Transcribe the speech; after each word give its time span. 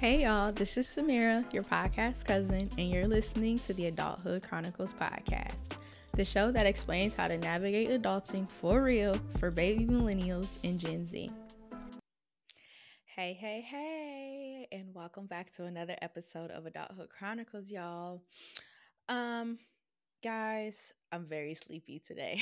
Hey 0.00 0.22
y'all, 0.22 0.52
this 0.52 0.76
is 0.76 0.86
Samirra, 0.86 1.52
your 1.52 1.64
podcast 1.64 2.24
cousin, 2.24 2.70
and 2.78 2.88
you're 2.88 3.08
listening 3.08 3.58
to 3.58 3.72
the 3.72 3.86
Adulthood 3.86 4.44
Chronicles 4.44 4.92
podcast, 4.92 5.82
the 6.12 6.24
show 6.24 6.52
that 6.52 6.66
explains 6.66 7.16
how 7.16 7.26
to 7.26 7.36
navigate 7.36 7.88
adulting 7.88 8.48
for 8.48 8.84
real 8.84 9.16
for 9.40 9.50
baby 9.50 9.86
millennials 9.86 10.46
and 10.62 10.78
Gen 10.78 11.04
Z. 11.04 11.28
Hey, 13.06 13.36
hey, 13.40 13.66
hey, 13.68 14.68
and 14.70 14.94
welcome 14.94 15.26
back 15.26 15.52
to 15.56 15.64
another 15.64 15.96
episode 16.00 16.52
of 16.52 16.64
Adulthood 16.64 17.08
Chronicles, 17.08 17.68
y'all. 17.68 18.22
Um, 19.08 19.58
guys, 20.22 20.92
I'm 21.10 21.26
very 21.26 21.54
sleepy 21.54 21.98
today. 21.98 22.40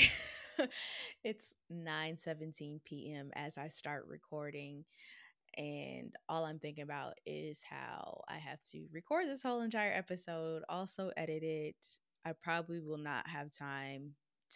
it's 1.25 1.55
9:17 1.73 2.81
p.m. 2.85 3.31
as 3.35 3.57
I 3.57 3.69
start 3.69 4.05
recording 4.11 4.85
and 5.57 6.15
all 6.29 6.45
I'm 6.45 6.59
thinking 6.59 6.85
about 6.85 7.15
is 7.25 7.61
how 7.69 8.23
I 8.29 8.39
have 8.39 8.61
to 8.73 8.87
record 8.93 9.27
this 9.27 9.43
whole 9.43 9.63
entire 9.63 9.93
episode, 9.93 10.63
also 10.69 11.11
edit 11.17 11.43
it. 11.43 11.77
I 12.25 12.33
probably 12.43 12.81
will 12.81 12.99
not 12.99 13.27
have 13.29 13.57
time 13.57 14.15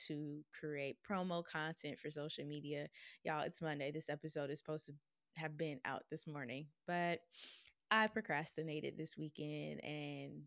to 0.09 0.41
create 0.59 0.99
promo 1.09 1.43
content 1.45 1.99
for 1.99 2.11
social 2.11 2.45
media. 2.45 2.89
Y'all, 3.25 3.43
it's 3.43 3.63
Monday. 3.63 3.91
This 3.91 4.09
episode 4.09 4.51
is 4.51 4.59
supposed 4.59 4.87
to 4.87 4.93
have 5.37 5.57
been 5.57 5.81
out 5.85 6.03
this 6.11 6.27
morning, 6.27 6.67
but 6.87 7.21
I 7.91 8.07
procrastinated 8.07 8.95
this 8.97 9.17
weekend 9.17 9.83
and 9.83 10.43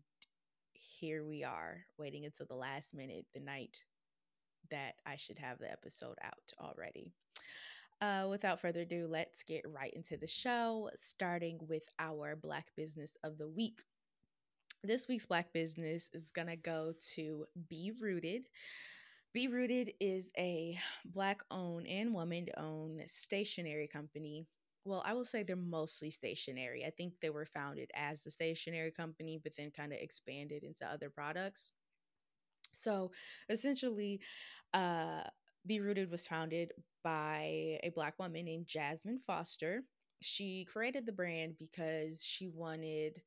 here 0.72 1.24
we 1.26 1.44
are 1.44 1.84
waiting 1.98 2.24
until 2.24 2.46
the 2.46 2.54
last 2.54 2.94
minute, 2.94 3.26
the 3.34 3.40
night 3.40 3.76
that 4.70 4.94
I 5.06 5.16
should 5.16 5.38
have 5.38 5.58
the 5.58 5.70
episode 5.70 6.16
out 6.22 6.34
already. 6.60 7.12
Uh, 8.00 8.26
without 8.28 8.60
further 8.60 8.80
ado, 8.80 9.06
let's 9.08 9.42
get 9.42 9.64
right 9.66 9.92
into 9.94 10.16
the 10.16 10.26
show, 10.26 10.90
starting 10.96 11.58
with 11.68 11.84
our 11.98 12.36
Black 12.36 12.66
Business 12.76 13.16
of 13.24 13.38
the 13.38 13.48
Week. 13.48 13.80
This 14.82 15.08
week's 15.08 15.24
Black 15.24 15.52
Business 15.52 16.10
is 16.12 16.30
going 16.30 16.48
to 16.48 16.56
go 16.56 16.92
to 17.14 17.46
Be 17.68 17.92
Rooted. 17.98 18.46
Be 19.32 19.48
Rooted 19.48 19.92
is 20.00 20.30
a 20.36 20.78
Black 21.06 21.40
owned 21.50 21.86
and 21.86 22.12
woman 22.12 22.48
owned 22.58 23.02
stationery 23.06 23.88
company. 23.88 24.46
Well, 24.84 25.02
I 25.06 25.14
will 25.14 25.24
say 25.24 25.42
they're 25.42 25.56
mostly 25.56 26.10
stationery. 26.10 26.84
I 26.84 26.90
think 26.90 27.14
they 27.22 27.30
were 27.30 27.46
founded 27.46 27.90
as 27.94 28.26
a 28.26 28.30
stationery 28.30 28.90
company, 28.90 29.40
but 29.42 29.56
then 29.56 29.70
kind 29.70 29.94
of 29.94 29.98
expanded 29.98 30.62
into 30.62 30.84
other 30.86 31.08
products. 31.08 31.72
So 32.74 33.12
essentially, 33.48 34.20
uh, 34.74 35.22
Be 35.66 35.80
Rooted 35.80 36.10
was 36.10 36.26
founded 36.26 36.72
by 37.02 37.78
a 37.82 37.92
Black 37.94 38.18
woman 38.18 38.44
named 38.44 38.66
Jasmine 38.66 39.18
Foster. 39.18 39.82
She 40.20 40.66
created 40.70 41.06
the 41.06 41.12
brand 41.12 41.54
because 41.58 42.22
she 42.22 42.48
wanted 42.48 43.20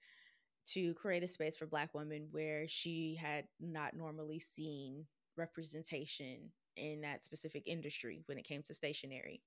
to 0.67 0.93
create 0.95 1.23
a 1.23 1.27
space 1.27 1.55
for 1.55 1.65
Black 1.65 1.93
women 1.93 2.27
where 2.31 2.67
she 2.67 3.17
had 3.19 3.45
not 3.59 3.95
normally 3.95 4.39
seen 4.39 5.05
representation 5.35 6.51
in 6.75 7.01
that 7.01 7.23
specific 7.23 7.63
industry 7.65 8.23
when 8.27 8.37
it 8.37 8.47
came 8.47 8.61
to 8.63 8.73
stationery. 8.73 9.41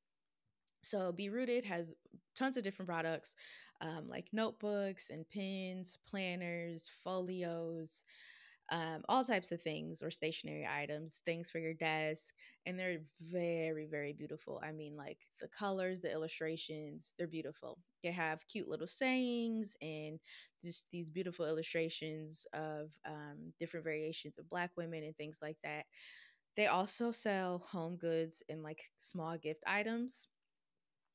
So, 0.83 1.12
Be 1.12 1.28
Rooted 1.28 1.64
has 1.66 1.94
tons 2.34 2.56
of 2.56 2.64
different 2.64 2.88
products 2.88 3.34
um, 3.83 4.08
like 4.08 4.28
notebooks 4.33 5.11
and 5.11 5.28
pens, 5.28 5.98
planners, 6.08 6.88
folios, 7.05 8.02
um, 8.71 9.03
all 9.09 9.25
types 9.25 9.51
of 9.51 9.61
things 9.61 10.01
or 10.03 10.11
stationary 10.11 10.67
items, 10.67 11.23
things 11.27 11.51
for 11.51 11.59
your 11.59 11.75
desk. 11.75 12.33
And 12.67 12.79
they're 12.79 13.01
very, 13.21 13.86
very 13.86 14.13
beautiful. 14.13 14.61
I 14.63 14.70
mean, 14.73 14.97
like 14.97 15.19
the 15.41 15.48
colors, 15.48 16.01
the 16.01 16.13
illustrations, 16.13 17.14
they're 17.19 17.27
beautiful. 17.27 17.79
They 18.03 18.13
have 18.13 18.47
cute 18.48 18.69
little 18.69 18.86
sayings 18.86 19.75
and 19.83 20.20
just 20.64 20.85
these 20.92 21.11
beautiful 21.11 21.47
illustrations 21.47 22.47
of 22.53 22.92
um, 23.07 23.53
different 23.59 23.85
variations 23.85 24.39
of 24.39 24.48
Black 24.48 24.70
women 24.77 25.03
and 25.03 25.17
things 25.17 25.39
like 25.42 25.57
that. 25.64 25.86
They 26.57 26.67
also 26.67 27.11
sell 27.11 27.64
home 27.69 27.97
goods 27.97 28.42
and 28.48 28.63
like 28.63 28.83
small 28.98 29.36
gift 29.39 29.63
items 29.67 30.29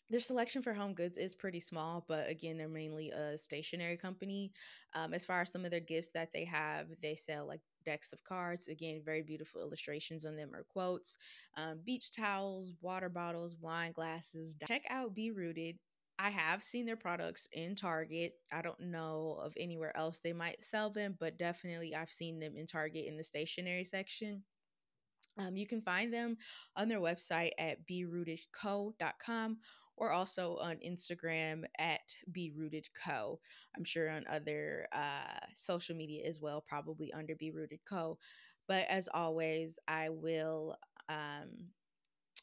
their 0.09 0.19
selection 0.19 0.61
for 0.61 0.73
home 0.73 0.93
goods 0.93 1.17
is 1.17 1.33
pretty 1.33 1.59
small, 1.59 2.05
but 2.07 2.29
again, 2.29 2.57
they're 2.57 2.67
mainly 2.67 3.09
a 3.11 3.37
stationary 3.37 3.97
company. 3.97 4.51
Um, 4.93 5.13
as 5.13 5.25
far 5.25 5.41
as 5.41 5.51
some 5.51 5.65
of 5.65 5.71
their 5.71 5.79
gifts 5.79 6.09
that 6.13 6.29
they 6.31 6.45
have, 6.45 6.87
they 7.01 7.15
sell 7.15 7.47
like 7.47 7.61
decks 7.85 8.13
of 8.13 8.23
cards. 8.23 8.67
Again, 8.67 9.01
very 9.03 9.23
beautiful 9.23 9.61
illustrations 9.61 10.25
on 10.25 10.35
them 10.35 10.53
or 10.53 10.65
quotes, 10.69 11.17
um, 11.57 11.79
beach 11.83 12.11
towels, 12.11 12.71
water 12.81 13.09
bottles, 13.09 13.55
wine 13.59 13.93
glasses. 13.93 14.55
Check 14.67 14.83
out 14.89 15.15
Be 15.15 15.31
Rooted. 15.31 15.77
I 16.17 16.29
have 16.29 16.63
seen 16.63 16.85
their 16.85 16.95
products 16.95 17.47
in 17.51 17.75
Target. 17.75 18.33
I 18.53 18.61
don't 18.61 18.79
know 18.79 19.39
of 19.43 19.53
anywhere 19.57 19.95
else 19.97 20.19
they 20.19 20.33
might 20.33 20.63
sell 20.63 20.89
them, 20.89 21.17
but 21.19 21.37
definitely 21.37 21.93
I've 21.95 22.11
seen 22.11 22.39
them 22.39 22.55
in 22.55 22.67
Target 22.67 23.05
in 23.07 23.17
the 23.17 23.23
stationery 23.23 23.83
section. 23.83 24.43
Um, 25.37 25.57
you 25.57 25.67
can 25.67 25.81
find 25.81 26.13
them 26.13 26.37
on 26.77 26.87
their 26.87 27.01
website 27.01 27.51
at 27.59 27.85
berootedco.com 27.87 29.57
or 29.97 30.11
also 30.11 30.57
on 30.57 30.77
Instagram 30.77 31.63
at 31.79 32.15
Be 32.31 32.51
Rooted 32.55 32.87
Co. 33.01 33.39
I'm 33.75 33.83
sure 33.83 34.09
on 34.09 34.25
other 34.31 34.87
uh, 34.93 35.39
social 35.53 35.95
media 35.95 36.27
as 36.27 36.39
well, 36.41 36.63
probably 36.67 37.13
under 37.13 37.35
Be 37.35 37.51
Rooted 37.51 37.79
Co. 37.87 38.17
But 38.67 38.85
as 38.89 39.07
always, 39.13 39.77
I 39.87 40.09
will 40.09 40.75
um, 41.07 41.49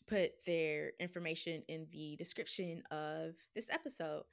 put 0.06 0.32
their 0.46 0.92
information 1.00 1.62
in 1.68 1.86
the 1.92 2.16
description 2.16 2.82
of 2.90 3.34
this 3.54 3.68
episode. 3.70 4.24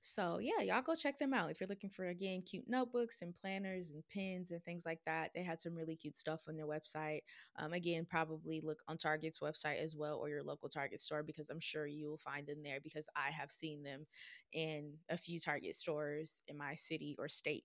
So, 0.00 0.38
yeah, 0.38 0.62
y'all 0.62 0.82
go 0.82 0.94
check 0.94 1.18
them 1.18 1.34
out. 1.34 1.50
If 1.50 1.60
you're 1.60 1.68
looking 1.68 1.90
for, 1.90 2.08
again, 2.08 2.42
cute 2.42 2.64
notebooks 2.68 3.22
and 3.22 3.34
planners 3.34 3.90
and 3.90 4.02
pens 4.12 4.50
and 4.50 4.62
things 4.64 4.84
like 4.86 5.00
that, 5.06 5.30
they 5.34 5.42
had 5.42 5.60
some 5.60 5.74
really 5.74 5.96
cute 5.96 6.18
stuff 6.18 6.40
on 6.48 6.56
their 6.56 6.66
website. 6.66 7.20
Um, 7.56 7.72
again, 7.72 8.06
probably 8.08 8.60
look 8.60 8.82
on 8.88 8.98
Target's 8.98 9.40
website 9.40 9.82
as 9.82 9.96
well 9.96 10.16
or 10.16 10.28
your 10.28 10.42
local 10.42 10.68
Target 10.68 11.00
store 11.00 11.22
because 11.22 11.50
I'm 11.50 11.60
sure 11.60 11.86
you 11.86 12.08
will 12.08 12.18
find 12.18 12.46
them 12.46 12.62
there 12.62 12.78
because 12.82 13.06
I 13.16 13.30
have 13.30 13.50
seen 13.50 13.82
them 13.82 14.06
in 14.52 14.94
a 15.08 15.16
few 15.16 15.40
Target 15.40 15.76
stores 15.76 16.42
in 16.48 16.56
my 16.56 16.74
city 16.74 17.16
or 17.18 17.28
state. 17.28 17.64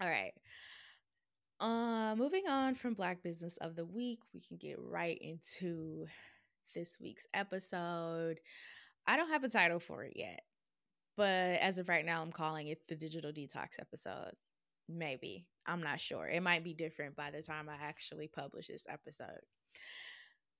All 0.00 0.08
right. 0.08 0.32
Uh, 1.60 2.14
moving 2.16 2.46
on 2.46 2.76
from 2.76 2.94
Black 2.94 3.22
Business 3.22 3.56
of 3.60 3.74
the 3.74 3.84
Week, 3.84 4.20
we 4.32 4.40
can 4.40 4.56
get 4.56 4.78
right 4.78 5.18
into 5.20 6.06
this 6.74 6.98
week's 7.00 7.26
episode. 7.34 8.38
I 9.06 9.16
don't 9.16 9.30
have 9.30 9.42
a 9.42 9.48
title 9.48 9.80
for 9.80 10.04
it 10.04 10.12
yet, 10.14 10.42
but 11.16 11.58
as 11.60 11.78
of 11.78 11.88
right 11.88 12.04
now, 12.04 12.22
I'm 12.22 12.30
calling 12.30 12.68
it 12.68 12.86
the 12.88 12.94
Digital 12.94 13.32
Detox 13.32 13.80
episode. 13.80 14.34
Maybe. 14.88 15.46
I'm 15.66 15.82
not 15.82 16.00
sure. 16.00 16.28
It 16.28 16.42
might 16.42 16.62
be 16.62 16.74
different 16.74 17.16
by 17.16 17.30
the 17.30 17.42
time 17.42 17.68
I 17.68 17.74
actually 17.84 18.28
publish 18.28 18.68
this 18.68 18.86
episode. 18.88 19.40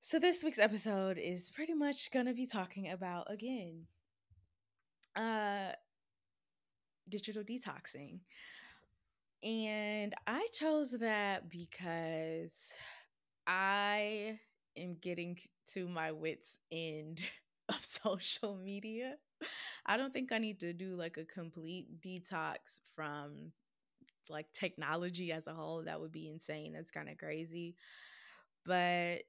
So, 0.00 0.19
this 0.19 0.42
week's 0.42 0.59
episode 0.59 1.16
is 1.16 1.50
pretty 1.50 1.75
much 1.75 2.10
going 2.10 2.26
to 2.26 2.34
be 2.34 2.47
talking 2.47 2.91
about, 2.91 3.32
again, 3.32 3.86
uh, 5.16 5.72
digital 7.09 7.42
detoxing. 7.42 8.20
And 9.43 10.15
I 10.26 10.47
chose 10.53 10.91
that 10.93 11.49
because 11.49 12.72
I 13.47 14.41
am 14.76 14.97
getting 15.00 15.38
to 15.75 15.88
my 15.88 16.12
wits' 16.12 16.59
end 16.72 17.22
of 17.69 17.84
social 17.84 18.56
media. 18.56 19.16
I 19.87 19.97
don't 19.97 20.12
think 20.12 20.32
I 20.32 20.38
need 20.38 20.60
to 20.60 20.72
do 20.72 20.97
like 20.97 21.19
a 21.19 21.25
complete 21.25 22.00
detox 22.03 22.81
from 22.97 23.53
like 24.28 24.53
technology 24.53 25.33
as 25.33 25.47
a 25.48 25.54
whole. 25.54 25.84
That 25.84 26.01
would 26.01 26.13
be 26.13 26.28
insane. 26.28 26.72
That's 26.74 26.91
kind 26.91 27.09
of 27.10 27.18
crazy. 27.18 27.77
But 28.66 29.22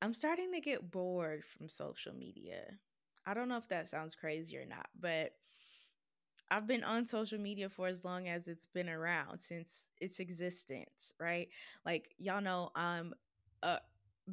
I'm 0.00 0.14
starting 0.14 0.52
to 0.52 0.60
get 0.60 0.90
bored 0.90 1.44
from 1.44 1.68
social 1.68 2.14
media. 2.14 2.62
I 3.26 3.34
don't 3.34 3.48
know 3.48 3.56
if 3.56 3.68
that 3.68 3.88
sounds 3.88 4.14
crazy 4.14 4.56
or 4.56 4.64
not, 4.64 4.88
but 4.98 5.32
I've 6.50 6.66
been 6.66 6.84
on 6.84 7.06
social 7.06 7.38
media 7.38 7.68
for 7.68 7.88
as 7.88 8.04
long 8.04 8.28
as 8.28 8.48
it's 8.48 8.66
been 8.66 8.88
around 8.88 9.40
since 9.40 9.86
its 10.00 10.18
existence, 10.18 11.12
right? 11.20 11.48
Like 11.84 12.10
y'all 12.18 12.40
know 12.40 12.70
I'm 12.74 13.14
a 13.62 13.78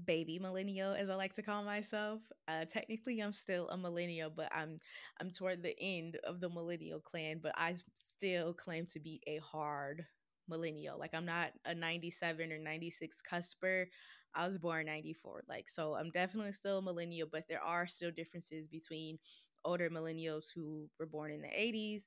baby 0.06 0.40
millennial 0.40 0.94
as 0.94 1.10
I 1.10 1.16
like 1.16 1.34
to 1.34 1.42
call 1.42 1.64
myself. 1.64 2.22
Uh 2.48 2.66
technically 2.66 3.20
I'm 3.20 3.34
still 3.34 3.68
a 3.70 3.78
millennial, 3.78 4.30
but 4.30 4.50
I'm 4.56 4.80
I'm 5.20 5.30
toward 5.32 5.62
the 5.62 5.76
end 5.80 6.18
of 6.24 6.40
the 6.40 6.50
millennial 6.50 7.00
clan, 7.02 7.40
but 7.44 7.54
I 7.56 7.76
still 7.96 8.54
claim 8.54 8.86
to 8.88 9.00
be 9.00 9.22
a 9.28 9.38
hard 9.40 10.06
millennial. 10.48 10.98
Like 10.98 11.14
I'm 11.14 11.26
not 11.26 11.52
a 11.66 11.74
97 11.76 12.52
or 12.52 12.60
96 12.60 13.22
cusper. 13.22 13.88
I 14.34 14.48
was 14.48 14.58
born 14.58 14.86
94. 14.86 15.44
Like 15.50 15.68
so 15.68 15.96
I'm 15.96 16.12
definitely 16.12 16.54
still 16.54 16.78
a 16.78 16.82
millennial, 16.82 17.28
but 17.30 17.46
there 17.50 17.62
are 17.64 17.88
still 17.88 18.12
differences 18.12 18.68
between 18.68 19.18
older 19.66 19.90
millennials 19.90 20.46
who 20.54 20.90
were 21.00 21.08
born 21.08 21.32
in 21.32 21.42
the 21.42 21.50
80s, 21.50 22.04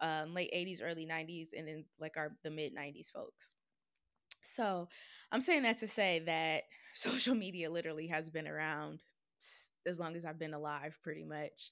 um, 0.00 0.34
late 0.34 0.50
80s, 0.54 0.80
early 0.82 1.06
90s, 1.06 1.50
and 1.56 1.68
then 1.68 1.86
like 2.00 2.16
our 2.16 2.36
the 2.44 2.50
mid 2.50 2.74
90s 2.74 3.10
folks. 3.10 3.54
So 4.42 4.88
I'm 5.32 5.40
saying 5.40 5.62
that 5.62 5.78
to 5.78 5.88
say 5.88 6.20
that 6.26 6.64
social 6.94 7.34
media 7.34 7.70
literally 7.70 8.08
has 8.08 8.30
been 8.30 8.48
around 8.48 9.00
as 9.86 9.98
long 9.98 10.16
as 10.16 10.24
I've 10.24 10.38
been 10.38 10.54
alive, 10.54 10.98
pretty 11.02 11.24
much. 11.24 11.70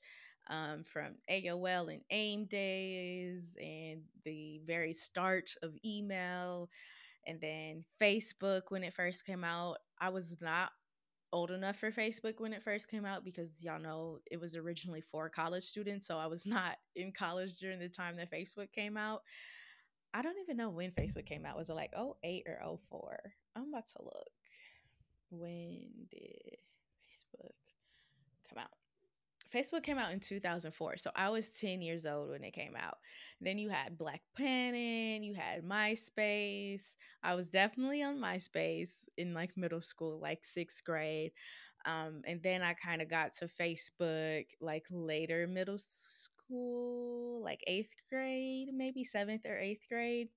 um, 0.48 0.84
from 0.84 1.16
AOL 1.28 1.88
and 1.88 2.02
AIM 2.10 2.46
days 2.46 3.56
and 3.62 4.02
the 4.24 4.60
very 4.66 4.94
start 4.94 5.52
of 5.62 5.74
email 5.84 6.70
and 7.26 7.40
then 7.40 7.84
Facebook 8.00 8.62
when 8.70 8.84
it 8.84 8.94
first 8.94 9.26
came 9.26 9.44
out. 9.44 9.78
I 10.00 10.10
was 10.10 10.38
not 10.40 10.70
old 11.32 11.50
enough 11.50 11.76
for 11.76 11.90
Facebook 11.90 12.40
when 12.40 12.52
it 12.52 12.62
first 12.62 12.88
came 12.88 13.04
out 13.04 13.24
because 13.24 13.62
y'all 13.62 13.80
know 13.80 14.18
it 14.30 14.40
was 14.40 14.56
originally 14.56 15.00
for 15.00 15.28
college 15.28 15.64
students. 15.64 16.06
So 16.06 16.18
I 16.18 16.26
was 16.26 16.46
not 16.46 16.78
in 16.96 17.12
college 17.12 17.58
during 17.58 17.78
the 17.78 17.88
time 17.88 18.16
that 18.16 18.30
Facebook 18.30 18.72
came 18.72 18.96
out. 18.96 19.22
I 20.14 20.22
don't 20.22 20.38
even 20.42 20.56
know 20.56 20.70
when 20.70 20.90
Facebook 20.92 21.26
came 21.26 21.44
out. 21.44 21.56
Was 21.56 21.68
it 21.68 21.74
like 21.74 21.92
08 22.24 22.44
or 22.46 22.78
04? 22.90 23.18
I'm 23.56 23.68
about 23.68 23.86
to 23.88 24.02
look. 24.02 24.30
When 25.30 25.90
did 26.10 26.56
Facebook 27.06 27.52
come 28.48 28.62
out? 28.62 28.70
Facebook 29.54 29.82
came 29.82 29.98
out 29.98 30.12
in 30.12 30.20
2004. 30.20 30.98
So 30.98 31.10
I 31.16 31.30
was 31.30 31.50
10 31.52 31.80
years 31.80 32.06
old 32.06 32.30
when 32.30 32.44
it 32.44 32.52
came 32.52 32.76
out. 32.76 32.98
Then 33.40 33.58
you 33.58 33.70
had 33.70 33.96
Black 33.96 34.22
Planet, 34.36 35.22
you 35.22 35.34
had 35.34 35.64
MySpace. 35.64 36.94
I 37.22 37.34
was 37.34 37.48
definitely 37.48 38.02
on 38.02 38.18
MySpace 38.18 39.08
in 39.16 39.34
like 39.34 39.56
middle 39.56 39.82
school, 39.82 40.18
like 40.20 40.44
sixth 40.44 40.84
grade. 40.84 41.32
Um, 41.86 42.22
and 42.26 42.42
then 42.42 42.62
I 42.62 42.74
kind 42.74 43.00
of 43.00 43.08
got 43.08 43.34
to 43.36 43.46
Facebook 43.46 44.46
like 44.60 44.84
later 44.90 45.46
middle 45.46 45.78
school, 45.78 47.42
like 47.42 47.62
eighth 47.66 47.94
grade, 48.10 48.68
maybe 48.74 49.04
seventh 49.04 49.46
or 49.46 49.58
eighth 49.58 49.88
grade 49.88 50.28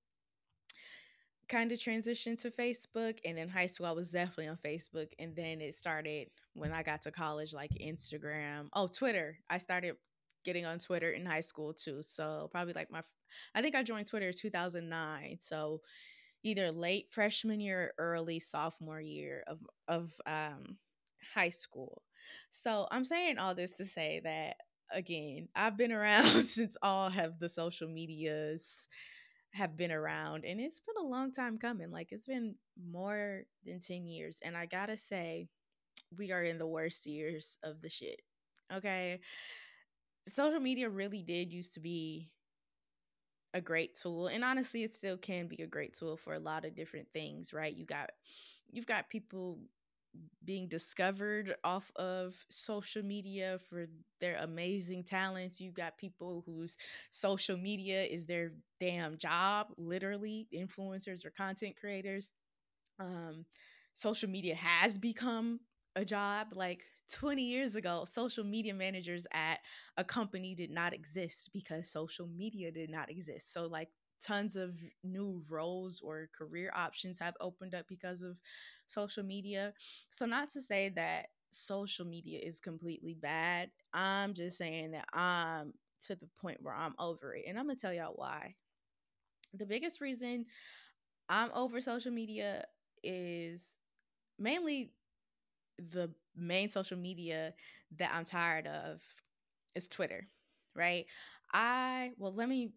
kind 1.51 1.71
of 1.73 1.79
transitioned 1.79 2.41
to 2.41 2.49
Facebook. 2.49 3.19
And 3.25 3.37
then 3.37 3.49
high 3.49 3.65
school, 3.65 3.85
I 3.85 3.91
was 3.91 4.09
definitely 4.09 4.47
on 4.47 4.57
Facebook. 4.63 5.09
And 5.19 5.35
then 5.35 5.59
it 5.59 5.75
started 5.75 6.29
when 6.53 6.71
I 6.71 6.83
got 6.83 7.03
to 7.03 7.12
college, 7.12 7.53
like 7.53 7.71
Instagram. 7.71 8.68
Oh, 8.74 8.88
Twitter. 8.88 9.38
I 9.50 9.57
started 9.57 9.95
getting 10.44 10.65
on 10.65 10.80
Twitter 10.80 11.12
in 11.12 11.25
high 11.25 11.42
school 11.42 11.74
too. 11.74 12.01
So 12.03 12.50
probably 12.51 12.74
like 12.74 12.92
my, 12.92 13.03
I 13.56 13.62
think 13.62 13.75
I 13.75 13.83
joined 13.83 14.07
Twitter 14.07 14.33
2009. 14.33 15.38
So 15.42 15.81
either 16.44 16.71
late 16.71 17.07
freshman 17.12 17.59
year 17.59 17.94
or 17.98 18.06
early 18.13 18.39
sophomore 18.39 19.01
year 19.01 19.44
of, 19.48 19.59
of 19.88 20.13
um, 20.25 20.77
high 21.33 21.50
school. 21.50 22.01
So 22.51 22.88
I'm 22.92 23.06
saying 23.06 23.38
all 23.38 23.56
this 23.56 23.71
to 23.74 23.86
say 23.86 24.21
that 24.24 24.56
again, 24.92 25.48
I've 25.56 25.77
been 25.77 25.92
around 25.94 26.48
since 26.48 26.75
all 26.81 27.09
have 27.09 27.39
the 27.39 27.50
social 27.50 27.88
medias 27.88 28.88
have 29.53 29.75
been 29.75 29.92
around 29.92 30.45
and 30.45 30.59
it's 30.62 30.80
been 30.80 31.03
a 31.03 31.07
long 31.07 31.31
time 31.31 31.57
coming 31.57 31.92
like 31.92 32.07
it's 32.12 32.25
been 32.25 32.56
more 32.89 33.44
than 33.65 33.81
10 33.81 34.07
years 34.07 34.39
and 34.44 34.56
i 34.56 34.65
gotta 34.65 34.95
say 34.95 35.50
we 36.17 36.31
are 36.31 36.43
in 36.43 36.57
the 36.57 36.67
worst 36.67 37.05
years 37.05 37.57
of 37.63 37.81
the 37.81 37.89
shit 37.89 38.21
okay 38.73 39.19
social 40.27 40.59
media 40.59 40.89
really 40.89 41.21
did 41.21 41.51
used 41.51 41.73
to 41.73 41.79
be 41.79 42.29
a 43.53 43.61
great 43.61 43.95
tool 43.95 44.27
and 44.27 44.43
honestly 44.43 44.83
it 44.83 44.93
still 44.93 45.17
can 45.17 45.47
be 45.47 45.61
a 45.61 45.67
great 45.67 45.93
tool 45.93 46.15
for 46.15 46.33
a 46.33 46.39
lot 46.39 46.63
of 46.63 46.75
different 46.75 47.07
things 47.13 47.53
right 47.53 47.75
you 47.75 47.85
got 47.85 48.11
you've 48.71 48.85
got 48.85 49.09
people 49.09 49.59
being 50.43 50.67
discovered 50.67 51.55
off 51.63 51.91
of 51.95 52.35
social 52.49 53.03
media 53.03 53.59
for 53.69 53.87
their 54.19 54.37
amazing 54.37 55.03
talents. 55.03 55.61
you've 55.61 55.73
got 55.73 55.97
people 55.97 56.43
whose 56.45 56.75
social 57.11 57.57
media 57.57 58.03
is 58.03 58.25
their 58.25 58.51
damn 58.79 59.17
job, 59.17 59.67
literally, 59.77 60.47
influencers 60.53 61.25
or 61.25 61.29
content 61.29 61.75
creators. 61.79 62.33
Um, 62.99 63.45
social 63.93 64.29
media 64.29 64.55
has 64.55 64.97
become 64.97 65.59
a 65.95 66.05
job. 66.05 66.47
Like 66.53 66.83
20 67.09 67.43
years 67.43 67.75
ago, 67.75 68.05
social 68.05 68.43
media 68.43 68.73
managers 68.73 69.27
at 69.33 69.59
a 69.97 70.03
company 70.03 70.55
did 70.55 70.71
not 70.71 70.93
exist 70.93 71.49
because 71.53 71.89
social 71.91 72.27
media 72.27 72.71
did 72.71 72.89
not 72.89 73.09
exist. 73.09 73.53
So, 73.53 73.67
like, 73.67 73.89
tons 74.21 74.55
of 74.55 74.75
new 75.03 75.43
roles 75.49 75.99
or 76.01 76.29
career 76.38 76.71
options 76.75 77.19
have 77.19 77.35
opened 77.41 77.73
up 77.73 77.85
because 77.88 78.21
of 78.21 78.38
social 78.88 79.23
media. 79.23 79.73
So, 80.09 80.25
not 80.25 80.49
to 80.49 80.61
say 80.61 80.89
that 80.89 81.27
social 81.51 82.05
media 82.05 82.39
is 82.41 82.59
completely 82.59 83.15
bad, 83.15 83.71
I'm 83.93 84.33
just 84.33 84.57
saying 84.57 84.91
that 84.91 85.05
I'm 85.13 85.73
to 86.07 86.15
the 86.15 86.29
point 86.39 86.59
where 86.61 86.73
I'm 86.73 86.95
over 86.97 87.35
it. 87.35 87.45
And 87.47 87.59
I'm 87.59 87.65
going 87.65 87.75
to 87.75 87.81
tell 87.81 87.93
y'all 87.93 88.13
why. 88.15 88.55
The 89.53 89.65
biggest 89.65 89.99
reason 90.01 90.45
I'm 91.29 91.51
over 91.53 91.81
social 91.81 92.11
media 92.11 92.65
is 93.03 93.77
mainly 94.39 94.91
the 95.77 96.12
main 96.35 96.69
social 96.69 96.97
media 96.97 97.53
that 97.97 98.12
I'm 98.13 98.25
tired 98.25 98.68
of 98.68 99.01
is 99.75 99.88
Twitter, 99.88 100.27
right? 100.75 101.06
I, 101.53 102.12
well, 102.18 102.31
let 102.31 102.50
me 102.50 102.71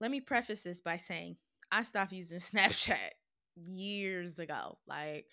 let 0.00 0.10
me 0.10 0.20
preface 0.20 0.62
this 0.62 0.80
by 0.80 0.96
saying 0.96 1.36
I 1.70 1.82
stopped 1.82 2.12
using 2.12 2.38
Snapchat 2.40 2.96
years 3.56 4.38
ago. 4.38 4.78
Like, 4.86 5.26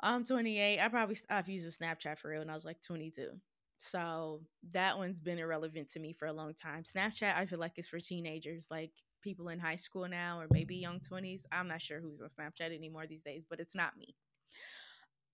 I'm 0.00 0.24
28. 0.24 0.80
I 0.80 0.88
probably 0.88 1.14
stopped 1.16 1.48
using 1.48 1.70
Snapchat 1.70 2.18
for 2.18 2.30
real 2.30 2.40
when 2.40 2.50
I 2.50 2.54
was 2.54 2.64
like 2.64 2.80
22. 2.82 3.30
So 3.76 4.40
that 4.72 4.96
one's 4.96 5.20
been 5.20 5.38
irrelevant 5.38 5.90
to 5.90 6.00
me 6.00 6.12
for 6.12 6.26
a 6.26 6.32
long 6.32 6.54
time. 6.54 6.84
Snapchat, 6.84 7.36
I 7.36 7.46
feel 7.46 7.58
like 7.58 7.72
it's 7.76 7.88
for 7.88 8.00
teenagers, 8.00 8.66
like 8.70 8.92
people 9.20 9.48
in 9.48 9.58
high 9.58 9.76
school 9.76 10.08
now 10.08 10.38
or 10.38 10.46
maybe 10.50 10.76
young 10.76 11.00
20s. 11.00 11.42
I'm 11.50 11.68
not 11.68 11.82
sure 11.82 12.00
who's 12.00 12.20
on 12.20 12.28
Snapchat 12.28 12.74
anymore 12.74 13.06
these 13.06 13.22
days, 13.22 13.46
but 13.48 13.60
it's 13.60 13.74
not 13.74 13.96
me. 13.96 14.14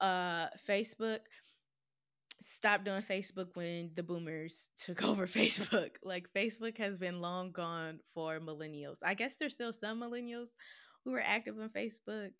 Uh, 0.00 0.47
Facebook, 0.69 1.20
stopped 2.41 2.85
doing 2.85 3.02
Facebook 3.02 3.49
when 3.55 3.91
the 3.94 4.02
boomers 4.02 4.69
took 4.79 5.05
over 5.05 5.26
Facebook. 5.26 5.91
Like 6.02 6.29
Facebook 6.35 6.79
has 6.79 6.99
been 6.99 7.20
long 7.20 7.52
gone 7.52 8.00
for 8.14 8.41
millennials. 8.41 8.97
I 9.02 9.14
guess 9.14 9.37
there's 9.37 9.52
still 9.52 9.73
some 9.73 10.00
millennials 10.00 10.49
who 11.05 11.14
are 11.14 11.23
active 11.25 11.58
on 11.58 11.69
Facebook. 11.70 12.31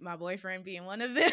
My 0.00 0.16
boyfriend 0.16 0.64
being 0.64 0.84
one 0.84 1.00
of 1.00 1.14
them. 1.14 1.30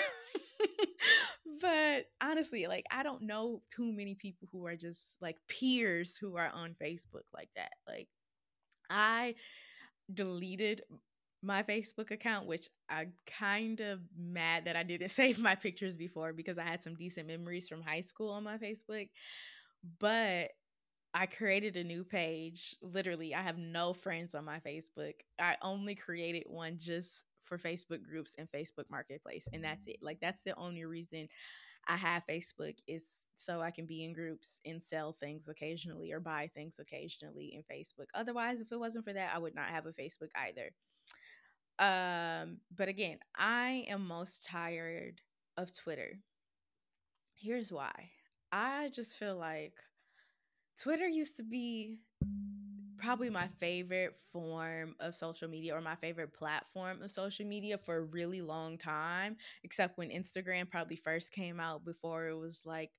but 1.61 2.05
honestly, 2.21 2.65
like 2.67 2.85
I 2.89 3.03
don't 3.03 3.23
know 3.23 3.61
too 3.75 3.91
many 3.91 4.15
people 4.15 4.47
who 4.51 4.65
are 4.65 4.75
just 4.75 5.01
like 5.21 5.37
peers 5.47 6.17
who 6.17 6.37
are 6.37 6.49
on 6.49 6.75
Facebook 6.81 7.25
like 7.33 7.49
that. 7.55 7.71
Like 7.87 8.07
I 8.89 9.35
deleted 10.11 10.81
my 11.45 11.63
Facebook 11.63 12.11
account, 12.11 12.47
which 12.47 12.69
I'm 12.89 13.13
kind 13.27 13.79
of 13.79 13.99
mad 14.17 14.65
that 14.65 14.75
I 14.75 14.83
didn't 14.83 15.09
save 15.11 15.39
my 15.39 15.55
pictures 15.55 15.95
before 15.95 16.33
because 16.33 16.57
I 16.57 16.63
had 16.63 16.83
some 16.83 16.95
decent 16.95 17.27
memories 17.27 17.67
from 17.67 17.81
high 17.81 18.01
school 18.01 18.31
on 18.31 18.43
my 18.43 18.57
Facebook. 18.57 19.09
But 19.99 20.49
I 21.13 21.27
created 21.27 21.77
a 21.77 21.83
new 21.83 22.03
page. 22.03 22.75
Literally, 22.81 23.33
I 23.33 23.41
have 23.41 23.57
no 23.57 23.93
friends 23.93 24.35
on 24.35 24.43
my 24.43 24.59
Facebook. 24.59 25.13
I 25.39 25.55
only 25.61 25.95
created 25.95 26.43
one 26.47 26.77
just 26.77 27.25
for 27.43 27.57
Facebook 27.57 28.03
groups 28.03 28.35
and 28.37 28.51
Facebook 28.51 28.89
Marketplace, 28.89 29.47
and 29.53 29.63
that's 29.63 29.87
it. 29.87 29.97
Like, 30.01 30.19
that's 30.19 30.41
the 30.41 30.55
only 30.57 30.83
reason 30.83 31.27
I 31.87 31.97
have 31.97 32.23
Facebook 32.27 32.75
is 32.87 33.27
so 33.35 33.61
I 33.61 33.71
can 33.71 33.85
be 33.85 34.03
in 34.03 34.13
groups 34.13 34.59
and 34.65 34.83
sell 34.83 35.15
things 35.19 35.47
occasionally 35.47 36.11
or 36.11 36.19
buy 36.19 36.49
things 36.53 36.79
occasionally 36.79 37.53
in 37.53 37.61
Facebook. 37.61 38.07
Otherwise, 38.15 38.59
if 38.59 38.71
it 38.71 38.79
wasn't 38.79 39.05
for 39.05 39.13
that, 39.13 39.31
I 39.33 39.37
would 39.37 39.55
not 39.55 39.69
have 39.69 39.85
a 39.85 39.91
Facebook 39.91 40.29
either. 40.35 40.71
Um, 41.79 42.57
but 42.75 42.87
again, 42.87 43.19
I 43.35 43.85
am 43.89 44.07
most 44.07 44.45
tired 44.45 45.21
of 45.57 45.75
Twitter. 45.75 46.19
Here's 47.35 47.71
why. 47.71 48.11
I 48.51 48.89
just 48.89 49.15
feel 49.15 49.35
like 49.35 49.73
Twitter 50.81 51.07
used 51.07 51.37
to 51.37 51.43
be 51.43 51.99
probably 52.97 53.29
my 53.29 53.47
favorite 53.59 54.15
form 54.31 54.95
of 54.99 55.15
social 55.15 55.47
media 55.47 55.75
or 55.75 55.81
my 55.81 55.95
favorite 55.95 56.33
platform 56.33 57.01
of 57.01 57.11
social 57.11 57.45
media 57.45 57.77
for 57.77 57.97
a 57.97 58.01
really 58.01 58.41
long 58.41 58.77
time, 58.77 59.35
except 59.63 59.97
when 59.97 60.09
Instagram 60.09 60.69
probably 60.69 60.95
first 60.95 61.31
came 61.31 61.59
out 61.59 61.85
before 61.85 62.27
it 62.27 62.37
was 62.37 62.61
like 62.65 62.91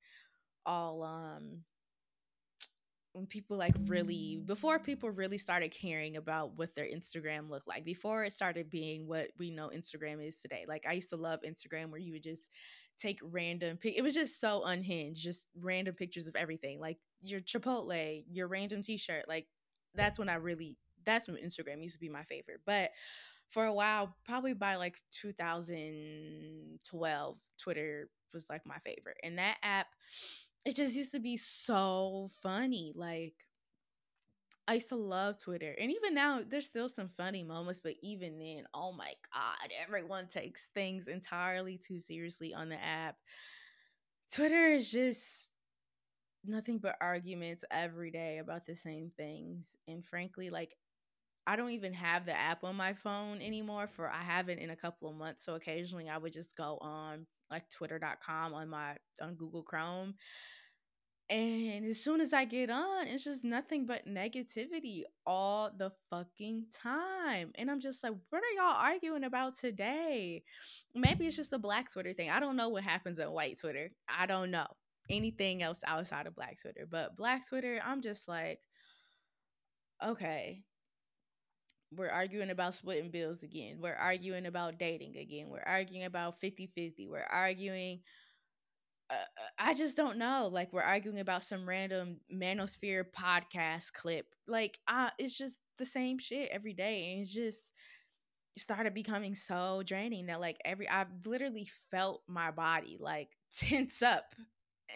all 0.66 1.02
um 1.02 1.62
when 3.16 3.26
people 3.26 3.56
like 3.56 3.74
really 3.86 4.38
before 4.44 4.78
people 4.78 5.10
really 5.10 5.38
started 5.38 5.72
caring 5.72 6.16
about 6.16 6.56
what 6.56 6.74
their 6.74 6.84
Instagram 6.84 7.48
looked 7.48 7.66
like 7.66 7.84
before 7.84 8.24
it 8.24 8.32
started 8.32 8.68
being 8.68 9.08
what 9.08 9.28
we 9.38 9.50
know 9.50 9.70
Instagram 9.74 10.26
is 10.26 10.38
today. 10.38 10.66
Like 10.68 10.84
I 10.86 10.92
used 10.92 11.08
to 11.10 11.16
love 11.16 11.40
Instagram 11.40 11.90
where 11.90 11.98
you 11.98 12.12
would 12.12 12.22
just 12.22 12.50
take 12.98 13.18
random 13.22 13.78
pic- 13.78 13.96
it 13.96 14.02
was 14.02 14.14
just 14.14 14.38
so 14.38 14.64
unhinged, 14.64 15.22
just 15.22 15.46
random 15.58 15.94
pictures 15.94 16.28
of 16.28 16.36
everything. 16.36 16.78
Like 16.78 16.98
your 17.22 17.40
Chipotle, 17.40 18.22
your 18.30 18.48
random 18.48 18.82
t-shirt. 18.82 19.24
Like 19.26 19.46
that's 19.94 20.18
when 20.18 20.28
I 20.28 20.34
really 20.34 20.76
that's 21.06 21.26
when 21.26 21.38
Instagram 21.38 21.82
used 21.82 21.94
to 21.94 22.00
be 22.00 22.10
my 22.10 22.24
favorite. 22.24 22.60
But 22.66 22.90
for 23.48 23.64
a 23.64 23.72
while, 23.72 24.14
probably 24.26 24.52
by 24.52 24.76
like 24.76 25.00
2012, 25.22 27.38
Twitter 27.58 28.10
was 28.34 28.50
like 28.50 28.66
my 28.66 28.76
favorite. 28.84 29.16
And 29.22 29.38
that 29.38 29.56
app 29.62 29.86
it 30.66 30.74
just 30.74 30.96
used 30.96 31.12
to 31.12 31.20
be 31.20 31.36
so 31.36 32.28
funny. 32.42 32.92
Like 32.96 33.34
I 34.66 34.74
used 34.74 34.88
to 34.88 34.96
love 34.96 35.40
Twitter. 35.40 35.76
And 35.78 35.92
even 35.92 36.12
now, 36.12 36.40
there's 36.44 36.66
still 36.66 36.88
some 36.88 37.08
funny 37.08 37.44
moments, 37.44 37.80
but 37.80 37.94
even 38.02 38.36
then, 38.36 38.64
oh 38.74 38.92
my 38.92 39.12
God, 39.32 39.70
everyone 39.80 40.26
takes 40.26 40.68
things 40.74 41.06
entirely 41.06 41.78
too 41.78 42.00
seriously 42.00 42.52
on 42.52 42.68
the 42.68 42.82
app. 42.82 43.16
Twitter 44.32 44.66
is 44.66 44.90
just 44.90 45.50
nothing 46.44 46.78
but 46.78 46.96
arguments 47.00 47.64
every 47.70 48.10
day 48.10 48.38
about 48.38 48.66
the 48.66 48.74
same 48.74 49.12
things. 49.16 49.76
And 49.86 50.04
frankly, 50.04 50.50
like 50.50 50.74
I 51.46 51.54
don't 51.54 51.70
even 51.70 51.92
have 51.92 52.26
the 52.26 52.36
app 52.36 52.64
on 52.64 52.74
my 52.74 52.92
phone 52.92 53.40
anymore 53.40 53.86
for 53.86 54.10
I 54.10 54.22
haven't 54.22 54.58
in 54.58 54.70
a 54.70 54.76
couple 54.76 55.08
of 55.08 55.16
months. 55.16 55.44
So 55.44 55.54
occasionally 55.54 56.08
I 56.08 56.18
would 56.18 56.32
just 56.32 56.56
go 56.56 56.78
on 56.80 57.26
like 57.50 57.68
twitter.com 57.70 58.54
on 58.54 58.68
my 58.68 58.96
on 59.20 59.34
Google 59.34 59.62
Chrome. 59.62 60.14
And 61.28 61.84
as 61.86 62.00
soon 62.04 62.20
as 62.20 62.32
I 62.32 62.44
get 62.44 62.70
on, 62.70 63.08
it's 63.08 63.24
just 63.24 63.42
nothing 63.42 63.84
but 63.84 64.06
negativity 64.06 65.02
all 65.26 65.72
the 65.76 65.90
fucking 66.08 66.66
time. 66.72 67.50
And 67.56 67.68
I'm 67.68 67.80
just 67.80 68.04
like, 68.04 68.12
what 68.30 68.42
are 68.42 68.54
y'all 68.56 68.76
arguing 68.76 69.24
about 69.24 69.58
today? 69.58 70.44
Maybe 70.94 71.26
it's 71.26 71.34
just 71.34 71.52
a 71.52 71.58
black 71.58 71.92
Twitter 71.92 72.12
thing. 72.12 72.30
I 72.30 72.38
don't 72.38 72.54
know 72.54 72.68
what 72.68 72.84
happens 72.84 73.18
on 73.18 73.32
white 73.32 73.58
Twitter. 73.58 73.90
I 74.08 74.26
don't 74.26 74.52
know 74.52 74.68
anything 75.10 75.64
else 75.64 75.80
outside 75.84 76.28
of 76.28 76.36
black 76.36 76.58
Twitter. 76.60 76.86
But 76.88 77.16
black 77.16 77.48
Twitter, 77.48 77.80
I'm 77.84 78.02
just 78.02 78.28
like, 78.28 78.60
okay, 80.04 80.62
we're 81.94 82.10
arguing 82.10 82.50
about 82.50 82.74
splitting 82.74 83.10
bills 83.10 83.42
again. 83.42 83.78
We're 83.80 83.94
arguing 83.94 84.46
about 84.46 84.78
dating 84.78 85.16
again. 85.16 85.48
We're 85.48 85.60
arguing 85.60 86.04
about 86.04 86.38
50 86.38 86.66
50. 86.66 87.06
We're 87.06 87.26
arguing. 87.30 88.00
Uh, 89.08 89.14
uh, 89.14 89.48
I 89.58 89.74
just 89.74 89.96
don't 89.96 90.18
know. 90.18 90.48
Like, 90.52 90.72
we're 90.72 90.82
arguing 90.82 91.20
about 91.20 91.44
some 91.44 91.68
random 91.68 92.18
Manosphere 92.32 93.04
podcast 93.16 93.92
clip. 93.92 94.26
Like, 94.48 94.78
uh, 94.88 95.10
it's 95.18 95.38
just 95.38 95.58
the 95.78 95.86
same 95.86 96.18
shit 96.18 96.48
every 96.50 96.72
day. 96.72 97.12
And 97.12 97.22
it's 97.22 97.32
just 97.32 97.72
started 98.58 98.94
becoming 98.94 99.34
so 99.36 99.82
draining 99.86 100.26
that, 100.26 100.40
like, 100.40 100.58
every, 100.64 100.88
I've 100.88 101.24
literally 101.24 101.70
felt 101.90 102.22
my 102.26 102.50
body 102.50 102.96
like 102.98 103.28
tense 103.56 104.02
up 104.02 104.34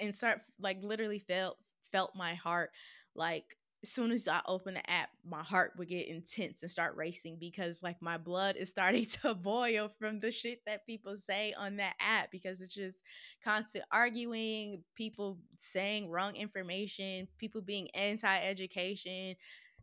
and 0.01 0.15
start, 0.15 0.41
like, 0.59 0.83
literally 0.83 1.21
felt, 1.21 1.57
felt 1.93 2.17
my 2.17 2.35
heart 2.35 2.71
like 3.15 3.57
as 3.83 3.89
soon 3.89 4.11
as 4.11 4.29
I 4.29 4.41
open 4.47 4.75
the 4.75 4.91
app, 4.91 5.09
my 5.27 5.43
heart 5.43 5.73
would 5.79 5.89
get 5.89 6.07
intense 6.07 6.61
and 6.63 6.71
start 6.71 6.97
racing 6.97 7.39
because 7.41 7.83
like 7.83 8.03
my 8.03 8.19
blood 8.19 8.57
is 8.57 8.69
starting 8.69 9.07
to 9.23 9.35
boil 9.35 9.91
from 9.99 10.21
the 10.21 10.31
shit 10.31 10.61
that 10.67 10.87
people 10.87 11.17
say 11.17 11.55
on 11.57 11.77
that 11.77 11.95
app 11.99 12.31
because 12.31 12.61
it's 12.61 12.75
just 12.75 12.99
constant 13.43 13.85
arguing, 13.91 14.83
people 14.95 15.39
saying 15.57 16.11
wrong 16.11 16.37
information, 16.37 17.27
people 17.39 17.63
being 17.63 17.89
anti-education. 17.95 19.35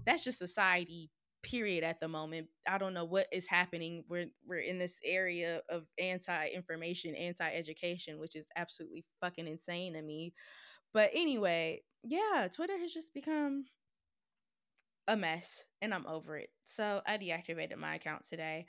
That's 0.06 0.24
just 0.24 0.38
society 0.38 1.10
period 1.42 1.84
at 1.84 2.00
the 2.00 2.08
moment. 2.08 2.48
I 2.68 2.78
don't 2.78 2.94
know 2.94 3.06
what 3.06 3.28
is 3.32 3.48
happening. 3.48 4.04
We're 4.08 4.28
we're 4.46 4.60
in 4.60 4.78
this 4.78 5.00
area 5.04 5.62
of 5.70 5.86
anti-information, 6.00 7.16
anti-education, 7.16 8.20
which 8.20 8.36
is 8.36 8.50
absolutely 8.56 9.06
fucking 9.22 9.48
insane 9.48 9.94
to 9.94 10.02
me. 10.04 10.34
But 10.94 11.10
anyway, 11.14 11.82
yeah, 12.04 12.48
Twitter 12.54 12.78
has 12.78 12.94
just 12.94 13.14
become 13.14 13.66
a 15.08 15.16
mess 15.16 15.66
and 15.82 15.94
I'm 15.94 16.06
over 16.06 16.38
it. 16.38 16.50
So 16.66 17.02
I 17.06 17.18
deactivated 17.18 17.78
my 17.78 17.96
account 17.96 18.26
today. 18.26 18.66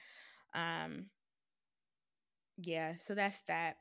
Um 0.55 1.07
yeah, 2.61 2.95
so 2.99 3.15
that's 3.15 3.41
that. 3.43 3.77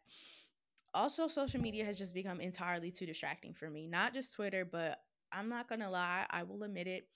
Also 0.93 1.27
social 1.27 1.61
media 1.61 1.83
has 1.85 1.97
just 1.97 2.13
become 2.13 2.39
entirely 2.39 2.91
too 2.91 3.05
distracting 3.05 3.53
for 3.53 3.69
me. 3.69 3.87
Not 3.87 4.13
just 4.13 4.33
Twitter, 4.33 4.65
but 4.65 4.99
I'm 5.31 5.49
not 5.49 5.67
going 5.67 5.81
to 5.81 5.89
lie, 5.89 6.25
I 6.29 6.43
will 6.43 6.63
admit 6.63 6.87
it. 6.87 7.07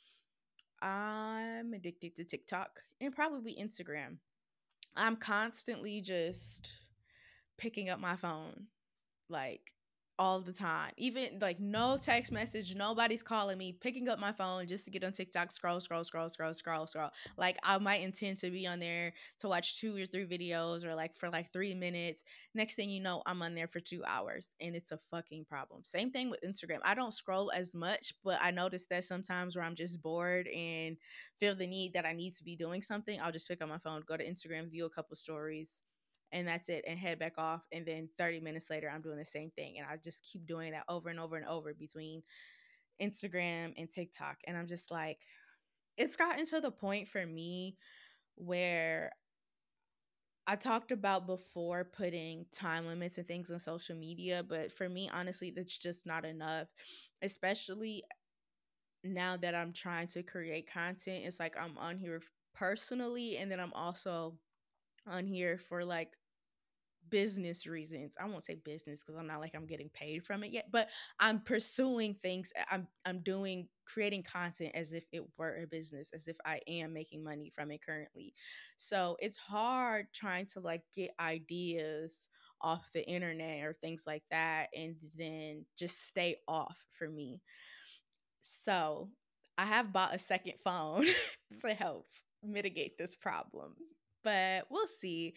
I'm 0.82 1.74
addicted 1.74 2.16
to 2.16 2.24
TikTok 2.24 2.82
and 3.00 3.16
probably 3.16 3.56
Instagram. 3.56 4.18
I'm 4.96 5.16
constantly 5.16 6.02
just 6.02 6.74
picking 7.58 7.90
up 7.90 8.00
my 8.00 8.16
phone 8.16 8.66
like 9.30 9.74
all 10.22 10.40
the 10.40 10.54
time. 10.54 10.92
Even 10.98 11.40
like 11.42 11.60
no 11.60 11.98
text 12.00 12.32
message, 12.32 12.76
nobody's 12.76 13.24
calling 13.24 13.58
me, 13.58 13.72
picking 13.74 14.08
up 14.08 14.20
my 14.20 14.32
phone 14.32 14.68
just 14.68 14.86
to 14.86 14.92
get 14.92 15.04
on 15.04 15.12
TikTok, 15.12 15.52
scroll, 15.52 15.80
scroll, 15.80 16.04
scroll, 16.04 16.30
scroll, 16.30 16.54
scroll, 16.54 16.86
scroll. 16.86 17.10
Like 17.40 17.58
I 17.64 17.80
might 17.80 18.04
intend 18.04 18.38
to 18.38 18.52
be 18.52 18.68
on 18.68 18.80
there 18.80 19.14
to 19.40 19.48
watch 19.48 19.82
two 19.82 19.98
or 19.98 20.06
three 20.06 20.28
videos 20.28 20.86
or 20.86 20.94
like 20.94 21.16
for 21.16 21.32
like 21.32 21.52
three 21.52 21.74
minutes. 21.74 22.24
Next 22.54 22.76
thing 22.76 22.92
you 22.92 23.02
know, 23.02 23.24
I'm 23.26 23.42
on 23.42 23.56
there 23.56 23.68
for 23.68 23.80
two 23.80 24.04
hours 24.06 24.54
and 24.62 24.76
it's 24.76 24.92
a 24.92 25.00
fucking 25.10 25.46
problem. 25.46 25.84
Same 25.84 26.12
thing 26.12 26.30
with 26.30 26.42
Instagram. 26.44 26.82
I 26.84 26.94
don't 26.94 27.16
scroll 27.16 27.52
as 27.52 27.74
much, 27.74 28.14
but 28.24 28.38
I 28.44 28.52
notice 28.52 28.86
that 28.92 29.06
sometimes 29.06 29.56
where 29.56 29.66
I'm 29.66 29.74
just 29.74 30.04
bored 30.04 30.48
and 30.50 30.98
feel 31.40 31.56
the 31.56 31.66
need 31.66 31.94
that 31.94 32.06
I 32.06 32.14
need 32.14 32.36
to 32.36 32.44
be 32.44 32.56
doing 32.56 32.84
something, 32.84 33.20
I'll 33.20 33.32
just 33.32 33.48
pick 33.48 33.60
up 33.60 33.70
my 33.70 33.80
phone, 33.80 34.04
go 34.06 34.18
to 34.18 34.24
Instagram, 34.24 34.70
view 34.70 34.86
a 34.86 34.90
couple 34.92 35.16
stories 35.16 35.82
and 36.32 36.48
that's 36.48 36.70
it 36.70 36.84
and 36.88 36.98
head 36.98 37.20
back 37.20 37.34
off 37.38 37.62
and 37.72 37.86
then 37.86 38.10
30 38.18 38.40
minutes 38.40 38.70
later 38.70 38.90
i'm 38.90 39.02
doing 39.02 39.18
the 39.18 39.26
same 39.26 39.52
thing 39.52 39.76
and 39.78 39.88
i 39.90 39.98
just 39.98 40.24
keep 40.24 40.46
doing 40.46 40.72
that 40.72 40.84
over 40.90 41.10
and 41.10 41.20
over 41.20 41.36
and 41.36 41.48
over 41.48 41.74
between 41.74 42.22
instagram 43.02 43.74
and 43.78 43.90
tiktok 43.90 44.38
and 44.48 44.58
i'm 44.58 44.68
just 44.68 44.92
like 44.92 45.20
it's 45.98 46.16
gotten 46.16 46.46
to 46.46 46.62
the 46.62 46.72
point 46.72 47.08
for 47.08 47.26
me 47.26 47.78
where 48.36 49.12
I 50.48 50.56
talked 50.56 50.92
about 50.92 51.28
before 51.28 51.84
putting 51.84 52.46
time 52.52 52.88
limits 52.88 53.18
and 53.18 53.28
things 53.28 53.52
on 53.52 53.60
social 53.60 53.96
media, 53.96 54.44
but 54.48 54.72
for 54.72 54.90
me, 54.90 55.10
honestly, 55.14 55.52
that's 55.52 55.78
just 55.78 56.06
not 56.06 56.26
enough, 56.26 56.68
especially 57.22 58.04
now 59.04 59.38
that 59.38 59.56
I'm 59.56 59.72
trying 59.72 60.08
to 60.08 60.24
create 60.24 60.72
content. 60.72 61.26
It's 61.26 61.40
like 61.40 61.56
I'm 61.58 61.78
on 61.78 61.98
here 61.98 62.22
personally, 62.56 63.38
and 63.38 63.52
then 63.52 63.60
I'm 63.60 63.74
also 63.74 64.34
on 65.08 65.26
here 65.26 65.58
for 65.58 65.86
like 65.86 66.10
business 67.12 67.68
reasons. 67.68 68.16
I 68.20 68.26
won't 68.26 68.44
say 68.44 68.56
business 68.56 69.02
because 69.04 69.20
I'm 69.20 69.28
not 69.28 69.42
like 69.42 69.54
I'm 69.56 69.68
getting 69.68 69.90
paid 69.90 70.26
from 70.26 70.44
it 70.44 70.52
yet, 70.52 70.70
but 70.72 70.90
I'm 71.20 71.42
pursuing 71.42 72.16
things. 72.24 72.52
Eh, 72.56 72.64
I'm 72.72 72.88
I'm 73.06 73.20
doing 73.20 73.68
creating 73.86 74.24
content 74.24 74.72
as 74.74 74.94
if 74.94 75.06
it 75.12 75.24
were 75.38 75.58
a 75.62 75.68
business, 75.68 76.10
as 76.14 76.28
if 76.28 76.38
I 76.46 76.62
am 76.68 76.94
making 76.94 77.24
money 77.24 77.52
from 77.54 77.72
it 77.72 77.86
currently. 77.86 78.34
So 78.78 79.18
it's 79.20 79.38
hard 79.38 80.08
trying 80.14 80.48
to 80.48 80.62
like 80.62 80.82
get 80.96 81.12
ideas 81.20 82.30
off 82.62 82.90
the 82.94 83.06
internet 83.08 83.64
or 83.64 83.74
things 83.74 84.04
like 84.08 84.24
that 84.32 84.68
and 84.76 84.96
then 85.18 85.66
just 85.78 86.08
stay 86.08 86.38
off 86.48 86.86
for 86.98 87.10
me. 87.10 87.42
So 88.42 89.10
I 89.58 89.66
have 89.66 89.94
bought 89.94 90.16
a 90.16 90.20
second 90.20 90.54
phone 90.64 91.06
to 91.62 91.74
help 91.74 92.08
mitigate 92.44 92.98
this 92.98 93.16
problem 93.16 93.76
but 94.24 94.66
we'll 94.70 94.88
see. 94.88 95.34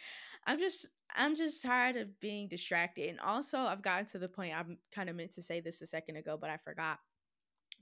I'm 0.46 0.58
just 0.58 0.88
I'm 1.14 1.36
just 1.36 1.62
tired 1.62 1.96
of 1.96 2.20
being 2.20 2.48
distracted. 2.48 3.08
And 3.08 3.20
also 3.20 3.58
I've 3.58 3.82
gotten 3.82 4.06
to 4.06 4.18
the 4.18 4.28
point 4.28 4.54
I'm 4.54 4.78
kind 4.92 5.08
of 5.08 5.16
meant 5.16 5.32
to 5.32 5.42
say 5.42 5.60
this 5.60 5.80
a 5.80 5.86
second 5.86 6.16
ago, 6.16 6.36
but 6.40 6.50
I 6.50 6.56
forgot 6.58 6.98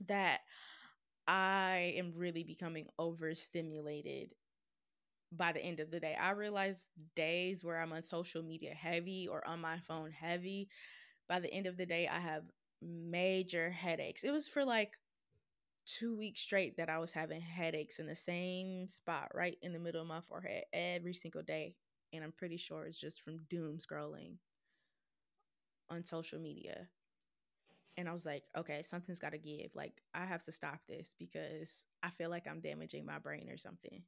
that 0.07 0.41
I 1.27 1.93
am 1.97 2.13
really 2.15 2.43
becoming 2.43 2.87
overstimulated 2.99 4.31
by 5.31 5.51
the 5.51 5.61
end 5.61 5.79
of 5.79 5.89
the 5.91 5.99
day. 5.99 6.15
I 6.19 6.31
realize 6.31 6.85
days 7.15 7.63
where 7.63 7.81
I'm 7.81 7.93
on 7.93 8.03
social 8.03 8.43
media 8.43 8.73
heavy 8.73 9.27
or 9.27 9.45
on 9.47 9.61
my 9.61 9.79
phone 9.79 10.11
heavy, 10.11 10.69
by 11.27 11.39
the 11.39 11.51
end 11.51 11.67
of 11.67 11.77
the 11.77 11.85
day 11.85 12.07
I 12.07 12.19
have 12.19 12.43
major 12.81 13.71
headaches. 13.71 14.23
It 14.23 14.31
was 14.31 14.47
for 14.47 14.65
like 14.65 14.97
two 15.85 16.17
weeks 16.17 16.41
straight 16.41 16.77
that 16.77 16.89
I 16.89 16.99
was 16.99 17.13
having 17.13 17.41
headaches 17.41 17.99
in 17.99 18.07
the 18.07 18.15
same 18.15 18.87
spot, 18.87 19.29
right 19.33 19.57
in 19.61 19.73
the 19.73 19.79
middle 19.79 20.01
of 20.01 20.07
my 20.07 20.21
forehead, 20.21 20.65
every 20.73 21.13
single 21.13 21.43
day. 21.43 21.75
And 22.13 22.23
I'm 22.23 22.31
pretty 22.31 22.57
sure 22.57 22.85
it's 22.85 22.99
just 22.99 23.21
from 23.21 23.39
doom 23.49 23.79
scrolling 23.79 24.35
on 25.89 26.05
social 26.05 26.39
media. 26.39 26.87
And 27.97 28.09
I 28.09 28.13
was 28.13 28.25
like, 28.25 28.43
okay, 28.57 28.81
something's 28.81 29.19
got 29.19 29.33
to 29.33 29.37
give. 29.37 29.75
Like, 29.75 30.01
I 30.13 30.25
have 30.25 30.43
to 30.45 30.51
stop 30.51 30.79
this 30.87 31.15
because 31.19 31.85
I 32.01 32.09
feel 32.09 32.29
like 32.29 32.47
I'm 32.47 32.59
damaging 32.59 33.05
my 33.05 33.19
brain 33.19 33.49
or 33.49 33.57
something 33.57 34.03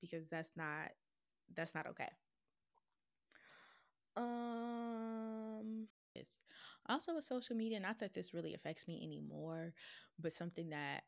because 0.00 0.28
that's 0.28 0.50
not 0.56 0.90
that's 1.54 1.74
not 1.74 1.86
okay. 1.88 2.08
Um 4.16 5.10
also 6.90 7.14
with 7.14 7.24
social 7.24 7.56
media, 7.56 7.80
not 7.80 8.00
that 8.00 8.14
this 8.14 8.34
really 8.34 8.54
affects 8.54 8.88
me 8.88 9.00
anymore, 9.02 9.72
but 10.18 10.32
something 10.32 10.70
that 10.70 11.04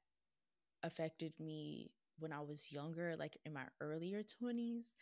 affected 0.82 1.32
me 1.40 1.90
when 2.18 2.32
I 2.32 2.40
was 2.40 2.70
younger, 2.70 3.16
like 3.18 3.36
in 3.44 3.52
my 3.52 3.64
earlier 3.80 4.22
20s, 4.22 4.92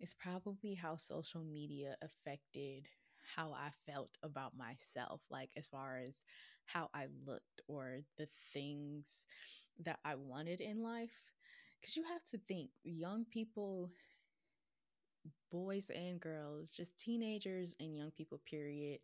is 0.00 0.14
probably 0.14 0.74
how 0.74 0.96
social 0.96 1.42
media 1.44 1.96
affected 2.02 2.86
how 3.36 3.52
I 3.52 3.70
felt 3.86 4.10
about 4.22 4.56
myself, 4.56 5.20
like 5.30 5.50
as 5.56 5.68
far 5.68 5.98
as 5.98 6.14
how 6.66 6.88
I 6.94 7.06
looked 7.26 7.60
or 7.68 8.00
the 8.18 8.28
things 8.52 9.26
that 9.84 9.98
I 10.04 10.14
wanted 10.16 10.60
in 10.60 10.82
life. 10.82 11.12
Because 11.80 11.96
you 11.96 12.04
have 12.04 12.24
to 12.30 12.38
think, 12.48 12.70
young 12.84 13.24
people, 13.24 13.90
boys 15.50 15.90
and 15.94 16.20
girls, 16.20 16.70
just 16.70 16.98
teenagers 16.98 17.74
and 17.80 17.96
young 17.96 18.10
people, 18.10 18.40
period, 18.48 19.00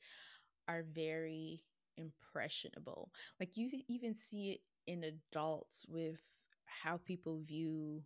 are 0.68 0.84
very 0.92 1.62
impressionable. 1.96 3.10
Like 3.40 3.56
you 3.56 3.68
even 3.88 4.14
see 4.14 4.50
it 4.50 4.60
in 4.90 5.04
adults 5.04 5.84
with 5.88 6.20
how 6.66 6.98
people 6.98 7.40
view 7.44 8.02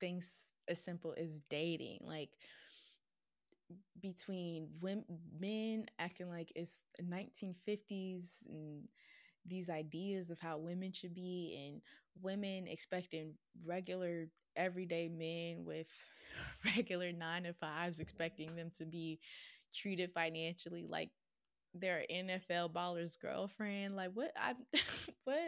things 0.00 0.46
as 0.68 0.82
simple 0.82 1.14
as 1.18 1.42
dating 1.50 2.00
like 2.04 2.30
between 4.00 4.68
women 4.80 5.04
men 5.38 5.86
acting 5.98 6.28
like 6.28 6.52
it's 6.54 6.82
1950s 7.02 8.42
and 8.48 8.88
these 9.46 9.68
ideas 9.68 10.30
of 10.30 10.38
how 10.38 10.58
women 10.58 10.92
should 10.92 11.14
be 11.14 11.68
and 11.68 11.80
women 12.20 12.66
expecting 12.66 13.32
regular 13.64 14.26
everyday 14.56 15.08
men 15.08 15.64
with 15.64 15.88
regular 16.76 17.12
nine 17.12 17.44
to 17.44 17.52
fives 17.54 18.00
expecting 18.00 18.54
them 18.56 18.70
to 18.76 18.84
be 18.84 19.18
treated 19.74 20.10
financially 20.14 20.86
like 20.88 21.10
their 21.74 22.04
NFL 22.10 22.68
baller's 22.72 23.16
girlfriend. 23.16 23.96
Like 23.96 24.12
what 24.14 24.32
I 24.36 24.54
what 25.24 25.38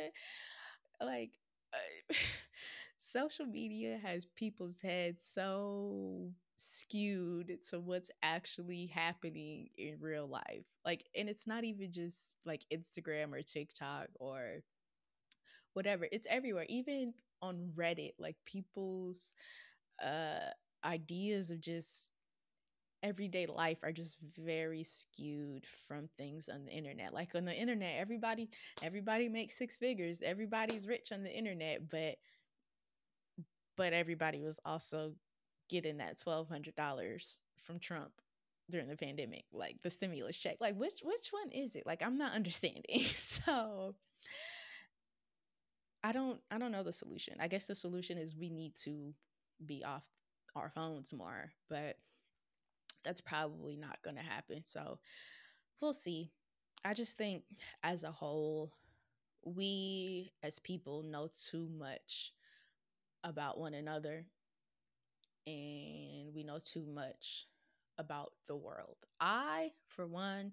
like 1.01 1.31
uh, 1.73 2.15
social 3.15 3.47
media 3.47 4.01
has 4.03 4.27
people's 4.37 4.81
heads 4.83 5.23
so 5.35 6.31
skewed 6.59 7.59
to 7.71 7.81
what's 7.81 8.11
actually 8.23 8.87
happening 8.87 9.69
in 9.79 9.99
real 10.01 10.29
life. 10.29 10.67
Like 10.85 11.05
and 11.17 11.29
it's 11.29 11.47
not 11.47 11.65
even 11.65 11.93
just 11.93 12.19
like 12.45 12.63
Instagram 12.75 13.33
or 13.33 13.43
TikTok 13.43 14.09
or 14.21 14.63
whatever. 15.75 16.07
It's 16.11 16.27
everywhere. 16.31 16.67
Even 16.69 17.15
on 17.43 17.71
Reddit, 17.77 18.13
like 18.19 18.37
people's 18.47 19.33
uh 20.05 20.51
ideas 20.85 21.51
of 21.51 21.61
just 21.61 22.09
everyday 23.03 23.47
life 23.47 23.79
are 23.83 23.93
just 23.93 24.19
very 24.39 24.85
skewed 24.85 25.65
from 25.89 26.09
things 26.17 26.49
on 26.53 26.65
the 26.67 26.73
internet. 26.73 27.15
Like 27.15 27.35
on 27.35 27.47
the 27.47 27.55
internet, 27.55 27.97
everybody 27.99 28.51
everybody 28.83 29.29
makes 29.29 29.59
six 29.59 29.77
figures. 29.77 30.21
Everybody's 30.25 30.89
rich 30.89 31.13
on 31.13 31.23
the 31.23 31.33
internet, 31.33 31.91
but 31.91 32.17
but 33.77 33.93
everybody 33.93 34.41
was 34.41 34.59
also 34.65 35.13
getting 35.71 35.99
that 35.99 36.21
twelve 36.21 36.49
hundred 36.49 36.75
dollars 36.75 37.39
from 37.63 37.79
Trump 37.79 38.13
during 38.71 38.89
the 38.89 38.97
pandemic, 38.97 39.45
like 39.53 39.77
the 39.83 39.91
stimulus 39.91 40.37
check. 40.37 40.57
Like 40.61 40.77
which 40.77 41.01
which 41.03 41.29
one 41.31 41.51
is 41.53 41.75
it? 41.75 41.85
Like 41.87 42.03
I'm 42.03 42.19
not 42.19 42.33
understanding. 42.33 43.05
so 43.17 43.95
I 46.03 46.13
don't 46.13 46.41
I 46.51 46.59
don't 46.59 46.73
know 46.73 46.83
the 46.83 46.93
solution. 46.93 47.37
I 47.41 47.49
guess 47.49 47.67
the 47.67 47.75
solution 47.75 48.19
is 48.19 48.37
we 48.37 48.51
need 48.51 48.75
to 48.85 49.15
be 49.65 49.85
off 49.85 50.07
our 50.57 50.71
phones 50.71 51.13
more, 51.13 51.53
but 51.69 51.97
that's 53.05 53.21
probably 53.21 53.77
not 53.77 53.99
going 54.03 54.17
to 54.17 54.23
happen. 54.23 54.63
So 54.65 54.99
we'll 55.81 55.95
see. 55.95 56.31
I 56.85 56.95
just 56.95 57.17
think 57.17 57.45
as 57.83 58.03
a 58.03 58.11
whole, 58.11 58.73
we 59.45 60.33
as 60.43 60.59
people 60.59 61.03
know 61.03 61.31
too 61.51 61.69
much 61.79 62.33
about 63.25 63.59
one 63.59 63.75
another 63.75 64.27
and 65.47 66.33
we 66.35 66.45
know 66.45 66.59
too 66.63 66.87
much 66.87 67.47
about 67.99 68.33
the 68.49 68.57
world. 68.57 68.97
I, 69.21 69.73
for 69.89 70.07
one, 70.07 70.53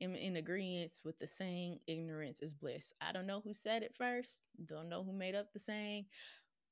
am 0.00 0.14
in 0.14 0.36
agreement 0.36 0.92
with 1.04 1.18
the 1.18 1.26
saying 1.26 1.80
ignorance 1.86 2.40
is 2.40 2.52
bliss. 2.52 2.92
I 3.00 3.12
don't 3.12 3.26
know 3.26 3.40
who 3.40 3.54
said 3.54 3.82
it 3.82 3.94
first, 3.96 4.44
don't 4.66 4.88
know 4.88 5.04
who 5.04 5.12
made 5.12 5.34
up 5.34 5.52
the 5.52 5.58
saying, 5.58 6.06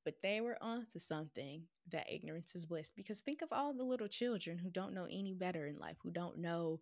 but 0.05 0.15
they 0.23 0.41
were 0.41 0.59
onto 0.61 0.99
something 0.99 1.63
that 1.91 2.13
ignorance 2.13 2.55
is 2.55 2.67
bliss. 2.67 2.93
Because 2.95 3.21
think 3.21 3.43
of 3.43 3.53
all 3.53 3.73
the 3.73 3.85
little 3.85 4.09
children 4.09 4.59
who 4.59 4.71
don't 4.71 4.95
know 4.95 5.07
any 5.11 5.35
better 5.35 5.67
in 5.67 5.79
life, 5.79 5.97
who 6.03 6.11
don't 6.11 6.39
know 6.39 6.81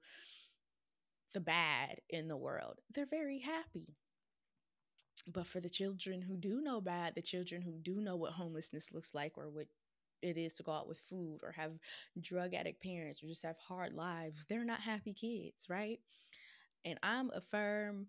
the 1.34 1.40
bad 1.40 2.00
in 2.08 2.28
the 2.28 2.36
world. 2.36 2.78
They're 2.94 3.06
very 3.06 3.38
happy. 3.38 3.94
But 5.26 5.46
for 5.46 5.60
the 5.60 5.68
children 5.70 6.22
who 6.22 6.36
do 6.36 6.60
know 6.60 6.80
bad, 6.80 7.14
the 7.14 7.22
children 7.22 7.62
who 7.62 7.78
do 7.82 8.00
know 8.00 8.16
what 8.16 8.32
homelessness 8.32 8.92
looks 8.92 9.14
like 9.14 9.36
or 9.36 9.48
what 9.48 9.66
it 10.22 10.36
is 10.36 10.54
to 10.54 10.62
go 10.62 10.72
out 10.72 10.88
with 10.88 10.98
food 10.98 11.40
or 11.42 11.52
have 11.52 11.72
drug 12.20 12.54
addict 12.54 12.82
parents 12.82 13.22
or 13.22 13.28
just 13.28 13.42
have 13.42 13.56
hard 13.58 13.94
lives, 13.94 14.44
they're 14.48 14.64
not 14.64 14.80
happy 14.80 15.12
kids, 15.14 15.68
right? 15.68 16.00
And 16.84 16.98
I'm 17.02 17.30
a 17.30 17.40
firm 17.40 18.08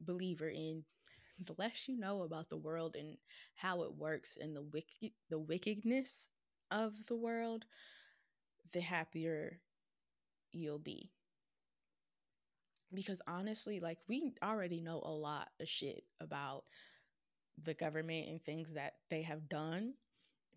believer 0.00 0.48
in 0.48 0.84
the 1.46 1.54
less 1.58 1.88
you 1.88 1.98
know 1.98 2.22
about 2.22 2.48
the 2.48 2.56
world 2.56 2.96
and 2.96 3.16
how 3.54 3.82
it 3.82 3.94
works 3.94 4.36
and 4.40 4.56
the 4.56 4.62
wicked 4.62 5.12
the 5.30 5.38
wickedness 5.38 6.30
of 6.70 6.94
the 7.06 7.16
world, 7.16 7.64
the 8.72 8.80
happier 8.80 9.60
you'll 10.52 10.78
be. 10.78 11.12
Because 12.94 13.20
honestly, 13.26 13.80
like 13.80 13.98
we 14.08 14.32
already 14.42 14.80
know 14.80 15.02
a 15.04 15.10
lot 15.10 15.48
of 15.60 15.68
shit 15.68 16.04
about 16.20 16.64
the 17.62 17.74
government 17.74 18.28
and 18.28 18.42
things 18.42 18.72
that 18.74 18.94
they 19.10 19.22
have 19.22 19.48
done, 19.48 19.94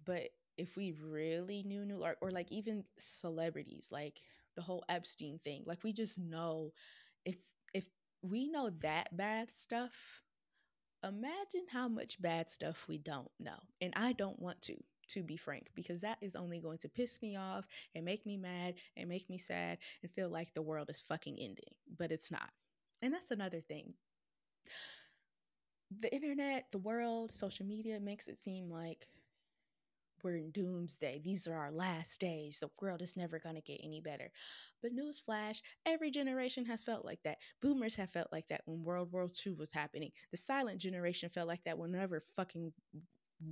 but 0.05 0.29
if 0.57 0.75
we 0.75 0.93
really 1.01 1.63
knew 1.63 1.85
new 1.85 2.03
or, 2.03 2.17
or 2.21 2.31
like 2.31 2.51
even 2.51 2.83
celebrities, 2.99 3.87
like 3.91 4.21
the 4.55 4.61
whole 4.61 4.83
Epstein 4.89 5.39
thing, 5.43 5.63
like 5.65 5.83
we 5.83 5.93
just 5.93 6.19
know 6.19 6.73
if 7.25 7.37
if 7.73 7.85
we 8.21 8.49
know 8.49 8.69
that 8.81 9.15
bad 9.15 9.53
stuff 9.53 10.21
imagine 11.03 11.65
how 11.71 11.87
much 11.87 12.21
bad 12.21 12.51
stuff 12.51 12.85
we 12.87 12.97
don't 12.97 13.31
know. 13.39 13.59
And 13.81 13.93
I 13.95 14.13
don't 14.13 14.39
want 14.39 14.61
to, 14.63 14.75
to 15.09 15.23
be 15.23 15.37
frank, 15.37 15.67
because 15.75 16.01
that 16.01 16.17
is 16.21 16.35
only 16.35 16.59
going 16.59 16.77
to 16.79 16.89
piss 16.89 17.21
me 17.21 17.35
off 17.35 17.67
and 17.95 18.05
make 18.05 18.25
me 18.25 18.37
mad 18.37 18.75
and 18.97 19.09
make 19.09 19.29
me 19.29 19.37
sad 19.37 19.77
and 20.01 20.11
feel 20.11 20.29
like 20.29 20.53
the 20.53 20.61
world 20.61 20.89
is 20.89 21.03
fucking 21.07 21.37
ending. 21.39 21.73
But 21.97 22.11
it's 22.11 22.31
not. 22.31 22.49
And 23.01 23.13
that's 23.13 23.31
another 23.31 23.61
thing. 23.61 23.93
The 25.99 26.13
internet, 26.13 26.65
the 26.71 26.77
world, 26.77 27.31
social 27.31 27.65
media 27.65 27.99
makes 27.99 28.27
it 28.27 28.41
seem 28.43 28.69
like 28.69 29.07
we're 30.23 30.35
in 30.35 30.51
doomsday. 30.51 31.21
These 31.23 31.47
are 31.47 31.55
our 31.55 31.71
last 31.71 32.19
days. 32.19 32.59
The 32.59 32.69
world 32.81 33.01
is 33.01 33.15
never 33.17 33.39
going 33.39 33.55
to 33.55 33.61
get 33.61 33.79
any 33.83 34.01
better. 34.01 34.31
But 34.81 34.91
newsflash, 34.91 35.61
every 35.85 36.11
generation 36.11 36.65
has 36.65 36.83
felt 36.83 37.05
like 37.05 37.19
that. 37.23 37.37
Boomers 37.61 37.95
have 37.95 38.11
felt 38.11 38.27
like 38.31 38.47
that 38.49 38.61
when 38.65 38.83
World 38.83 39.11
War 39.11 39.29
II 39.45 39.53
was 39.53 39.71
happening. 39.71 40.11
The 40.31 40.37
silent 40.37 40.79
generation 40.79 41.29
felt 41.29 41.47
like 41.47 41.63
that 41.63 41.77
whenever 41.77 42.19
fucking 42.19 42.73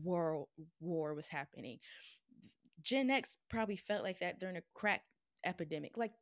world 0.03 0.47
war 0.79 1.13
was 1.13 1.27
happening. 1.27 1.79
Gen 2.81 3.09
X 3.09 3.37
probably 3.49 3.75
felt 3.75 4.03
like 4.03 4.19
that 4.19 4.39
during 4.39 4.57
a 4.57 4.63
crack 4.73 5.01
epidemic. 5.45 5.97
Like 5.97 6.13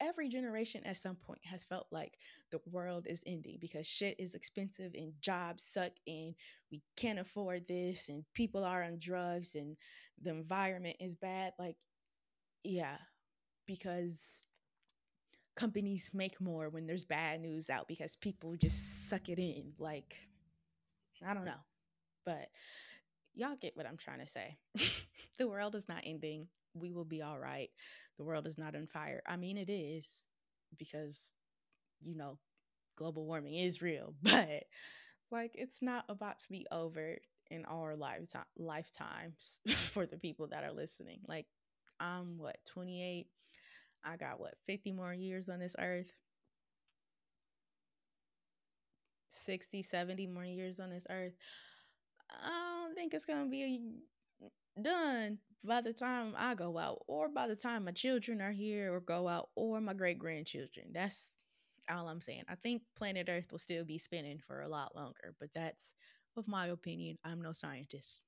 every 0.00 0.28
generation 0.28 0.82
at 0.84 0.96
some 0.96 1.16
point 1.16 1.40
has 1.44 1.64
felt 1.64 1.86
like 1.90 2.14
the 2.50 2.60
world 2.70 3.06
is 3.08 3.22
ending 3.26 3.58
because 3.60 3.86
shit 3.86 4.16
is 4.18 4.34
expensive 4.34 4.92
and 4.94 5.12
jobs 5.20 5.64
suck 5.64 5.92
and 6.06 6.34
we 6.70 6.82
can't 6.96 7.18
afford 7.18 7.66
this 7.68 8.08
and 8.08 8.24
people 8.34 8.64
are 8.64 8.82
on 8.82 8.98
drugs 8.98 9.54
and 9.54 9.76
the 10.22 10.30
environment 10.30 10.96
is 11.00 11.14
bad. 11.14 11.52
Like, 11.58 11.76
yeah, 12.64 12.96
because 13.66 14.44
companies 15.56 16.10
make 16.12 16.40
more 16.40 16.68
when 16.68 16.86
there's 16.86 17.04
bad 17.04 17.40
news 17.40 17.70
out 17.70 17.86
because 17.88 18.16
people 18.16 18.56
just 18.56 19.08
suck 19.08 19.28
it 19.28 19.38
in. 19.38 19.72
Like, 19.78 20.16
I 21.26 21.34
don't 21.34 21.44
know. 21.44 21.52
But 22.24 22.48
y'all 23.34 23.56
get 23.60 23.76
what 23.76 23.86
I'm 23.86 23.96
trying 23.96 24.20
to 24.20 24.26
say. 24.26 24.56
the 25.38 25.48
world 25.48 25.74
is 25.74 25.88
not 25.88 26.02
ending 26.04 26.48
we 26.74 26.92
will 26.92 27.04
be 27.04 27.22
all 27.22 27.38
right. 27.38 27.70
The 28.18 28.24
world 28.24 28.46
is 28.46 28.58
not 28.58 28.74
on 28.74 28.86
fire. 28.86 29.22
I 29.26 29.36
mean, 29.36 29.56
it 29.56 29.70
is 29.70 30.26
because, 30.76 31.34
you 32.02 32.16
know, 32.16 32.38
global 32.96 33.24
warming 33.24 33.54
is 33.54 33.80
real, 33.82 34.14
but 34.22 34.64
like 35.30 35.52
it's 35.54 35.82
not 35.82 36.04
about 36.08 36.38
to 36.40 36.48
be 36.50 36.66
over 36.70 37.16
in 37.50 37.64
our 37.66 37.94
lifetime 37.96 38.42
uh, 38.58 38.62
lifetimes 38.62 39.60
for 39.68 40.06
the 40.06 40.16
people 40.18 40.48
that 40.48 40.64
are 40.64 40.72
listening. 40.72 41.20
Like 41.26 41.46
I'm 42.00 42.38
what 42.38 42.58
28. 42.66 43.26
I 44.06 44.16
got 44.16 44.38
what 44.38 44.54
50 44.66 44.92
more 44.92 45.14
years 45.14 45.48
on 45.48 45.60
this 45.60 45.74
earth. 45.78 46.12
60, 49.30 49.82
70 49.82 50.26
more 50.26 50.44
years 50.44 50.78
on 50.78 50.90
this 50.90 51.06
earth. 51.10 51.32
I 52.30 52.84
don't 52.84 52.94
think 52.94 53.14
it's 53.14 53.24
to 53.24 53.46
be 53.50 53.80
done 54.80 55.38
by 55.62 55.80
the 55.80 55.92
time 55.92 56.34
I 56.36 56.54
go 56.54 56.76
out, 56.78 57.02
or 57.06 57.28
by 57.28 57.46
the 57.46 57.56
time 57.56 57.84
my 57.84 57.92
children 57.92 58.40
are 58.42 58.52
here 58.52 58.92
or 58.94 59.00
go 59.00 59.28
out, 59.28 59.48
or 59.54 59.80
my 59.80 59.94
great 59.94 60.18
grandchildren. 60.18 60.86
That's 60.92 61.36
all 61.90 62.08
I'm 62.08 62.20
saying. 62.20 62.44
I 62.48 62.54
think 62.54 62.82
planet 62.96 63.28
Earth 63.30 63.50
will 63.50 63.58
still 63.58 63.84
be 63.84 63.98
spinning 63.98 64.40
for 64.46 64.62
a 64.62 64.68
lot 64.68 64.94
longer, 64.94 65.34
but 65.40 65.50
that's 65.54 65.94
of 66.36 66.48
my 66.48 66.66
opinion. 66.66 67.18
I'm 67.24 67.40
no 67.40 67.52
scientist. 67.52 68.20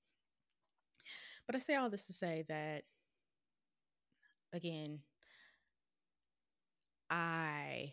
But 1.47 1.57
I 1.57 1.59
say 1.59 1.75
all 1.75 1.91
this 1.91 2.07
to 2.07 2.13
say 2.13 2.45
that, 2.49 2.85
again, 4.53 5.01
I 7.11 7.93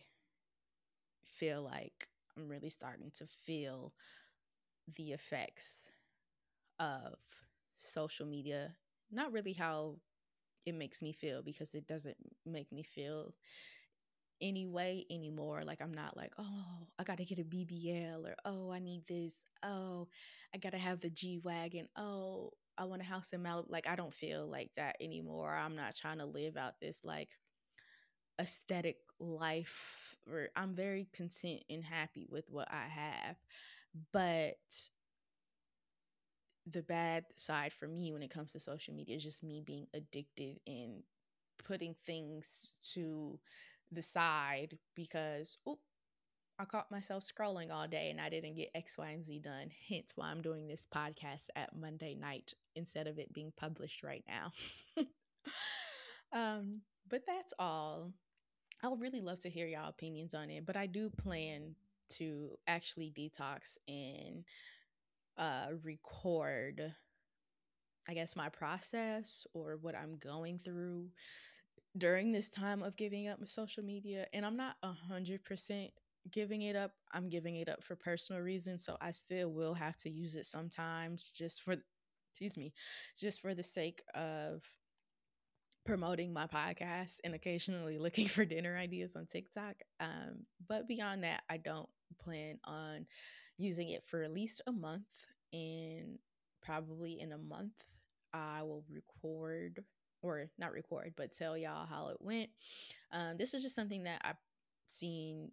feel 1.26 1.62
like 1.64 2.08
I'm 2.38 2.48
really 2.48 2.70
starting 2.70 3.12
to 3.18 3.28
feel 3.28 3.94
the 4.96 5.12
effects 5.12 5.90
of 6.80 7.16
social 7.78 8.26
media 8.26 8.76
not 9.12 9.32
really 9.32 9.54
how 9.54 9.96
it 10.66 10.74
makes 10.76 11.02
me 11.02 11.14
feel 11.14 11.42
because 11.42 11.74
it 11.74 11.88
doesn't 11.88 12.18
make 12.46 12.72
me 12.72 12.84
feel 12.84 13.34
any 14.42 14.66
way 14.66 15.06
anymore. 15.10 15.64
Like 15.66 15.82
I'm 15.82 15.94
not 15.94 16.18
like, 16.18 16.34
oh, 16.38 16.88
I 17.00 17.04
gotta 17.04 17.26
get 17.26 17.40
a 17.40 17.44
BBL 17.44 18.26
or 18.26 18.36
oh, 18.46 18.72
I 18.72 18.80
need 18.80 19.04
this. 19.08 19.42
Oh, 19.64 20.08
I 20.54 20.58
gotta 20.58 20.78
have 20.78 21.00
the 21.00 21.10
G 21.10 21.40
wagon. 21.44 21.88
Oh, 21.98 22.52
I 22.78 22.86
want 22.86 23.02
a 23.02 23.06
house 23.06 23.32
in 23.34 23.44
Malibu. 23.44 23.70
Like 23.70 23.88
I 23.88 23.96
don't 23.96 24.14
feel 24.14 24.48
like 24.50 24.72
that 24.76 24.96
anymore. 25.00 25.54
I'm 25.54 25.76
not 25.76 25.96
trying 25.96 26.18
to 26.20 26.26
live 26.26 26.58
out 26.58 26.80
this 26.82 27.00
like 27.04 27.30
aesthetic 28.40 28.98
life 29.20 30.16
or 30.28 30.50
I'm 30.56 30.74
very 30.76 31.08
content 31.14 31.62
and 31.70 31.84
happy 31.84 32.28
with 32.30 32.46
what 32.50 32.68
I 32.72 32.88
have. 32.88 33.36
But 34.12 34.58
the 36.72 36.82
bad 36.82 37.26
side 37.36 37.74
for 37.74 37.88
me 37.88 38.12
when 38.12 38.24
it 38.24 38.32
comes 38.32 38.54
to 38.54 38.60
social 38.60 38.94
media 38.94 39.16
is 39.18 39.24
just 39.24 39.44
me 39.44 39.62
being 39.66 39.88
addicted 39.94 40.60
and 40.66 41.04
putting 41.66 41.96
things 42.06 42.74
to 42.94 43.40
the 43.92 44.02
side 44.02 44.78
because 44.96 45.58
oh 45.68 45.80
I 46.60 46.66
caught 46.66 46.92
myself 46.92 47.24
scrolling 47.24 47.72
all 47.72 47.88
day 47.88 48.10
and 48.12 48.22
I 48.22 48.30
didn't 48.30 48.56
get 48.56 48.70
X, 48.76 48.98
Y, 48.98 49.10
and 49.10 49.24
Z 49.24 49.40
done. 49.40 49.70
Hence 49.90 50.12
why 50.16 50.28
I'm 50.28 50.42
doing 50.42 50.68
this 50.68 50.86
podcast 50.94 51.48
at 51.56 51.76
Monday 51.76 52.16
night 52.16 52.54
instead 52.76 53.08
of 53.08 53.18
it 53.18 53.34
being 53.34 53.52
published 53.58 54.04
right 54.04 54.24
now. 54.28 54.52
um, 56.34 56.82
but 57.10 57.24
that's 57.26 57.54
all. 57.58 58.12
I 58.84 58.88
would 58.88 59.02
really 59.02 59.22
love 59.22 59.42
to 59.42 59.50
hear 59.50 59.66
y'all 59.66 59.90
opinions 59.90 60.34
on 60.34 60.50
it, 60.52 60.66
but 60.66 60.78
I 60.78 60.86
do 60.86 61.10
plan 61.10 61.76
to 62.12 62.58
actually 62.68 63.12
detox 63.18 63.78
and 63.88 64.44
uh, 65.38 65.68
record, 65.84 66.94
I 68.08 68.14
guess, 68.14 68.36
my 68.36 68.50
process 68.50 69.46
or 69.54 69.78
what 69.82 69.96
I'm 69.96 70.18
going 70.18 70.60
through 70.64 71.08
during 71.98 72.32
this 72.32 72.50
time 72.50 72.82
of 72.82 72.98
giving 72.98 73.28
up 73.28 73.40
social 73.48 73.84
media. 73.84 74.26
And 74.34 74.46
I'm 74.46 74.58
not 74.58 74.76
a 74.84 74.92
hundred 74.92 75.44
percent 75.44 75.92
giving 76.32 76.64
it 76.64 76.76
up. 76.76 76.92
I'm 77.12 77.30
giving 77.30 77.56
it 77.58 77.70
up 77.70 77.84
for 77.84 77.96
personal 77.96 78.42
reasons. 78.42 78.86
So 78.86 78.98
I 79.02 79.12
still 79.12 79.50
will 79.50 79.74
have 79.74 79.98
to 79.98 80.10
use 80.10 80.36
it 80.36 80.46
sometimes 80.46 81.32
just 81.36 81.64
for, 81.64 81.76
excuse 82.32 82.58
me, 82.58 82.74
just 83.20 83.42
for 83.42 83.54
the 83.54 83.64
sake 83.64 84.02
of 84.16 84.64
promoting 85.86 86.32
my 86.32 86.48
podcast 86.48 87.16
and 87.24 87.34
occasionally 87.36 87.98
looking 88.00 88.28
for 88.28 88.46
dinner 88.46 88.78
ideas 88.78 89.16
on 89.16 89.26
TikTok. 89.26 89.76
Um, 90.00 90.46
but 90.68 90.88
beyond 90.88 91.24
that, 91.24 91.44
I 91.50 91.58
don't 91.58 91.90
plan 92.24 92.60
on 92.64 93.06
using 93.58 93.90
it 93.90 94.04
for 94.06 94.24
at 94.24 94.34
least 94.34 94.62
a 94.68 94.72
month. 94.72 95.08
And 95.52 96.20
probably 96.62 97.20
in 97.20 97.32
a 97.32 97.38
month, 97.38 97.74
I 98.34 98.64
will 98.64 98.84
record 98.90 99.84
or 100.22 100.50
not 100.58 100.72
record, 100.72 101.14
but 101.16 101.34
tell 101.34 101.58
y'all 101.58 101.86
how 101.86 102.08
it 102.08 102.18
went. 102.20 102.50
Um, 103.12 103.38
this 103.38 103.54
is 103.54 103.62
just 103.62 103.76
something 103.76 104.04
that 104.04 104.22
I've 104.24 104.38
seen 104.88 105.52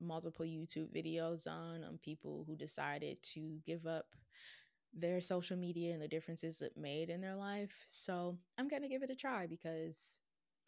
multiple 0.00 0.46
YouTube 0.46 0.94
videos 0.94 1.48
on 1.48 1.82
on 1.82 1.98
people 1.98 2.44
who 2.46 2.54
decided 2.54 3.20
to 3.22 3.58
give 3.66 3.86
up 3.86 4.14
their 4.94 5.20
social 5.20 5.56
media 5.56 5.92
and 5.92 6.02
the 6.02 6.08
differences 6.08 6.62
it 6.62 6.72
made 6.76 7.10
in 7.10 7.20
their 7.20 7.34
life. 7.34 7.74
So 7.86 8.38
I'm 8.56 8.68
gonna 8.68 8.88
give 8.88 9.02
it 9.02 9.10
a 9.10 9.16
try 9.16 9.46
because 9.46 10.18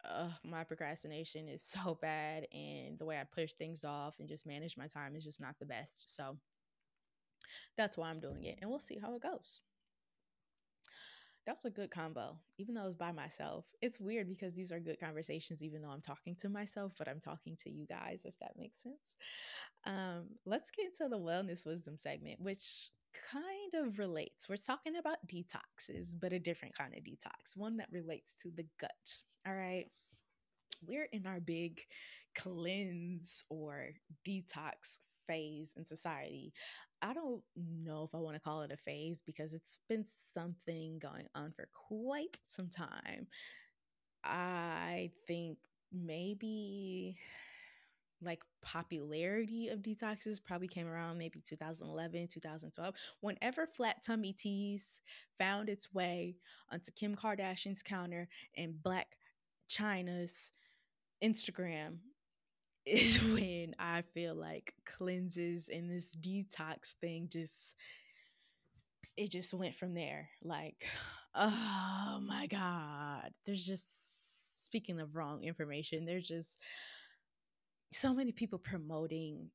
uh, 0.03 0.29
my 0.43 0.63
procrastination 0.63 1.47
is 1.47 1.63
so 1.83 1.97
bad, 2.01 2.47
and 2.53 2.97
the 2.99 3.05
way 3.05 3.19
I 3.19 3.23
push 3.23 3.53
things 3.53 3.83
off 3.83 4.15
and 4.19 4.27
just 4.27 4.45
manage 4.45 4.77
my 4.77 4.87
time 4.87 5.15
is 5.15 5.23
just 5.23 5.41
not 5.41 5.55
the 5.59 5.65
best. 5.65 6.13
So 6.13 6.37
that's 7.77 7.97
why 7.97 8.09
I'm 8.09 8.19
doing 8.19 8.43
it, 8.43 8.59
and 8.61 8.69
we'll 8.69 8.79
see 8.79 8.99
how 9.01 9.15
it 9.15 9.21
goes 9.21 9.61
that 11.45 11.57
was 11.63 11.65
a 11.65 11.75
good 11.75 11.89
combo, 11.89 12.37
even 12.57 12.75
though 12.75 12.83
it 12.83 12.87
was 12.87 12.95
by 12.95 13.11
myself. 13.11 13.65
It's 13.81 13.99
weird 13.99 14.29
because 14.29 14.53
these 14.53 14.71
are 14.71 14.79
good 14.79 14.99
conversations, 14.99 15.63
even 15.63 15.81
though 15.81 15.89
I'm 15.89 16.01
talking 16.01 16.35
to 16.41 16.49
myself, 16.49 16.93
but 16.97 17.07
I'm 17.07 17.19
talking 17.19 17.57
to 17.63 17.69
you 17.71 17.87
guys, 17.87 18.21
if 18.25 18.35
that 18.39 18.53
makes 18.57 18.83
sense. 18.83 19.15
Um, 19.85 20.27
let's 20.45 20.69
get 20.69 20.85
into 20.85 21.09
the 21.09 21.19
wellness 21.19 21.65
wisdom 21.65 21.97
segment, 21.97 22.39
which 22.39 22.89
kind 23.31 23.85
of 23.85 23.97
relates. 23.97 24.47
We're 24.47 24.57
talking 24.57 24.97
about 24.97 25.17
detoxes, 25.27 26.09
but 26.19 26.31
a 26.31 26.39
different 26.39 26.77
kind 26.77 26.93
of 26.93 27.03
detox, 27.03 27.55
one 27.57 27.77
that 27.77 27.89
relates 27.91 28.35
to 28.43 28.51
the 28.55 28.65
gut. 28.79 28.91
All 29.47 29.55
right. 29.55 29.87
We're 30.87 31.09
in 31.11 31.25
our 31.25 31.39
big 31.39 31.81
cleanse 32.37 33.43
or 33.49 33.89
detox 34.27 34.99
phase 35.27 35.73
in 35.75 35.85
society. 35.85 36.53
I 37.01 37.13
don't 37.13 37.41
know 37.55 38.03
if 38.03 38.13
I 38.13 38.19
want 38.19 38.35
to 38.35 38.39
call 38.39 38.61
it 38.61 38.71
a 38.71 38.77
phase 38.77 39.21
because 39.25 39.53
it's 39.53 39.79
been 39.89 40.05
something 40.33 40.99
going 40.99 41.27
on 41.33 41.51
for 41.51 41.67
quite 41.73 42.37
some 42.47 42.69
time. 42.69 43.27
I 44.23 45.11
think 45.27 45.57
maybe 45.91 47.17
like 48.21 48.43
popularity 48.61 49.69
of 49.69 49.79
detoxes 49.79 50.43
probably 50.43 50.67
came 50.67 50.87
around 50.87 51.17
maybe 51.17 51.41
2011 51.49 52.27
2012 52.27 52.93
whenever 53.21 53.65
flat 53.65 53.97
tummy 54.05 54.31
teas 54.31 55.01
found 55.39 55.69
its 55.69 55.91
way 55.91 56.35
onto 56.71 56.91
kim 56.91 57.15
kardashian's 57.15 57.81
counter 57.81 58.27
and 58.55 58.75
Blac 58.75 59.05
Chyna's 59.69 60.51
instagram 61.23 61.97
is 62.85 63.21
when 63.21 63.75
I 63.79 64.03
feel 64.13 64.35
like 64.35 64.73
cleanses 64.85 65.69
and 65.71 65.89
this 65.89 66.09
detox 66.19 66.93
thing 66.99 67.27
just 67.31 67.75
it 69.17 69.29
just 69.29 69.53
went 69.53 69.75
from 69.75 69.93
there. 69.93 70.29
Like, 70.43 70.85
oh 71.35 72.19
my 72.25 72.47
God. 72.47 73.31
There's 73.45 73.65
just 73.65 74.65
speaking 74.65 74.99
of 74.99 75.15
wrong 75.15 75.43
information, 75.43 76.05
there's 76.05 76.27
just 76.27 76.57
so 77.93 78.13
many 78.13 78.31
people 78.31 78.57
promoting 78.57 79.49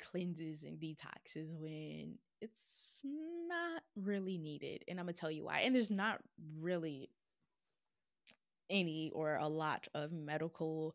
cleanses 0.00 0.64
and 0.64 0.78
detoxes 0.78 1.54
when 1.56 2.18
it's 2.40 3.00
not 3.04 3.82
really 3.96 4.36
needed. 4.36 4.82
And 4.88 4.98
I'm 4.98 5.06
gonna 5.06 5.12
tell 5.14 5.30
you 5.30 5.44
why. 5.44 5.60
And 5.60 5.74
there's 5.74 5.90
not 5.90 6.18
really 6.60 7.08
any 8.70 9.10
or 9.14 9.36
a 9.36 9.48
lot 9.48 9.86
of 9.94 10.12
medical 10.12 10.94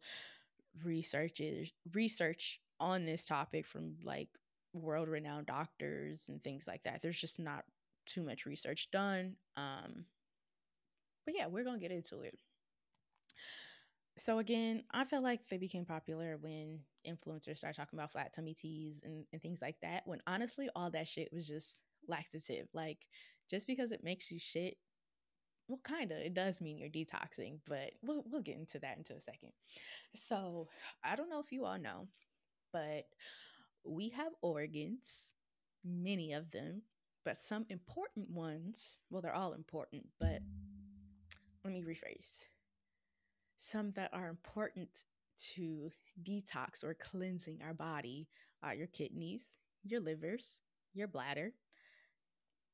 researches 0.83 1.71
research 1.93 2.59
on 2.79 3.05
this 3.05 3.25
topic 3.25 3.65
from 3.65 3.95
like 4.03 4.29
world 4.73 5.07
renowned 5.07 5.45
doctors 5.45 6.25
and 6.29 6.43
things 6.43 6.67
like 6.67 6.83
that. 6.83 7.01
There's 7.01 7.19
just 7.19 7.39
not 7.39 7.63
too 8.05 8.23
much 8.23 8.45
research 8.45 8.89
done. 8.91 9.35
Um, 9.55 10.05
but 11.25 11.35
yeah, 11.37 11.47
we're 11.47 11.63
gonna 11.63 11.79
get 11.79 11.91
into 11.91 12.21
it. 12.21 12.37
So 14.17 14.39
again, 14.39 14.83
I 14.91 15.05
feel 15.05 15.23
like 15.23 15.47
they 15.49 15.57
became 15.57 15.85
popular 15.85 16.37
when 16.37 16.79
influencers 17.07 17.57
started 17.57 17.75
talking 17.77 17.97
about 17.97 18.11
flat 18.11 18.33
tummy 18.33 18.53
teas 18.53 19.01
and, 19.03 19.25
and 19.31 19.41
things 19.41 19.59
like 19.61 19.77
that. 19.81 20.03
When 20.05 20.21
honestly, 20.27 20.69
all 20.75 20.91
that 20.91 21.07
shit 21.07 21.29
was 21.33 21.47
just 21.47 21.79
laxative. 22.07 22.67
Like 22.73 22.99
just 23.49 23.65
because 23.65 23.91
it 23.91 24.03
makes 24.03 24.31
you 24.31 24.39
shit, 24.39 24.77
well, 25.67 25.79
kind 25.83 26.11
of, 26.11 26.17
it 26.17 26.33
does 26.33 26.61
mean 26.61 26.77
you're 26.77 26.89
detoxing, 26.89 27.59
but 27.67 27.91
we'll 28.01 28.23
we'll 28.29 28.41
get 28.41 28.57
into 28.57 28.79
that 28.79 28.97
into 28.97 29.13
a 29.13 29.21
second. 29.21 29.51
So 30.13 30.67
I 31.03 31.15
don't 31.15 31.29
know 31.29 31.39
if 31.39 31.51
you 31.51 31.65
all 31.65 31.79
know, 31.79 32.07
but 32.71 33.05
we 33.85 34.09
have 34.09 34.33
organs, 34.41 35.31
many 35.83 36.33
of 36.33 36.51
them, 36.51 36.81
but 37.23 37.39
some 37.39 37.65
important 37.69 38.29
ones. 38.29 38.99
Well, 39.09 39.21
they're 39.21 39.33
all 39.33 39.53
important, 39.53 40.05
but 40.19 40.39
let 41.63 41.73
me 41.73 41.81
rephrase. 41.81 42.43
Some 43.57 43.91
that 43.91 44.09
are 44.13 44.27
important 44.27 44.89
to 45.55 45.89
detox 46.21 46.83
or 46.83 46.93
cleansing 46.93 47.59
our 47.63 47.73
body 47.73 48.27
are 48.61 48.75
your 48.75 48.87
kidneys, 48.87 49.57
your 49.83 50.01
livers, 50.01 50.59
your 50.93 51.07
bladder, 51.07 51.53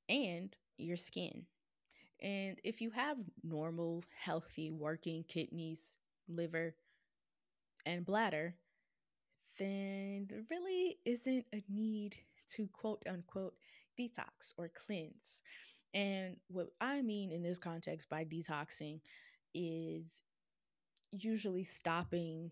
and 0.07 0.55
your 0.77 0.97
skin. 0.97 1.45
And 2.21 2.59
if 2.63 2.81
you 2.81 2.91
have 2.91 3.17
normal, 3.43 4.03
healthy, 4.21 4.71
working 4.71 5.23
kidneys, 5.27 5.93
liver, 6.27 6.75
and 7.85 8.05
bladder, 8.05 8.55
then 9.57 10.27
there 10.29 10.43
really 10.49 10.97
isn't 11.05 11.45
a 11.53 11.63
need 11.69 12.15
to 12.55 12.67
quote 12.73 13.03
unquote 13.09 13.55
detox 13.99 14.53
or 14.57 14.69
cleanse. 14.69 15.41
And 15.93 16.37
what 16.47 16.67
I 16.79 17.01
mean 17.01 17.31
in 17.31 17.43
this 17.43 17.59
context 17.59 18.09
by 18.09 18.25
detoxing 18.25 19.01
is 19.53 20.21
usually 21.11 21.63
stopping 21.63 22.51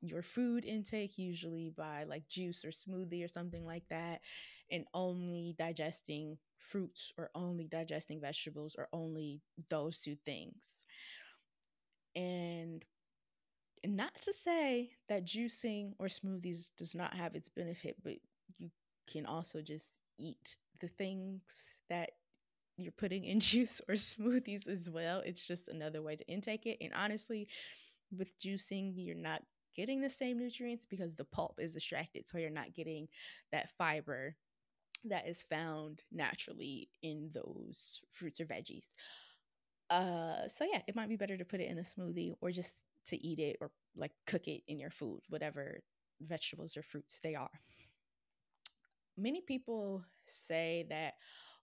your 0.00 0.22
food 0.22 0.64
intake, 0.64 1.18
usually 1.18 1.70
by 1.76 2.04
like 2.04 2.28
juice 2.28 2.64
or 2.64 2.70
smoothie 2.70 3.24
or 3.24 3.28
something 3.28 3.66
like 3.66 3.88
that, 3.90 4.20
and 4.70 4.84
only 4.94 5.54
digesting 5.58 6.38
fruits 6.62 7.12
or 7.18 7.30
only 7.34 7.66
digesting 7.66 8.20
vegetables 8.20 8.74
or 8.78 8.88
only 8.92 9.40
those 9.68 10.00
two 10.00 10.16
things. 10.24 10.84
And 12.14 12.84
not 13.84 14.18
to 14.20 14.32
say 14.32 14.90
that 15.08 15.26
juicing 15.26 15.92
or 15.98 16.06
smoothies 16.06 16.70
does 16.76 16.94
not 16.94 17.14
have 17.14 17.34
its 17.34 17.48
benefit, 17.48 17.96
but 18.02 18.14
you 18.58 18.70
can 19.10 19.26
also 19.26 19.60
just 19.60 19.98
eat 20.18 20.56
the 20.80 20.88
things 20.88 21.42
that 21.88 22.10
you're 22.76 22.92
putting 22.92 23.24
in 23.24 23.40
juice 23.40 23.80
or 23.88 23.94
smoothies 23.94 24.68
as 24.68 24.88
well. 24.88 25.22
It's 25.24 25.46
just 25.46 25.68
another 25.68 26.02
way 26.02 26.16
to 26.16 26.28
intake 26.28 26.66
it. 26.66 26.78
And 26.80 26.92
honestly, 26.94 27.48
with 28.16 28.38
juicing, 28.38 28.92
you're 28.96 29.14
not 29.14 29.42
getting 29.74 30.00
the 30.00 30.10
same 30.10 30.38
nutrients 30.38 30.84
because 30.84 31.14
the 31.14 31.24
pulp 31.24 31.58
is 31.58 31.76
extracted. 31.76 32.28
So 32.28 32.38
you're 32.38 32.50
not 32.50 32.74
getting 32.74 33.08
that 33.52 33.70
fiber 33.78 34.36
that 35.04 35.28
is 35.28 35.42
found 35.42 36.02
naturally 36.12 36.88
in 37.02 37.30
those 37.32 38.00
fruits 38.10 38.40
or 38.40 38.44
veggies. 38.44 38.94
Uh, 39.90 40.48
so 40.48 40.64
yeah, 40.64 40.80
it 40.86 40.96
might 40.96 41.08
be 41.08 41.16
better 41.16 41.36
to 41.36 41.44
put 41.44 41.60
it 41.60 41.70
in 41.70 41.78
a 41.78 41.82
smoothie 41.82 42.34
or 42.40 42.50
just 42.50 42.76
to 43.06 43.26
eat 43.26 43.38
it 43.38 43.56
or 43.60 43.70
like 43.96 44.12
cook 44.26 44.48
it 44.48 44.62
in 44.68 44.78
your 44.78 44.90
food, 44.90 45.20
whatever 45.28 45.80
vegetables 46.20 46.76
or 46.76 46.82
fruits 46.82 47.18
they 47.22 47.34
are. 47.34 47.50
Many 49.18 49.42
people 49.42 50.04
say 50.26 50.86
that, 50.88 51.14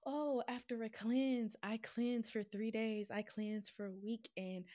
oh, 0.05 0.43
after 0.47 0.83
a 0.83 0.89
cleanse, 0.89 1.55
I 1.63 1.79
cleanse 1.81 2.29
for 2.29 2.43
three 2.43 2.71
days, 2.71 3.09
I 3.09 3.23
cleanse 3.23 3.69
for 3.69 3.85
a 3.85 3.91
week, 3.91 4.29
and 4.37 4.65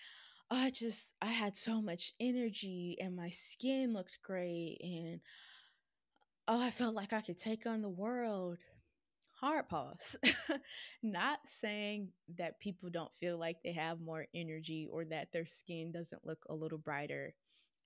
I 0.50 0.70
just, 0.70 1.12
I 1.22 1.30
had 1.30 1.56
so 1.56 1.80
much 1.80 2.12
energy 2.20 2.96
and 3.00 3.16
my 3.16 3.30
skin 3.30 3.92
looked 3.92 4.18
great, 4.22 4.78
and 4.82 5.20
oh, 6.48 6.60
I 6.60 6.70
felt 6.70 6.94
like 6.94 7.12
I 7.12 7.20
could 7.20 7.38
take 7.38 7.66
on 7.66 7.82
the 7.82 7.88
world. 7.88 8.58
Hard 9.32 9.68
pause. 9.68 10.16
Not 11.02 11.38
saying 11.44 12.08
that 12.38 12.60
people 12.60 12.88
don't 12.90 13.10
feel 13.20 13.38
like 13.38 13.56
they 13.62 13.72
have 13.72 14.00
more 14.00 14.26
energy 14.34 14.88
or 14.90 15.04
that 15.06 15.28
their 15.32 15.46
skin 15.46 15.92
doesn't 15.92 16.24
look 16.24 16.44
a 16.48 16.54
little 16.54 16.78
brighter 16.78 17.34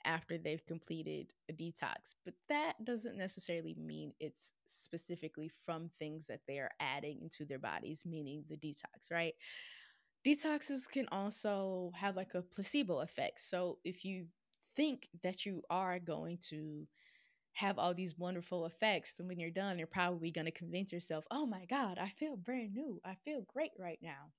after 0.05 0.39
they've 0.39 0.65
completed 0.67 1.27
a 1.51 1.53
detox, 1.53 2.15
but 2.25 2.35
that 2.49 2.75
doesn't 2.85 3.17
necessarily 3.17 3.75
mean 3.79 4.13
it's 4.21 4.53
specifically 4.67 5.51
from 5.67 5.91
things 5.99 6.27
that 6.27 6.41
they 6.47 6.59
are 6.59 6.71
adding 6.81 7.19
into 7.21 7.45
their 7.45 7.59
bodies, 7.59 8.05
meaning 8.07 8.45
the 8.49 8.57
detox, 8.57 9.11
right? 9.11 9.35
Detoxes 10.27 10.89
can 10.91 11.09
also 11.11 11.91
have 11.95 12.17
like 12.17 12.35
a 12.35 12.43
placebo 12.43 13.01
effect. 13.01 13.41
So 13.41 13.79
if 13.85 14.05
you 14.05 14.27
think 14.77 15.09
that 15.25 15.45
you 15.45 15.63
are 15.71 15.99
going 15.99 16.39
to 16.51 16.87
have 17.59 17.79
all 17.79 17.95
these 17.95 18.17
wonderful 18.19 18.67
effects, 18.67 19.17
And 19.19 19.29
when 19.29 19.39
you're 19.41 19.51
done, 19.51 19.79
you're 19.79 19.87
probably 19.89 20.31
going 20.31 20.45
to 20.47 20.53
convince 20.53 20.93
yourself, 20.93 21.25
"Oh 21.31 21.47
my 21.47 21.65
god, 21.67 21.99
I 21.99 22.09
feel 22.11 22.37
brand 22.37 22.75
new. 22.75 23.01
I 23.05 23.17
feel 23.25 23.43
great 23.43 23.73
right 23.79 23.99
now." 24.03 24.33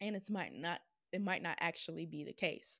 And 0.00 0.16
it's 0.16 0.30
might 0.30 0.54
not 0.54 0.80
it 1.12 1.22
might 1.22 1.42
not 1.42 1.58
actually 1.60 2.06
be 2.06 2.24
the 2.24 2.32
case 2.32 2.78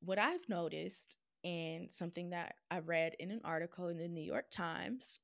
what 0.00 0.18
I've 0.18 0.48
noticed 0.48 1.16
and 1.44 1.90
something 1.90 2.30
that 2.30 2.54
I 2.70 2.80
read 2.80 3.14
in 3.18 3.30
an 3.30 3.40
article 3.44 3.88
in 3.88 3.98
the 3.98 4.08
New 4.08 4.22
York 4.22 4.50
Times 4.50 5.20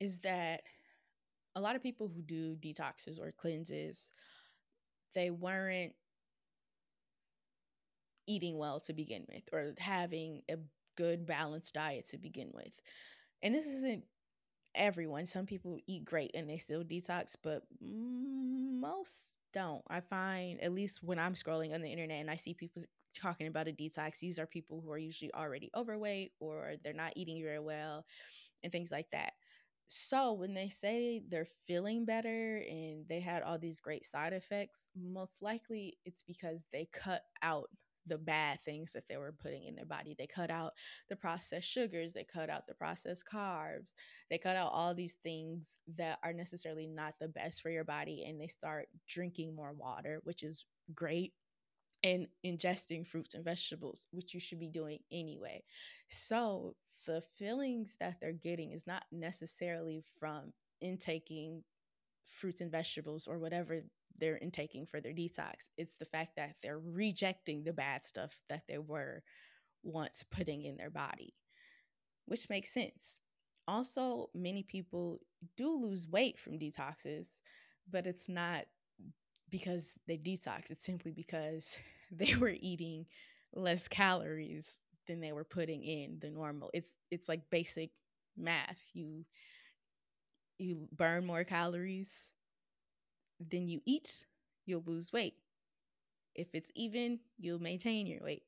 is 0.00 0.18
that 0.20 0.62
a 1.56 1.60
lot 1.60 1.76
of 1.76 1.82
people 1.82 2.08
who 2.08 2.22
do 2.22 2.56
detoxes 2.56 3.18
or 3.18 3.32
cleanses, 3.32 4.10
they 5.14 5.30
weren't 5.30 5.94
eating 8.26 8.58
well 8.58 8.80
to 8.80 8.92
begin 8.92 9.24
with 9.28 9.42
or 9.52 9.74
having 9.78 10.42
a 10.50 10.56
good 10.98 11.24
balanced 11.24 11.74
diet 11.74 12.08
to 12.10 12.18
begin 12.18 12.50
with. 12.52 12.72
And 13.40 13.54
this 13.54 13.66
isn't 13.66 14.02
everyone. 14.74 15.26
Some 15.26 15.46
people 15.46 15.78
eat 15.86 16.04
great 16.04 16.32
and 16.34 16.50
they 16.50 16.58
still 16.58 16.82
detox, 16.82 17.36
but 17.40 17.62
most 17.80 19.38
don't. 19.54 19.82
I 19.88 20.00
find, 20.00 20.60
at 20.60 20.74
least 20.74 21.02
when 21.02 21.20
I'm 21.20 21.34
scrolling 21.34 21.72
on 21.72 21.82
the 21.82 21.90
internet 21.90 22.20
and 22.20 22.30
I 22.30 22.36
see 22.36 22.52
people 22.52 22.82
talking 23.14 23.46
about 23.46 23.68
a 23.68 23.72
detox, 23.72 24.18
these 24.18 24.40
are 24.40 24.46
people 24.46 24.82
who 24.84 24.90
are 24.90 24.98
usually 24.98 25.32
already 25.34 25.70
overweight 25.76 26.32
or 26.40 26.74
they're 26.82 26.92
not 26.92 27.12
eating 27.14 27.42
very 27.42 27.60
well 27.60 28.04
and 28.64 28.72
things 28.72 28.90
like 28.90 29.10
that. 29.12 29.34
So 29.86 30.32
when 30.32 30.52
they 30.52 30.68
say 30.68 31.22
they're 31.28 31.46
feeling 31.66 32.04
better 32.04 32.62
and 32.68 33.06
they 33.08 33.20
had 33.20 33.42
all 33.42 33.58
these 33.58 33.80
great 33.80 34.04
side 34.04 34.32
effects, 34.32 34.90
most 34.94 35.42
likely 35.42 35.96
it's 36.04 36.22
because 36.22 36.64
they 36.72 36.88
cut 36.92 37.22
out 37.42 37.70
the 38.06 38.18
bad 38.18 38.60
things 38.62 38.92
that 38.92 39.04
they 39.08 39.16
were 39.16 39.34
putting 39.42 39.64
in 39.64 39.74
their 39.74 39.84
body. 39.84 40.14
They 40.18 40.26
cut 40.26 40.50
out 40.50 40.72
the 41.08 41.16
processed 41.16 41.68
sugars, 41.68 42.12
they 42.12 42.24
cut 42.24 42.50
out 42.50 42.66
the 42.66 42.74
processed 42.74 43.24
carbs, 43.30 43.94
they 44.30 44.38
cut 44.38 44.56
out 44.56 44.72
all 44.72 44.94
these 44.94 45.16
things 45.22 45.78
that 45.96 46.18
are 46.22 46.32
necessarily 46.32 46.86
not 46.86 47.14
the 47.20 47.28
best 47.28 47.62
for 47.62 47.70
your 47.70 47.84
body, 47.84 48.24
and 48.26 48.40
they 48.40 48.46
start 48.46 48.88
drinking 49.06 49.54
more 49.54 49.72
water, 49.72 50.20
which 50.24 50.42
is 50.42 50.64
great 50.94 51.32
and 52.02 52.28
ingesting 52.46 53.06
fruits 53.06 53.34
and 53.34 53.44
vegetables, 53.44 54.06
which 54.12 54.34
you 54.34 54.40
should 54.40 54.60
be 54.60 54.68
doing 54.68 55.00
anyway. 55.10 55.62
So 56.08 56.76
the 57.06 57.22
feelings 57.36 57.96
that 58.00 58.16
they're 58.20 58.32
getting 58.32 58.72
is 58.72 58.86
not 58.86 59.04
necessarily 59.10 60.02
from 60.18 60.52
intaking 60.80 61.64
fruits 62.26 62.60
and 62.60 62.70
vegetables 62.70 63.26
or 63.26 63.38
whatever 63.38 63.82
they're 64.18 64.36
intaking 64.36 64.86
for 64.86 65.00
their 65.00 65.12
detox. 65.12 65.68
It's 65.76 65.96
the 65.96 66.04
fact 66.04 66.36
that 66.36 66.56
they're 66.62 66.78
rejecting 66.78 67.64
the 67.64 67.72
bad 67.72 68.04
stuff 68.04 68.36
that 68.48 68.62
they 68.68 68.78
were 68.78 69.22
once 69.82 70.24
putting 70.30 70.64
in 70.64 70.76
their 70.76 70.90
body, 70.90 71.34
which 72.26 72.48
makes 72.50 72.70
sense. 72.70 73.20
Also, 73.66 74.30
many 74.34 74.62
people 74.62 75.20
do 75.56 75.76
lose 75.80 76.08
weight 76.08 76.38
from 76.38 76.58
detoxes, 76.58 77.40
but 77.90 78.06
it's 78.06 78.28
not 78.28 78.64
because 79.50 79.98
they 80.06 80.16
detox. 80.16 80.70
It's 80.70 80.84
simply 80.84 81.12
because 81.12 81.78
they 82.10 82.34
were 82.36 82.54
eating 82.60 83.06
less 83.54 83.88
calories 83.88 84.80
than 85.06 85.20
they 85.20 85.32
were 85.32 85.44
putting 85.44 85.82
in 85.84 86.18
the 86.20 86.30
normal. 86.30 86.70
It's 86.74 86.94
it's 87.10 87.28
like 87.28 87.50
basic 87.50 87.90
math. 88.36 88.78
You 88.92 89.24
you 90.58 90.88
burn 90.92 91.24
more 91.24 91.44
calories 91.44 92.30
than 93.40 93.68
you 93.68 93.80
eat, 93.84 94.24
you'll 94.66 94.84
lose 94.86 95.12
weight. 95.12 95.34
If 96.34 96.54
it's 96.54 96.70
even, 96.74 97.20
you'll 97.38 97.60
maintain 97.60 98.06
your 98.06 98.22
weight. 98.22 98.44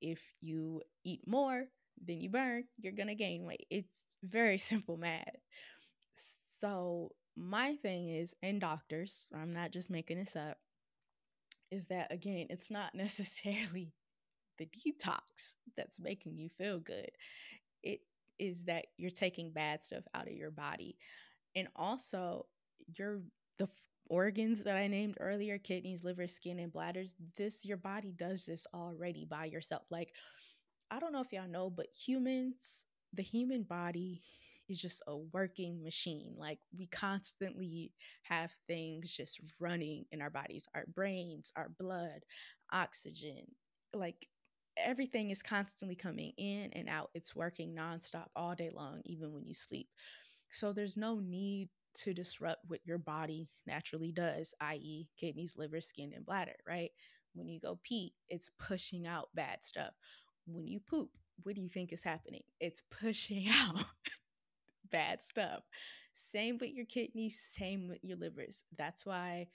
If 0.00 0.20
you 0.40 0.82
eat 1.04 1.22
more 1.26 1.64
than 2.04 2.20
you 2.20 2.28
burn, 2.28 2.64
you're 2.78 2.92
going 2.92 3.08
to 3.08 3.14
gain 3.14 3.44
weight. 3.44 3.66
It's 3.70 4.00
very 4.22 4.58
simple 4.72 4.96
math. 4.96 5.36
So 6.58 7.12
my 7.36 7.76
thing 7.76 8.08
is, 8.08 8.34
and 8.42 8.60
doctors, 8.60 9.26
I'm 9.34 9.52
not 9.52 9.72
just 9.72 9.90
making 9.90 10.18
this 10.18 10.36
up, 10.36 10.58
is 11.70 11.86
that 11.88 12.12
again, 12.12 12.46
it's 12.50 12.70
not 12.70 12.94
necessarily 12.94 13.92
the 14.58 14.66
detox 14.66 15.20
that's 15.76 15.98
making 15.98 16.38
you 16.38 16.48
feel 16.48 16.78
good. 16.78 17.10
It 17.82 18.00
is 18.38 18.64
that 18.64 18.86
you're 18.96 19.10
taking 19.10 19.52
bad 19.52 19.82
stuff 19.82 20.04
out 20.14 20.28
of 20.28 20.34
your 20.34 20.50
body. 20.50 20.96
And 21.56 21.68
also, 21.76 22.46
you're 22.96 23.20
the 23.58 23.68
organs 24.08 24.64
that 24.64 24.76
I 24.76 24.86
named 24.86 25.16
earlier, 25.20 25.58
kidneys, 25.58 26.04
liver, 26.04 26.26
skin, 26.26 26.58
and 26.58 26.72
bladders, 26.72 27.14
this 27.36 27.64
your 27.64 27.76
body 27.76 28.12
does 28.16 28.44
this 28.44 28.66
already 28.74 29.24
by 29.24 29.46
yourself. 29.46 29.82
Like 29.90 30.12
I 30.90 31.00
don't 31.00 31.12
know 31.12 31.20
if 31.20 31.32
y'all 31.32 31.48
know, 31.48 31.70
but 31.70 31.86
humans, 31.94 32.84
the 33.12 33.22
human 33.22 33.62
body 33.62 34.22
is 34.68 34.80
just 34.80 35.02
a 35.06 35.16
working 35.16 35.82
machine. 35.82 36.34
Like 36.36 36.58
we 36.76 36.86
constantly 36.86 37.92
have 38.22 38.52
things 38.66 39.14
just 39.14 39.40
running 39.60 40.04
in 40.12 40.22
our 40.22 40.30
bodies, 40.30 40.66
our 40.74 40.84
brains, 40.94 41.52
our 41.56 41.70
blood, 41.78 42.20
oxygen, 42.72 43.44
like 43.92 44.28
everything 44.76 45.30
is 45.30 45.42
constantly 45.42 45.94
coming 45.94 46.32
in 46.36 46.70
and 46.72 46.88
out. 46.88 47.10
It's 47.14 47.36
working 47.36 47.74
nonstop 47.74 48.26
all 48.34 48.54
day 48.54 48.70
long, 48.72 49.00
even 49.04 49.32
when 49.32 49.44
you 49.46 49.54
sleep. 49.54 49.88
So 50.50 50.72
there's 50.72 50.96
no 50.96 51.18
need 51.18 51.68
to 51.94 52.14
disrupt 52.14 52.62
what 52.68 52.80
your 52.84 52.98
body 52.98 53.48
naturally 53.66 54.12
does, 54.12 54.54
i.e., 54.60 55.08
kidneys, 55.18 55.54
liver, 55.56 55.80
skin, 55.80 56.12
and 56.14 56.26
bladder, 56.26 56.56
right? 56.66 56.90
When 57.34 57.48
you 57.48 57.60
go 57.60 57.78
pee, 57.82 58.14
it's 58.28 58.50
pushing 58.58 59.06
out 59.06 59.28
bad 59.34 59.64
stuff. 59.64 59.92
When 60.46 60.66
you 60.66 60.80
poop, 60.80 61.10
what 61.42 61.54
do 61.56 61.60
you 61.60 61.68
think 61.68 61.92
is 61.92 62.02
happening? 62.02 62.42
It's 62.60 62.82
pushing 62.90 63.48
out 63.52 63.84
bad 64.90 65.22
stuff. 65.22 65.62
Same 66.14 66.58
with 66.60 66.70
your 66.70 66.86
kidneys, 66.86 67.40
same 67.56 67.88
with 67.88 67.98
your 68.02 68.16
livers. 68.16 68.62
That's 68.78 69.04
why, 69.04 69.48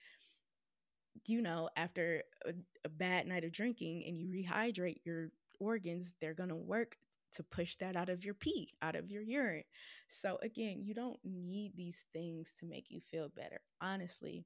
you 1.25 1.41
know, 1.41 1.69
after 1.75 2.23
a, 2.45 2.51
a 2.85 2.89
bad 2.89 3.27
night 3.27 3.43
of 3.43 3.51
drinking 3.51 4.03
and 4.07 4.17
you 4.17 4.27
rehydrate 4.29 5.01
your 5.05 5.29
organs, 5.59 6.13
they're 6.19 6.33
going 6.33 6.49
to 6.49 6.55
work 6.55 6.97
to 7.33 7.43
push 7.43 7.75
that 7.77 7.95
out 7.95 8.09
of 8.09 8.23
your 8.23 8.33
pee, 8.33 8.73
out 8.81 8.95
of 8.95 9.09
your 9.09 9.21
urine. 9.21 9.63
So, 10.07 10.37
again, 10.41 10.81
you 10.83 10.93
don't 10.93 11.19
need 11.23 11.73
these 11.75 12.05
things 12.13 12.53
to 12.59 12.65
make 12.65 12.85
you 12.89 13.01
feel 13.01 13.29
better. 13.35 13.61
Honestly, 13.81 14.45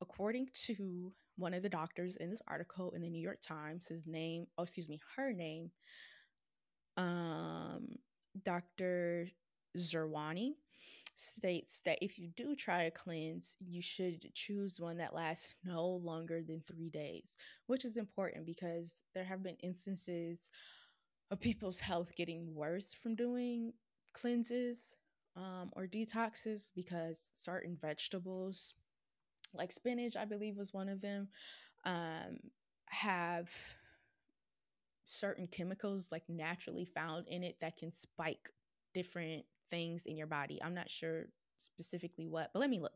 according 0.00 0.48
to 0.66 1.12
one 1.36 1.54
of 1.54 1.62
the 1.62 1.68
doctors 1.68 2.16
in 2.16 2.30
this 2.30 2.42
article 2.48 2.92
in 2.92 3.02
the 3.02 3.10
New 3.10 3.20
York 3.20 3.40
Times, 3.42 3.88
his 3.88 4.06
name, 4.06 4.46
oh, 4.58 4.62
excuse 4.62 4.88
me, 4.88 5.00
her 5.16 5.32
name, 5.32 5.70
um, 6.96 7.88
Dr. 8.44 9.28
Zerwani 9.76 10.52
states 11.14 11.80
that 11.84 11.98
if 12.02 12.18
you 12.18 12.28
do 12.36 12.54
try 12.54 12.84
a 12.84 12.90
cleanse, 12.90 13.56
you 13.58 13.80
should 13.80 14.32
choose 14.34 14.80
one 14.80 14.98
that 14.98 15.14
lasts 15.14 15.54
no 15.64 16.00
longer 16.02 16.42
than 16.42 16.62
three 16.66 16.90
days, 16.90 17.36
which 17.66 17.84
is 17.84 17.96
important 17.96 18.46
because 18.46 19.02
there 19.14 19.24
have 19.24 19.42
been 19.42 19.56
instances 19.62 20.50
of 21.30 21.40
people's 21.40 21.80
health 21.80 22.12
getting 22.16 22.54
worse 22.54 22.94
from 22.94 23.14
doing 23.14 23.72
cleanses 24.12 24.96
um, 25.36 25.70
or 25.74 25.86
detoxes 25.86 26.70
because 26.74 27.30
certain 27.34 27.76
vegetables, 27.80 28.74
like 29.52 29.72
spinach, 29.72 30.16
I 30.16 30.24
believe 30.24 30.56
was 30.56 30.72
one 30.72 30.88
of 30.88 31.00
them, 31.00 31.28
um, 31.84 32.38
have 32.86 33.50
certain 35.04 35.46
chemicals 35.46 36.08
like 36.10 36.24
naturally 36.28 36.84
found 36.84 37.26
in 37.28 37.42
it 37.42 37.56
that 37.60 37.76
can 37.76 37.92
spike 37.92 38.50
different 38.94 39.44
things 39.70 40.06
in 40.06 40.16
your 40.16 40.26
body. 40.26 40.60
I'm 40.62 40.74
not 40.74 40.90
sure 40.90 41.26
specifically 41.58 42.26
what, 42.26 42.50
but 42.52 42.60
let 42.60 42.70
me 42.70 42.80
look. 42.80 42.92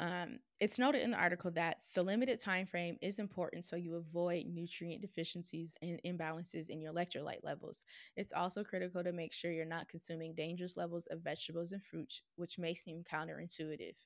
Um, 0.00 0.38
it's 0.60 0.78
noted 0.78 1.02
in 1.02 1.10
the 1.10 1.18
article 1.18 1.50
that 1.52 1.78
the 1.94 2.02
limited 2.02 2.40
time 2.40 2.64
frame 2.66 2.96
is 3.02 3.18
important 3.18 3.66
so 3.66 3.76
you 3.76 3.96
avoid 3.96 4.46
nutrient 4.46 5.02
deficiencies 5.02 5.76
and 5.82 6.00
imbalances 6.06 6.70
in 6.70 6.80
your 6.80 6.94
electrolyte 6.94 7.44
levels. 7.44 7.84
It's 8.16 8.32
also 8.32 8.64
critical 8.64 9.04
to 9.04 9.12
make 9.12 9.34
sure 9.34 9.52
you're 9.52 9.66
not 9.66 9.90
consuming 9.90 10.34
dangerous 10.34 10.76
levels 10.78 11.06
of 11.08 11.20
vegetables 11.22 11.72
and 11.72 11.84
fruits, 11.84 12.22
which 12.36 12.58
may 12.58 12.74
seem 12.74 13.04
counterintuitive. 13.12 13.96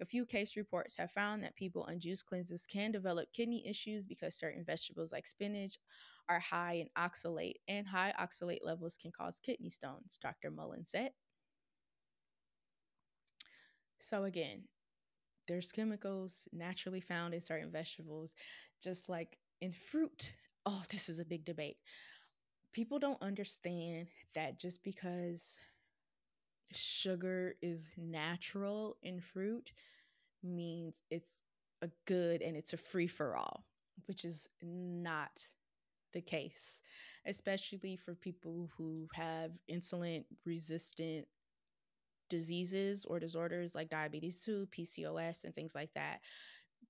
A 0.00 0.06
few 0.06 0.26
case 0.26 0.56
reports 0.56 0.96
have 0.96 1.10
found 1.10 1.42
that 1.44 1.56
people 1.56 1.84
on 1.88 2.00
juice 2.00 2.22
cleanses 2.22 2.66
can 2.66 2.90
develop 2.92 3.32
kidney 3.34 3.66
issues 3.68 4.06
because 4.06 4.34
certain 4.38 4.64
vegetables 4.64 5.12
like 5.12 5.26
spinach 5.26 5.78
are 6.30 6.40
high 6.40 6.74
in 6.74 6.88
oxalate, 6.98 7.56
and 7.68 7.86
high 7.86 8.14
oxalate 8.18 8.64
levels 8.64 8.98
can 9.00 9.12
cause 9.12 9.40
kidney 9.40 9.70
stones, 9.70 10.18
Dr. 10.22 10.50
Mullen 10.50 10.86
said. 10.86 11.12
So, 14.00 14.24
again, 14.24 14.68
there's 15.46 15.72
chemicals 15.72 16.48
naturally 16.52 17.00
found 17.00 17.34
in 17.34 17.40
certain 17.40 17.70
vegetables, 17.70 18.34
just 18.82 19.08
like 19.08 19.38
in 19.60 19.72
fruit. 19.72 20.32
Oh, 20.64 20.82
this 20.90 21.08
is 21.08 21.18
a 21.18 21.24
big 21.24 21.44
debate. 21.44 21.76
People 22.72 22.98
don't 22.98 23.22
understand 23.22 24.08
that 24.34 24.58
just 24.58 24.82
because 24.84 25.58
sugar 26.72 27.54
is 27.62 27.90
natural 27.96 28.96
in 29.02 29.20
fruit 29.20 29.72
means 30.42 31.00
it's 31.10 31.42
a 31.82 31.88
good 32.06 32.42
and 32.42 32.56
it's 32.56 32.72
a 32.72 32.76
free 32.76 33.06
for 33.06 33.36
all, 33.36 33.64
which 34.06 34.24
is 34.24 34.48
not 34.62 35.30
the 36.12 36.20
case, 36.20 36.80
especially 37.26 37.96
for 37.96 38.14
people 38.14 38.70
who 38.76 39.06
have 39.14 39.52
insulin 39.70 40.24
resistant 40.44 41.26
diseases 42.28 43.04
or 43.04 43.20
disorders 43.20 43.74
like 43.74 43.90
diabetes 43.90 44.42
2, 44.42 44.68
PCOS, 44.70 45.44
and 45.44 45.54
things 45.54 45.74
like 45.74 45.92
that. 45.94 46.20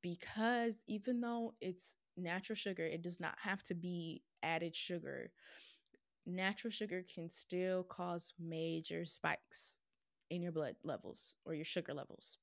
Because 0.03 0.85
even 0.87 1.20
though 1.20 1.55
it's 1.61 1.96
natural 2.16 2.57
sugar, 2.57 2.85
it 2.85 3.03
does 3.03 3.20
not 3.20 3.37
have 3.42 3.62
to 3.64 3.75
be 3.75 4.22
added 4.42 4.77
sugar. 4.77 5.33
Natural 6.27 6.70
sugar 6.70 7.05
can 7.12 7.31
still 7.31 7.85
cause 7.85 8.35
major 8.38 9.05
spikes 9.05 9.79
in 10.31 10.42
your 10.42 10.53
blood 10.53 10.77
levels 10.83 11.35
or 11.44 11.55
your 11.55 11.64
sugar 11.64 11.94
levels. 11.94 12.38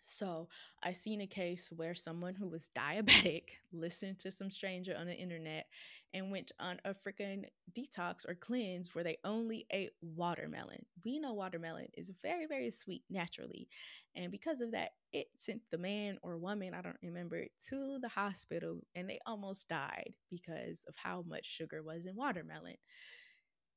So 0.00 0.48
I 0.82 0.92
seen 0.92 1.20
a 1.20 1.26
case 1.26 1.70
where 1.74 1.94
someone 1.94 2.34
who 2.34 2.48
was 2.48 2.70
diabetic 2.76 3.44
listened 3.72 4.18
to 4.20 4.32
some 4.32 4.50
stranger 4.50 4.96
on 4.98 5.06
the 5.06 5.14
internet 5.14 5.66
and 6.12 6.30
went 6.30 6.52
on 6.58 6.80
a 6.84 6.94
freaking 6.94 7.44
detox 7.72 8.28
or 8.28 8.34
cleanse 8.34 8.94
where 8.94 9.04
they 9.04 9.18
only 9.24 9.66
ate 9.70 9.92
watermelon. 10.02 10.84
We 11.04 11.18
know 11.18 11.34
watermelon 11.34 11.88
is 11.94 12.12
very, 12.22 12.46
very 12.46 12.70
sweet 12.70 13.04
naturally. 13.08 13.68
And 14.14 14.30
because 14.32 14.60
of 14.60 14.72
that, 14.72 14.90
it 15.12 15.28
sent 15.36 15.62
the 15.70 15.78
man 15.78 16.18
or 16.22 16.36
woman, 16.38 16.74
I 16.74 16.82
don't 16.82 16.96
remember, 17.02 17.44
to 17.68 17.98
the 18.00 18.08
hospital 18.08 18.80
and 18.94 19.08
they 19.08 19.20
almost 19.26 19.68
died 19.68 20.14
because 20.30 20.84
of 20.88 20.94
how 20.96 21.22
much 21.28 21.46
sugar 21.46 21.82
was 21.82 22.06
in 22.06 22.16
watermelon 22.16 22.76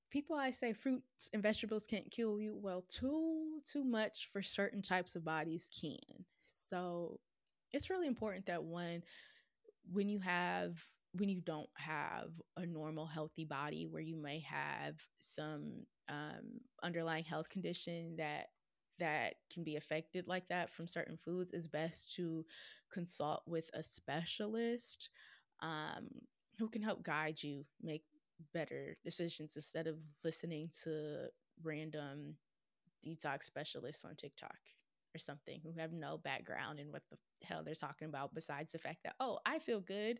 people 0.10 0.36
I 0.36 0.52
say 0.52 0.74
fruits 0.74 1.30
and 1.34 1.42
vegetables 1.42 1.86
can't 1.86 2.10
kill 2.12 2.40
you. 2.40 2.56
Well, 2.62 2.84
too 2.88 3.62
too 3.72 3.84
much 3.84 4.30
for 4.32 4.42
certain 4.42 4.82
types 4.82 5.16
of 5.16 5.26
bodies 5.26 5.70
can. 5.82 6.26
So 6.46 7.20
it's 7.72 7.90
really 7.90 8.08
important 8.08 8.46
that 8.46 8.64
one 8.64 9.02
when 9.92 10.10
you 10.10 10.20
have 10.20 10.78
when 11.16 11.30
you 11.30 11.42
don't 11.42 11.70
have 11.76 12.30
a 12.58 12.66
normal 12.66 13.06
healthy 13.06 13.46
body 13.46 13.88
where 13.90 14.02
you 14.02 14.16
may 14.16 14.40
have 14.40 14.96
some 15.20 15.86
um, 16.10 16.60
underlying 16.82 17.24
health 17.24 17.50
condition 17.50 18.16
that 18.18 18.48
that 19.00 19.36
can 19.52 19.64
be 19.64 19.76
affected 19.76 20.28
like 20.28 20.48
that 20.50 20.70
from 20.70 20.88
certain 20.88 21.18
foods 21.18 21.54
is 21.54 21.68
best 21.68 22.14
to 22.16 22.46
consult 22.92 23.42
with 23.48 23.70
a 23.74 23.82
specialist 23.82 25.10
um, 25.62 26.08
who 26.60 26.70
can 26.70 26.82
help 26.82 27.04
guide 27.04 27.42
you 27.42 27.66
make 27.82 28.04
better 28.54 28.96
decisions 29.04 29.56
instead 29.56 29.88
of 29.88 29.98
listening 30.24 30.70
to 30.84 31.26
random 31.64 32.36
detox 33.06 33.44
specialists 33.44 34.06
on 34.06 34.16
TikTok 34.16 34.58
or 35.16 35.20
something 35.20 35.60
who 35.64 35.74
have 35.80 35.92
no 35.92 36.18
background 36.18 36.80
in 36.80 36.92
what 36.92 37.04
the 37.12 37.18
hell 37.46 37.64
they're 37.64 37.76
talking 37.76 38.08
about 38.08 38.34
besides 38.34 38.72
the 38.72 38.80
fact 38.80 39.00
that, 39.04 39.16
oh, 39.20 39.40
I 39.46 39.60
feel 39.60 39.80
good 39.80 40.20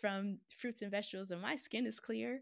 from 0.00 0.38
fruits 0.58 0.82
and 0.82 0.90
vegetables 0.90 1.30
and 1.30 1.42
my 1.42 1.56
skin 1.56 1.86
is 1.86 2.00
clear 2.00 2.40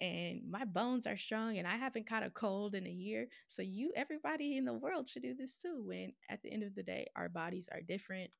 and 0.00 0.40
my 0.50 0.64
bones 0.64 1.06
are 1.06 1.16
strong 1.16 1.58
and 1.58 1.68
I 1.68 1.76
haven't 1.76 2.08
caught 2.08 2.24
a 2.24 2.30
cold 2.30 2.74
in 2.74 2.86
a 2.86 2.90
year. 2.90 3.28
So 3.46 3.62
you 3.62 3.92
everybody 3.94 4.56
in 4.56 4.64
the 4.64 4.72
world 4.72 5.08
should 5.08 5.22
do 5.22 5.34
this 5.34 5.56
too. 5.60 5.84
When 5.86 6.12
at 6.28 6.42
the 6.42 6.52
end 6.52 6.64
of 6.64 6.74
the 6.74 6.82
day, 6.82 7.06
our 7.14 7.28
bodies 7.28 7.68
are 7.72 7.80
different. 7.80 8.30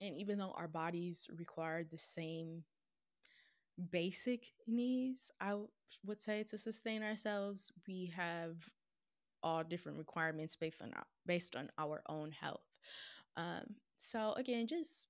And 0.00 0.16
even 0.16 0.38
though 0.38 0.54
our 0.56 0.68
bodies 0.68 1.26
require 1.38 1.84
the 1.84 1.98
same 1.98 2.64
basic 3.90 4.44
needs, 4.66 5.30
I 5.40 5.54
would 6.04 6.20
say 6.20 6.42
to 6.44 6.58
sustain 6.58 7.02
ourselves, 7.02 7.72
we 7.86 8.12
have 8.16 8.56
all 9.42 9.62
different 9.62 9.98
requirements 9.98 10.56
based 10.56 10.82
on 10.82 10.92
our, 10.94 11.06
based 11.26 11.54
on 11.56 11.70
our 11.78 12.02
own 12.08 12.32
health. 12.32 12.64
Um, 13.36 13.76
so 13.96 14.34
again, 14.36 14.66
just 14.66 15.06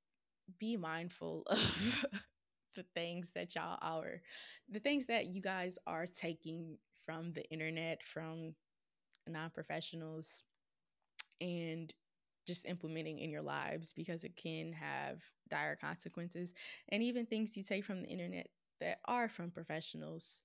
be 0.59 0.77
mindful 0.77 1.45
of 1.47 2.07
the 2.77 2.85
things 2.95 3.33
that 3.35 3.55
y'all 3.55 3.79
are, 3.83 4.21
the 4.71 4.79
things 4.79 5.07
that 5.07 5.27
you 5.27 5.43
guys 5.43 5.79
are 5.87 6.07
taking 6.07 6.77
from 7.05 7.33
the 7.33 7.49
internet, 7.51 8.03
from 8.05 8.55
non-professionals, 9.29 10.43
and 11.41 11.93
just 12.47 12.67
implementing 12.67 13.19
in 13.19 13.31
your 13.31 13.43
lives 13.43 13.93
because 13.93 14.25
it 14.25 14.37
can 14.37 14.73
have 14.73 15.21
dire 15.51 15.77
consequences. 15.77 16.53
And 16.91 17.03
even 17.03 17.27
things 17.27 17.57
you 17.57 17.65
take 17.65 17.85
from 17.85 18.03
the 18.03 18.09
internet 18.09 18.49
that 18.81 18.99
are 19.07 19.29
from 19.29 19.51
professionals, 19.51 20.43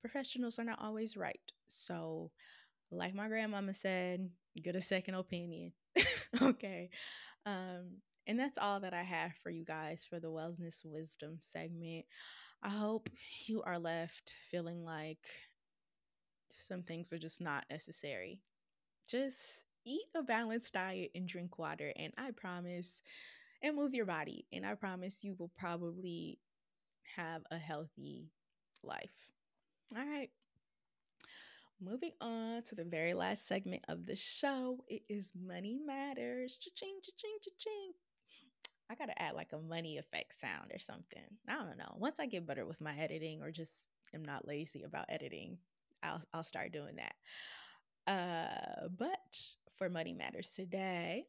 professionals 0.00 0.58
are 0.58 0.64
not 0.64 0.80
always 0.82 1.16
right. 1.16 1.40
So, 1.68 2.30
like 2.90 3.14
my 3.14 3.28
grandmama 3.28 3.74
said, 3.74 4.30
get 4.62 4.76
a 4.76 4.80
second 4.80 5.14
opinion. 5.14 5.72
okay. 6.42 6.90
Um, 7.46 7.98
and 8.26 8.38
that's 8.38 8.58
all 8.58 8.80
that 8.80 8.94
I 8.94 9.02
have 9.02 9.32
for 9.42 9.50
you 9.50 9.64
guys 9.64 10.04
for 10.08 10.18
the 10.18 10.30
Wellness 10.30 10.84
Wisdom 10.84 11.36
segment. 11.40 12.06
I 12.62 12.70
hope 12.70 13.10
you 13.46 13.62
are 13.62 13.78
left 13.78 14.32
feeling 14.50 14.84
like 14.84 15.18
some 16.66 16.82
things 16.82 17.12
are 17.12 17.18
just 17.18 17.40
not 17.40 17.64
necessary. 17.70 18.40
Just 19.08 19.38
eat 19.84 20.06
a 20.16 20.22
balanced 20.22 20.72
diet 20.72 21.10
and 21.14 21.28
drink 21.28 21.58
water, 21.58 21.92
and 21.96 22.12
I 22.16 22.30
promise, 22.30 23.02
and 23.62 23.76
move 23.76 23.94
your 23.94 24.06
body, 24.06 24.46
and 24.52 24.64
I 24.64 24.74
promise 24.74 25.22
you 25.22 25.34
will 25.38 25.52
probably 25.58 26.38
have 27.16 27.42
a 27.50 27.58
healthy 27.58 28.30
life. 28.82 29.12
All 29.94 30.04
right. 30.06 30.30
Moving 31.80 32.12
on 32.20 32.62
to 32.62 32.74
the 32.74 32.84
very 32.84 33.12
last 33.12 33.46
segment 33.46 33.84
of 33.88 34.06
the 34.06 34.16
show, 34.16 34.78
it 34.88 35.02
is 35.08 35.32
Money 35.34 35.78
Matters. 35.84 36.56
Cha-ching, 36.56 37.00
cha-ching, 37.02 37.36
cha-ching. 37.42 37.92
I 38.90 38.94
gotta 38.94 39.20
add 39.20 39.34
like 39.34 39.52
a 39.52 39.58
money 39.58 39.98
effect 39.98 40.34
sound 40.38 40.70
or 40.72 40.78
something. 40.78 41.22
I 41.48 41.54
don't 41.54 41.78
know. 41.78 41.96
Once 41.96 42.20
I 42.20 42.26
get 42.26 42.46
better 42.46 42.66
with 42.66 42.80
my 42.80 42.96
editing 42.98 43.42
or 43.42 43.50
just 43.50 43.84
am 44.14 44.24
not 44.24 44.46
lazy 44.46 44.82
about 44.82 45.06
editing, 45.08 45.58
I'll 46.02 46.22
I'll 46.32 46.44
start 46.44 46.72
doing 46.72 46.96
that. 46.96 47.14
Uh, 48.06 48.88
but 48.96 49.36
for 49.76 49.88
Money 49.88 50.12
Matters 50.12 50.50
today, 50.50 51.26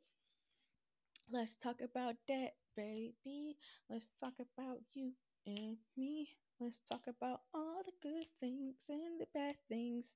let's 1.31 1.55
talk 1.55 1.81
about 1.81 2.15
debt, 2.27 2.55
baby. 2.75 3.57
Let's 3.89 4.11
talk 4.19 4.33
about 4.39 4.79
you 4.93 5.11
and 5.45 5.77
me. 5.97 6.29
Let's 6.59 6.81
talk 6.81 7.01
about 7.07 7.41
all 7.53 7.81
the 7.85 7.91
good 8.01 8.25
things 8.39 8.75
and 8.89 9.19
the 9.19 9.27
bad 9.33 9.55
things 9.67 10.15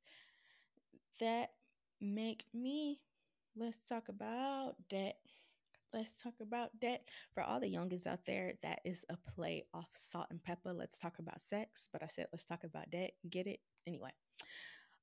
that 1.19 1.51
make 2.01 2.45
me. 2.53 2.99
Let's 3.55 3.79
talk 3.79 4.09
about 4.09 4.75
debt. 4.89 5.17
Let's 5.91 6.21
talk 6.21 6.35
about 6.39 6.79
debt. 6.79 7.07
For 7.33 7.41
all 7.41 7.59
the 7.59 7.73
youngins 7.73 8.05
out 8.05 8.25
there, 8.25 8.53
that 8.61 8.79
is 8.85 9.05
a 9.09 9.17
play 9.35 9.65
off 9.73 9.89
Salt-N-Pepa. 9.95 10.75
Let's 10.75 10.99
talk 10.99 11.17
about 11.17 11.41
sex, 11.41 11.89
but 11.91 12.03
I 12.03 12.07
said 12.07 12.27
let's 12.31 12.45
talk 12.45 12.63
about 12.63 12.91
debt. 12.91 13.13
Get 13.27 13.47
it? 13.47 13.59
Anyway, 13.87 14.11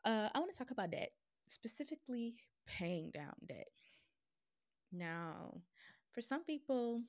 uh, 0.04 0.28
I 0.32 0.38
want 0.38 0.52
to 0.52 0.58
talk 0.58 0.70
about 0.70 0.92
debt, 0.92 1.10
specifically 1.48 2.36
paying 2.66 3.10
down 3.10 3.34
debt. 3.48 3.66
Now, 4.92 5.62
for 6.12 6.20
some 6.20 6.44
people, 6.44 7.02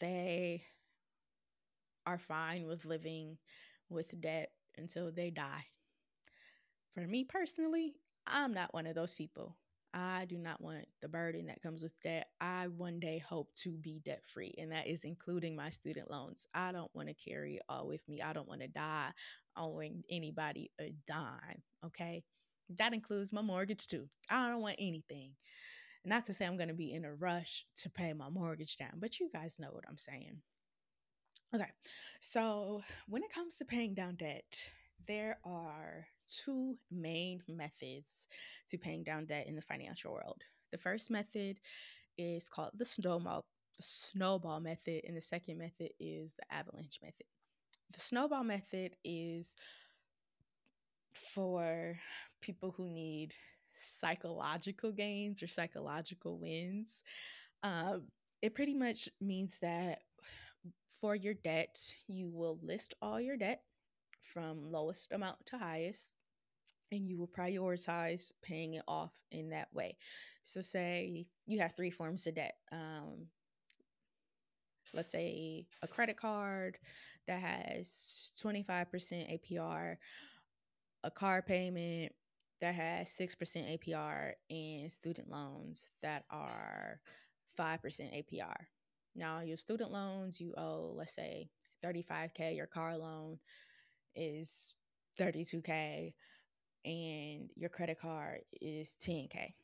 they 0.00 0.64
are 2.04 2.18
fine 2.18 2.66
with 2.66 2.84
living 2.84 3.38
with 3.88 4.20
debt 4.20 4.50
until 4.76 5.12
they 5.12 5.30
die. 5.30 5.66
For 6.94 7.06
me 7.06 7.24
personally, 7.24 7.94
I'm 8.26 8.52
not 8.52 8.74
one 8.74 8.86
of 8.86 8.94
those 8.94 9.14
people. 9.14 9.56
I 9.94 10.24
do 10.24 10.36
not 10.36 10.60
want 10.60 10.86
the 11.00 11.08
burden 11.08 11.46
that 11.46 11.62
comes 11.62 11.82
with 11.82 11.98
debt. 12.02 12.26
I 12.40 12.66
one 12.66 12.98
day 12.98 13.18
hope 13.18 13.48
to 13.62 13.70
be 13.70 14.00
debt 14.04 14.22
free, 14.26 14.52
and 14.58 14.72
that 14.72 14.88
is 14.88 15.04
including 15.04 15.54
my 15.54 15.70
student 15.70 16.10
loans. 16.10 16.46
I 16.52 16.72
don't 16.72 16.94
want 16.94 17.08
to 17.08 17.14
carry 17.14 17.60
all 17.68 17.86
with 17.86 18.06
me. 18.08 18.20
I 18.20 18.32
don't 18.32 18.48
want 18.48 18.62
to 18.62 18.68
die 18.68 19.10
owing 19.56 20.02
anybody 20.10 20.70
a 20.80 20.92
dime. 21.06 21.62
Okay. 21.86 22.24
That 22.76 22.94
includes 22.94 23.32
my 23.32 23.42
mortgage 23.42 23.86
too. 23.86 24.08
I 24.30 24.48
don't 24.48 24.62
want 24.62 24.76
anything. 24.78 25.32
Not 26.04 26.24
to 26.26 26.34
say 26.34 26.44
I'm 26.44 26.56
going 26.56 26.68
to 26.68 26.74
be 26.74 26.92
in 26.92 27.04
a 27.04 27.14
rush 27.14 27.64
to 27.78 27.90
pay 27.90 28.12
my 28.12 28.28
mortgage 28.28 28.76
down, 28.76 28.92
but 28.96 29.20
you 29.20 29.30
guys 29.32 29.58
know 29.58 29.68
what 29.70 29.84
I'm 29.88 29.98
saying. 29.98 30.40
Okay, 31.54 31.70
so 32.20 32.82
when 33.06 33.22
it 33.22 33.32
comes 33.32 33.56
to 33.56 33.64
paying 33.64 33.94
down 33.94 34.16
debt, 34.16 34.44
there 35.06 35.38
are 35.44 36.06
two 36.28 36.76
main 36.90 37.42
methods 37.48 38.26
to 38.70 38.78
paying 38.78 39.04
down 39.04 39.26
debt 39.26 39.46
in 39.46 39.54
the 39.54 39.62
financial 39.62 40.12
world. 40.12 40.42
The 40.72 40.78
first 40.78 41.10
method 41.10 41.58
is 42.18 42.48
called 42.48 42.72
the 42.74 42.84
snowball 42.84 43.44
the 43.76 43.82
snowball 43.82 44.60
method 44.60 45.02
and 45.04 45.16
the 45.16 45.22
second 45.22 45.58
method 45.58 45.90
is 45.98 46.34
the 46.34 46.54
avalanche 46.54 47.00
method. 47.02 47.26
The 47.92 48.00
snowball 48.00 48.44
method 48.44 48.92
is 49.04 49.56
for 51.34 51.98
people 52.40 52.72
who 52.76 52.88
need 52.88 53.34
psychological 53.76 54.92
gains 54.92 55.42
or 55.42 55.48
psychological 55.48 56.38
wins. 56.38 57.02
Um, 57.62 58.08
it 58.42 58.54
pretty 58.54 58.74
much 58.74 59.08
means 59.20 59.58
that 59.60 60.02
for 61.00 61.14
your 61.14 61.34
debt, 61.34 61.76
you 62.06 62.28
will 62.28 62.58
list 62.62 62.94
all 63.02 63.20
your 63.20 63.36
debt 63.36 63.62
from 64.24 64.70
lowest 64.70 65.12
amount 65.12 65.36
to 65.46 65.58
highest 65.58 66.16
and 66.92 67.08
you 67.08 67.18
will 67.18 67.28
prioritize 67.28 68.32
paying 68.42 68.74
it 68.74 68.84
off 68.86 69.12
in 69.32 69.50
that 69.50 69.68
way. 69.72 69.96
So, 70.42 70.62
say 70.62 71.26
you 71.46 71.60
have 71.60 71.74
three 71.76 71.90
forms 71.90 72.26
of 72.26 72.34
debt. 72.34 72.54
Um, 72.72 73.26
let's 74.92 75.12
say 75.12 75.66
a 75.82 75.88
credit 75.88 76.16
card 76.16 76.78
that 77.26 77.40
has 77.40 78.32
25% 78.42 78.68
APR, 78.70 79.96
a 81.02 81.10
car 81.10 81.42
payment 81.42 82.12
that 82.60 82.74
has 82.74 83.08
6% 83.10 83.78
APR, 83.78 84.32
and 84.50 84.90
student 84.90 85.30
loans 85.30 85.90
that 86.02 86.24
are 86.30 87.00
5% 87.58 87.80
APR. 87.80 88.54
Now, 89.16 89.40
your 89.40 89.56
student 89.56 89.90
loans, 89.92 90.40
you 90.40 90.54
owe, 90.56 90.94
let's 90.96 91.14
say, 91.14 91.50
35K, 91.84 92.56
your 92.56 92.66
car 92.66 92.96
loan 92.96 93.38
is 94.14 94.74
32K, 95.18 96.14
and 96.84 97.50
your 97.56 97.70
credit 97.70 98.00
card 98.00 98.40
is 98.60 98.96
10K. 99.02 99.54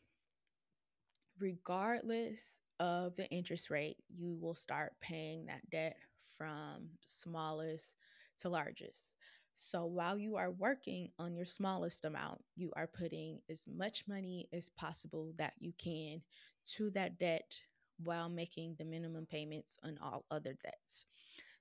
Regardless 1.38 2.58
of 2.78 3.16
the 3.16 3.28
interest 3.30 3.70
rate, 3.70 3.98
you 4.08 4.36
will 4.40 4.54
start 4.54 4.92
paying 5.00 5.46
that 5.46 5.68
debt 5.70 5.96
from 6.36 6.88
smallest 7.04 7.96
to 8.40 8.48
largest. 8.48 9.12
So 9.54 9.84
while 9.84 10.16
you 10.16 10.36
are 10.36 10.50
working 10.50 11.10
on 11.18 11.34
your 11.34 11.44
smallest 11.44 12.06
amount, 12.06 12.42
you 12.56 12.72
are 12.76 12.86
putting 12.86 13.40
as 13.50 13.64
much 13.66 14.04
money 14.08 14.48
as 14.54 14.70
possible 14.70 15.34
that 15.36 15.52
you 15.60 15.74
can 15.76 16.22
to 16.76 16.90
that 16.92 17.18
debt 17.18 17.60
while 18.02 18.30
making 18.30 18.76
the 18.78 18.84
minimum 18.86 19.26
payments 19.26 19.78
on 19.84 19.98
all 20.02 20.24
other 20.30 20.56
debts. 20.64 21.04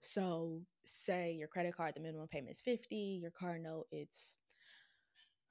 So, 0.02 0.62
say 0.86 1.34
your 1.38 1.48
credit 1.48 1.76
card, 1.76 1.94
the 1.96 2.02
minimum 2.02 2.28
payment 2.28 2.52
is 2.52 2.62
50, 2.62 3.20
your 3.22 3.32
car 3.32 3.60
note, 3.60 3.88
it's 3.92 4.38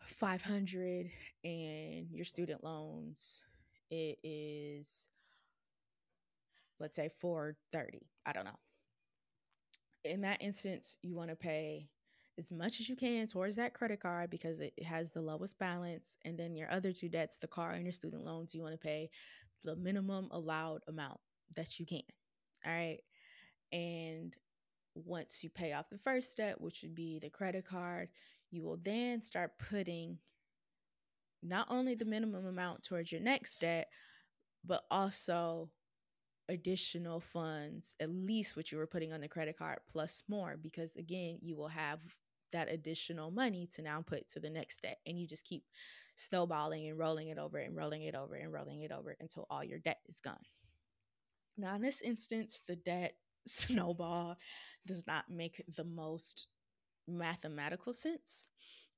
500, 0.01 1.11
and 1.45 2.07
your 2.11 2.25
student 2.25 2.65
loans, 2.65 3.43
it 3.91 4.19
is, 4.23 5.11
let's 6.81 6.97
say, 6.97 7.09
430. 7.09 8.07
I 8.27 8.33
don't 8.33 8.45
know. 8.45 8.59
In 10.05 10.23
that 10.23 10.41
instance, 10.41 10.97
you 11.03 11.15
want 11.15 11.31
to 11.31 11.37
pay 11.37 11.89
as 12.39 12.53
much 12.53 12.81
as 12.81 12.89
you 12.89 12.97
can 12.97 13.27
towards 13.27 13.57
that 13.57 13.75
credit 13.75 14.01
card 14.01 14.31
because 14.31 14.61
it 14.61 14.73
has 14.83 15.11
the 15.11 15.21
lowest 15.21 15.59
balance. 15.59 16.17
And 16.25 16.39
then 16.39 16.57
your 16.57 16.71
other 16.71 16.93
two 16.93 17.09
debts, 17.09 17.37
the 17.39 17.49
car 17.49 17.73
and 17.73 17.85
your 17.85 17.93
student 17.93 18.25
loans, 18.25 18.55
you 18.55 18.63
want 18.63 18.75
to 18.75 18.79
pay 18.79 19.11
the 19.65 19.77
minimum 19.77 20.29
allowed 20.31 20.83
amount 20.89 21.19
that 21.57 21.79
you 21.79 21.87
can. 21.87 22.03
All 22.65 22.73
right. 22.73 22.99
And 23.73 24.37
once 24.95 25.43
you 25.43 25.51
pay 25.51 25.73
off 25.73 25.91
the 25.91 25.99
first 25.99 26.37
debt, 26.37 26.61
which 26.61 26.83
would 26.83 26.95
be 26.95 27.19
the 27.19 27.31
credit 27.31 27.65
card, 27.67 28.09
you 28.51 28.63
will 28.63 28.79
then 28.83 29.21
start 29.23 29.53
putting 29.59 30.19
not 31.43 31.67
only 31.71 31.95
the 31.95 32.05
minimum 32.05 32.47
amount 32.47 32.83
towards 32.83 33.13
your 33.13 33.21
next 33.21 33.61
debt, 33.61 33.89
but 34.65 34.83
also 34.91 35.71
additional 36.49 37.21
funds, 37.21 37.95
at 38.01 38.11
least 38.11 38.57
what 38.57 38.73
you 38.73 38.79
were 38.79 38.87
putting 38.87 39.13
on 39.13 39.21
the 39.21 39.29
credit 39.29 39.57
card, 39.57 39.79
plus 39.91 40.23
more, 40.29 40.57
because 40.61 40.97
again, 40.97 41.39
you 41.41 41.57
will 41.57 41.69
have 41.69 42.01
that 42.53 42.71
additional 42.71 43.31
money 43.31 43.69
to 43.75 43.83
now 43.83 44.03
put 44.05 44.27
to 44.29 44.41
the 44.41 44.51
next 44.51 44.83
debt. 44.83 44.99
And 45.07 45.19
you 45.19 45.27
just 45.27 45.45
keep 45.45 45.65
snowballing 46.17 46.89
and 46.89 46.99
rolling 46.99 47.29
it 47.29 47.39
over 47.39 47.59
and 47.59 47.77
rolling 47.77 48.03
it 48.03 48.15
over 48.15 48.35
and 48.35 48.53
rolling 48.53 48.83
it 48.83 48.91
over 48.91 49.15
until 49.21 49.47
all 49.51 49.63
your 49.63 49.79
debt 49.79 49.99
is 50.09 50.21
gone. 50.21 50.41
Now, 51.57 51.75
in 51.75 51.83
this 51.83 52.01
instance, 52.01 52.61
the 52.67 52.77
debt 52.77 53.15
snowball 53.49 54.37
does 54.87 55.07
not 55.07 55.31
make 55.31 55.63
the 55.77 55.85
most 55.85 56.47
mathematical 57.07 57.95
sense. 57.95 58.49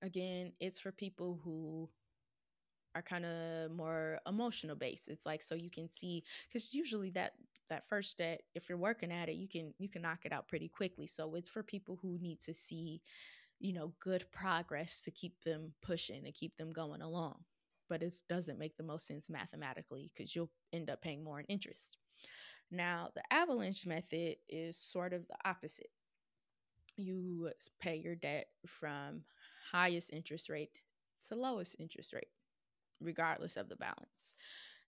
Again, 0.02 0.52
it's 0.60 0.80
for 0.80 0.92
people 0.92 1.40
who 1.44 1.90
are 2.94 3.02
kind 3.02 3.24
of 3.24 3.70
more 3.70 4.18
emotional 4.26 4.76
based. 4.76 5.08
It's 5.08 5.26
like 5.26 5.42
so 5.42 5.54
you 5.54 5.70
can 5.70 5.88
see 5.88 6.24
because 6.48 6.74
usually 6.74 7.10
that 7.10 7.32
that 7.68 7.88
first 7.88 8.18
debt, 8.18 8.42
if 8.54 8.68
you're 8.68 8.78
working 8.78 9.12
at 9.12 9.28
it, 9.28 9.36
you 9.36 9.48
can 9.48 9.72
you 9.78 9.88
can 9.88 10.02
knock 10.02 10.20
it 10.24 10.32
out 10.32 10.48
pretty 10.48 10.68
quickly. 10.68 11.06
So 11.06 11.34
it's 11.36 11.48
for 11.48 11.62
people 11.62 11.98
who 12.02 12.18
need 12.20 12.40
to 12.40 12.54
see 12.54 13.02
you 13.60 13.72
know, 13.74 13.94
good 14.00 14.26
progress 14.32 15.02
to 15.02 15.12
keep 15.12 15.34
them 15.44 15.72
pushing 15.82 16.26
and 16.26 16.34
keep 16.34 16.56
them 16.58 16.72
going 16.72 17.02
along. 17.02 17.36
But 17.88 18.02
it 18.02 18.14
doesn't 18.28 18.58
make 18.58 18.76
the 18.76 18.84
most 18.84 19.06
sense 19.06 19.30
mathematically 19.30 20.10
because 20.14 20.36
you'll 20.36 20.50
end 20.72 20.90
up 20.90 21.02
paying 21.02 21.24
more 21.24 21.40
in 21.40 21.46
interest. 21.46 21.99
Now, 22.70 23.10
the 23.14 23.22
avalanche 23.32 23.86
method 23.86 24.36
is 24.48 24.76
sort 24.78 25.12
of 25.12 25.26
the 25.26 25.36
opposite. 25.44 25.90
You 26.96 27.50
pay 27.80 27.96
your 27.96 28.14
debt 28.14 28.46
from 28.66 29.22
highest 29.72 30.12
interest 30.12 30.48
rate 30.48 30.70
to 31.28 31.34
lowest 31.34 31.76
interest 31.78 32.12
rate, 32.12 32.28
regardless 33.00 33.56
of 33.56 33.68
the 33.68 33.76
balance. 33.76 34.34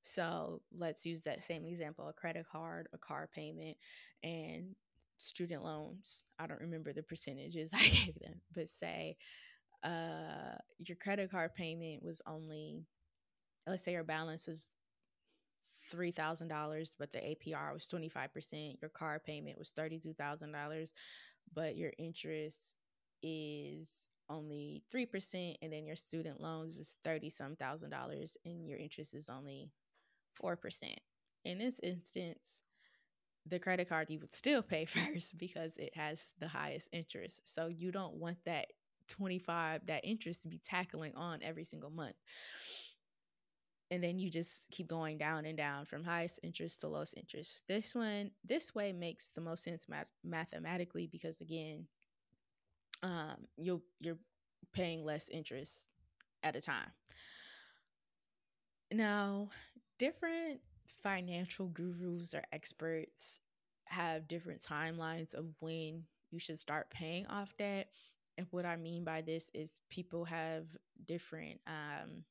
So 0.03 0.62
let's 0.76 1.07
use 1.07 1.22
that 1.22 1.45
same 1.45 1.64
example 1.64 2.09
a 2.09 2.12
credit 2.12 2.47
card, 2.51 2.89
a 2.93 2.99
car 2.99 3.28
payment, 3.33 3.76
and 4.22 4.74
student 5.18 5.64
loans. 5.64 6.24
I 6.39 6.47
don't 6.47 6.61
remember 6.61 6.93
the 6.93 7.03
percentages 7.03 7.70
I 7.74 7.83
gave 7.83 8.18
them, 8.20 8.41
but 8.55 8.68
say 8.68 9.16
uh, 9.85 10.57
your 10.78 10.97
credit 10.97 11.30
card 11.30 11.55
payment 11.55 12.03
was 12.03 12.20
only, 12.26 12.85
let's 13.66 13.85
say 13.85 13.93
your 13.93 14.05
balance 14.05 14.47
was 14.47 14.70
$3,000, 15.93 16.95
but 16.99 17.12
the 17.12 17.18
APR 17.18 17.72
was 17.72 17.86
25%. 17.86 18.80
Your 18.80 18.90
car 18.90 19.20
payment 19.24 19.59
was 19.59 19.72
$32,000, 19.78 20.90
but 21.55 21.76
your 21.76 21.93
interest 21.99 22.76
is 23.22 24.07
only 24.28 24.82
3%. 24.95 25.57
And 25.62 25.72
then 25.72 25.86
your 25.86 25.97
student 25.97 26.40
loans 26.40 26.76
is 26.76 26.97
30 27.05 27.30
some 27.30 27.57
thousand 27.57 27.90
dollars, 27.90 28.36
and 28.45 28.68
your 28.68 28.78
interest 28.78 29.14
is 29.14 29.28
only 29.28 29.70
4%. 30.43 30.57
In 31.45 31.59
this 31.59 31.80
instance, 31.82 32.62
the 33.47 33.59
credit 33.59 33.88
card 33.88 34.09
you 34.11 34.20
would 34.20 34.34
still 34.34 34.62
pay 34.62 34.84
first 34.86 35.36
because 35.38 35.76
it 35.76 35.97
has 35.97 36.24
the 36.38 36.49
highest 36.49 36.88
interest. 36.93 37.40
So 37.45 37.66
you 37.66 37.93
don't 37.93 38.14
want 38.14 38.38
that 38.47 38.66
25 39.09 39.86
that 39.86 40.05
interest 40.05 40.43
to 40.43 40.49
be 40.49 40.61
tackling 40.64 41.14
on 41.16 41.40
every 41.43 41.64
single 41.64 41.90
month. 41.90 42.14
And 43.93 44.03
then 44.03 44.18
you 44.18 44.30
just 44.30 44.70
keep 44.70 44.88
going 44.88 45.18
down 45.18 45.45
and 45.45 45.59
down 45.59 45.84
from 45.84 46.03
highest 46.03 46.40
interest 46.43 46.80
to 46.80 46.88
lowest 46.88 47.14
interest. 47.16 47.61
This 47.68 47.95
one, 47.95 48.32
this 48.43 48.74
way 48.74 48.93
makes 48.93 49.28
the 49.28 49.43
most 49.43 49.64
sense 49.64 49.86
math- 49.86 50.07
mathematically 50.24 51.07
because 51.07 51.43
again, 51.43 51.88
um, 53.03 53.36
you 53.59 53.82
you're 54.01 54.18
paying 54.72 55.05
less 55.05 55.28
interest 55.28 55.88
at 56.43 56.57
a 56.57 56.61
time. 56.62 56.90
Now, 58.93 59.51
different 59.99 60.61
financial 60.86 61.68
gurus 61.68 62.34
or 62.34 62.43
experts 62.53 63.40
have 63.86 64.28
different 64.28 64.62
timelines 64.62 65.34
of 65.34 65.47
when 65.61 66.05
you 66.30 66.38
should 66.38 66.59
start 66.59 66.90
paying 66.90 67.26
off 67.26 67.55
debt. 67.59 67.88
And 68.38 68.47
what 68.51 68.64
I 68.64 68.76
mean 68.76 69.05
by 69.05 69.20
this 69.20 69.51
is 69.55 69.80
people 69.90 70.24
have 70.24 70.64
different 71.07 71.61
um 71.66 72.24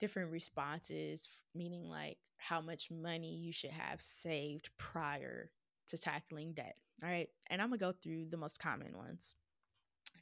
different 0.00 0.30
responses, 0.30 1.28
meaning 1.54 1.88
like 1.88 2.18
how 2.38 2.60
much 2.60 2.90
money 2.90 3.34
you 3.36 3.52
should 3.52 3.70
have 3.70 4.00
saved 4.00 4.70
prior 4.78 5.50
to 5.88 5.98
tackling 5.98 6.52
debt. 6.52 6.76
All 7.02 7.10
right. 7.10 7.28
And 7.48 7.60
I'm 7.60 7.68
gonna 7.68 7.78
go 7.78 7.92
through 7.92 8.26
the 8.30 8.36
most 8.36 8.58
common 8.58 8.96
ones. 8.96 9.34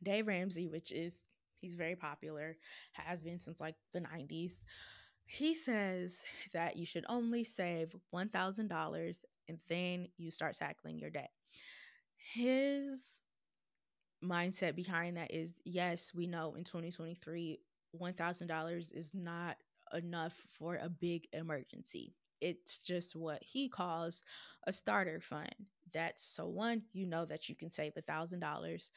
Dave 0.03 0.27
Ramsey, 0.27 0.67
which 0.67 0.93
is 0.93 1.23
he's 1.61 1.75
very 1.75 1.97
popular, 1.97 2.57
has 2.93 3.23
been 3.23 3.41
since 3.41 3.61
like 3.61 3.77
the 3.93 4.01
90s. 4.01 4.65
He 5.27 5.55
says 5.55 6.21
that 6.53 6.77
you 6.77 6.85
should 6.85 7.07
only 7.09 7.45
save 7.45 7.95
$1,000 8.15 9.25
and 9.49 9.59
then 9.69 10.09
you 10.19 10.31
start 10.31 10.57
tackling 10.57 10.99
your 10.99 11.11
debt. 11.11 11.31
His 12.35 13.23
mindset 14.23 14.75
behind 14.75 15.17
that 15.17 15.33
is 15.33 15.61
yes, 15.65 16.13
we 16.15 16.27
know 16.27 16.55
in 16.55 16.65
2023, 16.65 17.61
$1,000 17.99 18.93
is 18.97 19.11
not 19.15 19.57
enough 19.93 20.35
for 20.59 20.77
a 20.77 20.89
big 20.89 21.27
emergency. 21.33 22.15
It's 22.41 22.81
just 22.81 23.17
what 23.17 23.43
he 23.43 23.69
calls 23.69 24.23
a 24.67 24.73
starter 24.73 25.21
fund. 25.21 25.55
That's 25.93 26.23
so 26.25 26.47
one, 26.47 26.83
you 26.93 27.07
know 27.07 27.25
that 27.25 27.49
you 27.49 27.55
can 27.55 27.71
save 27.71 27.93
a 27.97 28.03
thousand 28.03 28.41
dollars. 28.41 28.91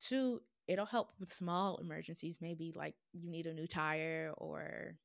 Two, 0.00 0.42
it'll 0.66 0.86
help 0.86 1.12
with 1.18 1.32
small 1.32 1.78
emergencies, 1.78 2.38
maybe 2.40 2.72
like 2.76 2.94
you 3.12 3.30
need 3.30 3.46
a 3.46 3.54
new 3.54 3.66
tire 3.66 4.32
or 4.36 4.96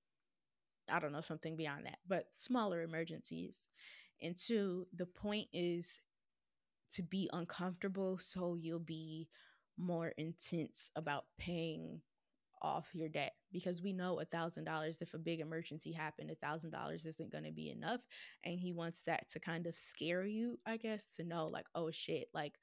I 0.90 1.00
don't 1.00 1.14
know, 1.14 1.22
something 1.22 1.56
beyond 1.56 1.86
that, 1.86 2.00
but 2.08 2.28
smaller 2.32 2.82
emergencies. 2.82 3.68
And 4.22 4.36
two, 4.36 4.86
the 4.96 5.06
point 5.06 5.48
is 5.54 6.02
to 6.92 7.02
be 7.02 7.30
uncomfortable 7.34 8.18
so 8.20 8.56
you'll 8.56 8.80
be 8.80 9.28
more 9.78 10.14
intense 10.18 10.92
about 10.96 11.26
paying 11.38 12.02
off 12.64 12.88
your 12.94 13.10
debt 13.10 13.34
because 13.52 13.82
we 13.82 13.94
know 13.94 14.20
a 14.20 14.26
thousand 14.26 14.64
dollars 14.64 15.02
if 15.02 15.14
a 15.14 15.18
big 15.18 15.40
emergency 15.40 15.92
happened 15.92 16.32
a 16.32 16.36
thousand 16.36 16.72
dollars 16.72 17.06
isn't 17.06 17.32
going 17.32 17.44
to 17.44 17.52
be 17.52 17.70
enough. 17.70 18.02
And 18.44 18.60
he 18.60 18.72
wants 18.72 19.04
that 19.04 19.30
to 19.32 19.40
kind 19.40 19.68
of 19.68 19.78
scare 19.78 20.26
you 20.26 20.60
i 20.66 20.78
guess 20.78 21.14
to 21.18 21.24
know 21.24 21.48
like 21.48 21.68
oh 21.76 21.92
shit 21.92 22.30
like 22.34 22.54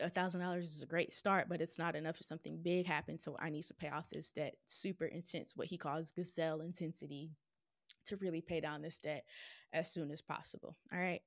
a 0.00 0.10
thousand 0.10 0.40
dollars 0.40 0.74
is 0.74 0.82
a 0.82 0.86
great 0.86 1.12
start 1.12 1.48
but 1.48 1.60
it's 1.60 1.78
not 1.78 1.94
enough 1.94 2.20
if 2.20 2.26
something 2.26 2.58
big 2.62 2.86
happens. 2.86 3.24
So 3.24 3.36
i 3.40 3.50
need 3.50 3.64
to 3.64 3.74
pay 3.74 3.88
off 3.88 4.10
this 4.10 4.30
debt. 4.30 4.54
Super 4.66 5.06
intense 5.06 5.52
what 5.56 5.68
he 5.68 5.78
calls 5.78 6.12
gazelle 6.12 6.60
intensity 6.60 7.30
to 8.06 8.16
really 8.16 8.40
pay 8.40 8.60
down 8.60 8.82
this 8.82 8.98
debt 8.98 9.24
as 9.72 9.92
soon 9.92 10.10
as 10.10 10.22
possible. 10.22 10.76
All 10.92 10.98
right 10.98 11.22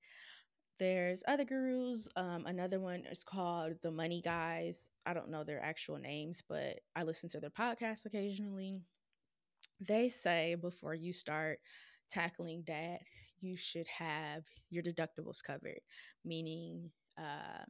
there's 0.80 1.24
other 1.28 1.45
gurus. 1.45 2.07
Um, 2.15 2.45
another 2.45 2.80
one 2.80 3.03
is 3.09 3.24
called 3.24 3.74
The 3.82 3.91
Money 3.91 4.21
Guys. 4.24 4.89
I 5.05 5.13
don't 5.13 5.30
know 5.30 5.43
their 5.43 5.61
actual 5.63 5.97
names, 5.97 6.41
but 6.47 6.80
I 6.95 7.03
listen 7.03 7.30
to 7.30 7.39
their 7.39 7.49
podcast 7.49 8.05
occasionally. 8.05 8.82
They 9.80 10.09
say 10.09 10.55
before 10.55 10.95
you 10.95 11.13
start 11.13 11.59
tackling 12.09 12.63
debt, 12.65 13.01
you 13.39 13.55
should 13.55 13.88
have 13.88 14.43
your 14.69 14.84
deductibles 14.84 15.43
covered, 15.43 15.82
meaning 16.26 16.89
uh, 17.17 17.65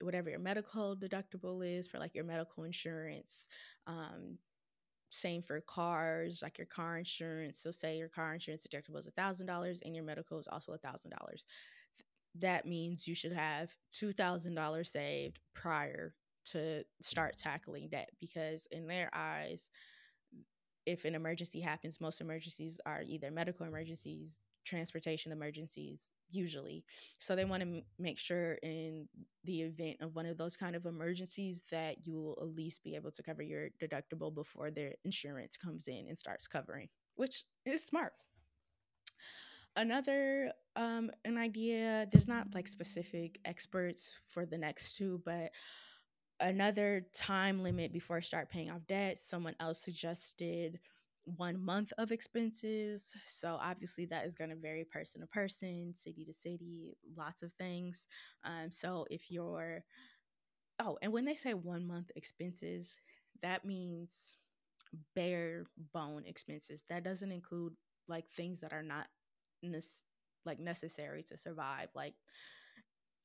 whatever 0.00 0.30
your 0.30 0.38
medical 0.38 0.96
deductible 0.96 1.66
is 1.66 1.86
for 1.86 1.98
like 1.98 2.14
your 2.14 2.24
medical 2.24 2.64
insurance. 2.64 3.48
Um, 3.86 4.38
same 5.10 5.42
for 5.42 5.60
cars, 5.60 6.40
like 6.42 6.58
your 6.58 6.66
car 6.66 6.98
insurance. 6.98 7.60
So, 7.62 7.70
say 7.70 7.96
your 7.96 8.08
car 8.08 8.34
insurance 8.34 8.66
deductible 8.66 8.98
is 8.98 9.08
$1,000 9.16 9.78
and 9.84 9.94
your 9.94 10.04
medical 10.04 10.38
is 10.38 10.48
also 10.50 10.72
$1,000 10.72 11.06
that 12.40 12.66
means 12.66 13.06
you 13.06 13.14
should 13.14 13.32
have 13.32 13.70
$2,000 13.92 14.86
saved 14.86 15.38
prior 15.54 16.14
to 16.46 16.82
start 17.00 17.36
mm-hmm. 17.36 17.48
tackling 17.48 17.88
debt 17.88 18.10
because, 18.20 18.66
in 18.70 18.86
their 18.86 19.10
eyes, 19.14 19.70
if 20.86 21.04
an 21.04 21.14
emergency 21.14 21.60
happens, 21.60 22.00
most 22.00 22.20
emergencies 22.20 22.78
are 22.84 23.02
either 23.02 23.30
medical 23.30 23.66
emergencies, 23.66 24.42
transportation 24.64 25.32
emergencies, 25.32 26.12
usually. 26.30 26.84
So 27.18 27.34
they 27.34 27.44
want 27.44 27.60
to 27.60 27.66
mm-hmm. 27.66 27.76
m- 27.76 27.84
make 27.98 28.18
sure 28.18 28.54
in 28.62 29.08
the 29.44 29.62
event 29.62 29.98
of 30.00 30.14
one 30.14 30.26
of 30.26 30.36
those 30.36 30.56
kind 30.56 30.76
of 30.76 30.86
emergencies 30.86 31.64
that 31.70 32.06
you 32.06 32.14
will 32.14 32.38
at 32.42 32.54
least 32.54 32.82
be 32.82 32.94
able 32.96 33.12
to 33.12 33.22
cover 33.22 33.42
your 33.42 33.68
deductible 33.80 34.34
before 34.34 34.70
their 34.70 34.94
insurance 35.04 35.56
comes 35.56 35.88
in 35.88 36.06
and 36.08 36.18
starts 36.18 36.46
covering, 36.46 36.88
which 37.14 37.44
is 37.64 37.84
smart 37.84 38.12
another 39.76 40.52
um 40.76 41.10
an 41.24 41.38
idea 41.38 42.06
there's 42.12 42.28
not 42.28 42.46
like 42.54 42.68
specific 42.68 43.38
experts 43.44 44.14
for 44.24 44.46
the 44.46 44.58
next 44.58 44.96
two 44.96 45.20
but 45.24 45.50
another 46.40 47.06
time 47.14 47.62
limit 47.62 47.92
before 47.92 48.16
I 48.16 48.20
start 48.20 48.50
paying 48.50 48.70
off 48.70 48.86
debt 48.88 49.18
someone 49.18 49.54
else 49.60 49.80
suggested 49.80 50.78
one 51.24 51.58
month 51.58 51.92
of 51.96 52.12
expenses 52.12 53.14
so 53.26 53.58
obviously 53.60 54.04
that 54.06 54.26
is 54.26 54.34
going 54.34 54.50
to 54.50 54.56
vary 54.56 54.84
person 54.84 55.20
to 55.22 55.26
person 55.28 55.92
city 55.94 56.24
to 56.24 56.32
city 56.32 56.96
lots 57.16 57.42
of 57.42 57.52
things 57.54 58.06
um 58.44 58.70
so 58.70 59.06
if 59.10 59.30
you're 59.30 59.84
oh 60.80 60.98
and 61.02 61.12
when 61.12 61.24
they 61.24 61.34
say 61.34 61.54
one 61.54 61.86
month 61.86 62.10
expenses 62.16 62.98
that 63.42 63.64
means 63.64 64.36
bare 65.14 65.64
bone 65.92 66.24
expenses 66.26 66.82
that 66.88 67.04
doesn't 67.04 67.32
include 67.32 67.72
like 68.06 68.28
things 68.36 68.60
that 68.60 68.72
are 68.72 68.82
not 68.82 69.06
like 70.44 70.58
necessary 70.58 71.22
to 71.24 71.38
survive, 71.38 71.88
like 71.94 72.14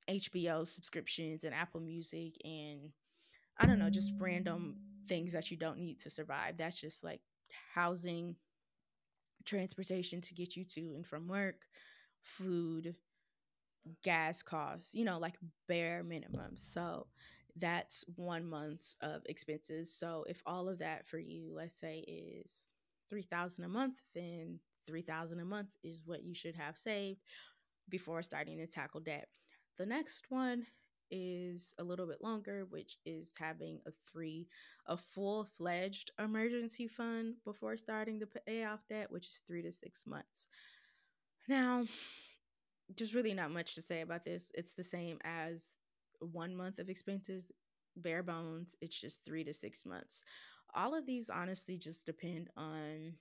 HBO 0.09 0.67
subscriptions 0.67 1.43
and 1.43 1.53
Apple 1.53 1.81
Music 1.81 2.33
and 2.43 2.91
I 3.57 3.65
don't 3.65 3.79
know, 3.79 3.89
just 3.89 4.13
random 4.17 4.77
things 5.07 5.33
that 5.33 5.51
you 5.51 5.57
don't 5.57 5.79
need 5.79 5.99
to 5.99 6.09
survive. 6.09 6.55
That's 6.57 6.79
just 6.79 7.03
like 7.03 7.19
housing, 7.73 8.35
transportation 9.45 10.21
to 10.21 10.33
get 10.33 10.55
you 10.55 10.63
to 10.63 10.93
and 10.95 11.05
from 11.05 11.27
work, 11.27 11.65
food, 12.21 12.95
gas 14.03 14.41
costs, 14.41 14.93
you 14.93 15.03
know, 15.03 15.19
like 15.19 15.35
bare 15.67 16.03
minimum. 16.03 16.53
So 16.55 17.07
that's 17.57 18.05
one 18.15 18.49
month 18.49 18.95
of 19.01 19.23
expenses. 19.25 19.93
So 19.93 20.25
if 20.27 20.41
all 20.45 20.69
of 20.69 20.79
that 20.79 21.07
for 21.07 21.19
you, 21.19 21.51
let's 21.53 21.79
say, 21.79 21.99
is 22.07 22.73
3000 23.09 23.63
a 23.63 23.67
month, 23.67 24.03
then 24.15 24.59
3000 24.87 25.39
a 25.39 25.45
month 25.45 25.69
is 25.83 26.01
what 26.05 26.23
you 26.23 26.33
should 26.33 26.55
have 26.55 26.77
saved 26.77 27.21
before 27.89 28.23
starting 28.23 28.57
to 28.57 28.67
tackle 28.67 29.01
debt. 29.01 29.27
The 29.77 29.85
next 29.85 30.25
one 30.29 30.65
is 31.11 31.73
a 31.79 31.83
little 31.83 32.05
bit 32.05 32.21
longer, 32.21 32.65
which 32.69 32.97
is 33.05 33.33
having 33.37 33.79
a 33.87 33.91
three, 34.11 34.47
a 34.87 34.97
full 34.97 35.45
fledged 35.57 36.11
emergency 36.19 36.87
fund 36.87 37.35
before 37.45 37.77
starting 37.77 38.19
to 38.19 38.27
pay 38.27 38.63
off 38.63 38.87
debt, 38.89 39.11
which 39.11 39.27
is 39.27 39.41
three 39.47 39.61
to 39.63 39.71
six 39.71 40.05
months. 40.05 40.47
Now, 41.47 41.85
there's 42.95 43.15
really 43.15 43.33
not 43.33 43.51
much 43.51 43.75
to 43.75 43.81
say 43.81 44.01
about 44.01 44.25
this. 44.25 44.51
It's 44.53 44.73
the 44.73 44.83
same 44.83 45.19
as 45.23 45.77
one 46.19 46.55
month 46.55 46.79
of 46.79 46.89
expenses, 46.89 47.51
bare 47.95 48.23
bones. 48.23 48.75
It's 48.81 48.99
just 48.99 49.25
three 49.25 49.43
to 49.43 49.53
six 49.53 49.85
months. 49.85 50.23
All 50.75 50.95
of 50.95 51.05
these 51.05 51.29
honestly 51.29 51.77
just 51.77 52.05
depend 52.05 52.49
on 52.55 53.13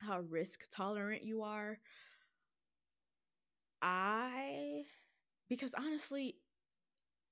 how 0.00 0.20
risk 0.20 0.64
tolerant 0.70 1.22
you 1.22 1.42
are. 1.42 1.78
I, 3.82 4.84
because 5.48 5.74
honestly, 5.74 6.36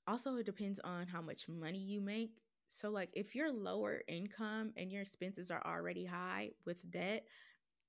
also 0.06 0.36
it 0.36 0.46
depends 0.46 0.80
on 0.80 1.06
how 1.06 1.20
much 1.20 1.48
money 1.48 1.78
you 1.78 2.00
make. 2.00 2.30
So, 2.68 2.90
like, 2.90 3.10
if 3.14 3.34
you're 3.34 3.52
lower 3.52 4.02
income 4.08 4.72
and 4.76 4.92
your 4.92 5.02
expenses 5.02 5.50
are 5.50 5.62
already 5.64 6.04
high 6.04 6.50
with 6.66 6.88
debt, 6.90 7.26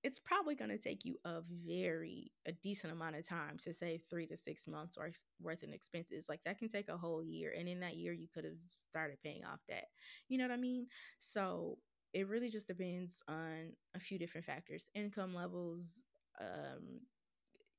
it's 0.03 0.19
probably 0.19 0.55
going 0.55 0.71
to 0.71 0.77
take 0.77 1.05
you 1.05 1.17
a 1.25 1.41
very 1.67 2.31
a 2.47 2.53
decent 2.53 2.93
amount 2.93 3.15
of 3.17 3.27
time 3.27 3.57
to 3.57 3.73
save 3.73 4.03
three 4.09 4.27
to 4.27 4.37
six 4.37 4.67
months 4.67 4.97
worth 5.41 5.63
in 5.63 5.73
expenses 5.73 6.27
like 6.29 6.41
that 6.45 6.59
can 6.59 6.69
take 6.69 6.89
a 6.89 6.97
whole 6.97 7.23
year 7.23 7.53
and 7.57 7.67
in 7.67 7.81
that 7.81 7.97
year 7.97 8.13
you 8.13 8.27
could 8.33 8.45
have 8.45 8.53
started 8.89 9.17
paying 9.23 9.43
off 9.45 9.59
debt 9.67 9.87
you 10.29 10.37
know 10.37 10.45
what 10.45 10.53
i 10.53 10.57
mean 10.57 10.87
so 11.17 11.77
it 12.13 12.27
really 12.27 12.49
just 12.49 12.67
depends 12.67 13.21
on 13.27 13.73
a 13.95 13.99
few 13.99 14.17
different 14.19 14.45
factors. 14.45 14.89
Income 14.95 15.33
levels 15.35 16.03
um 16.41 17.01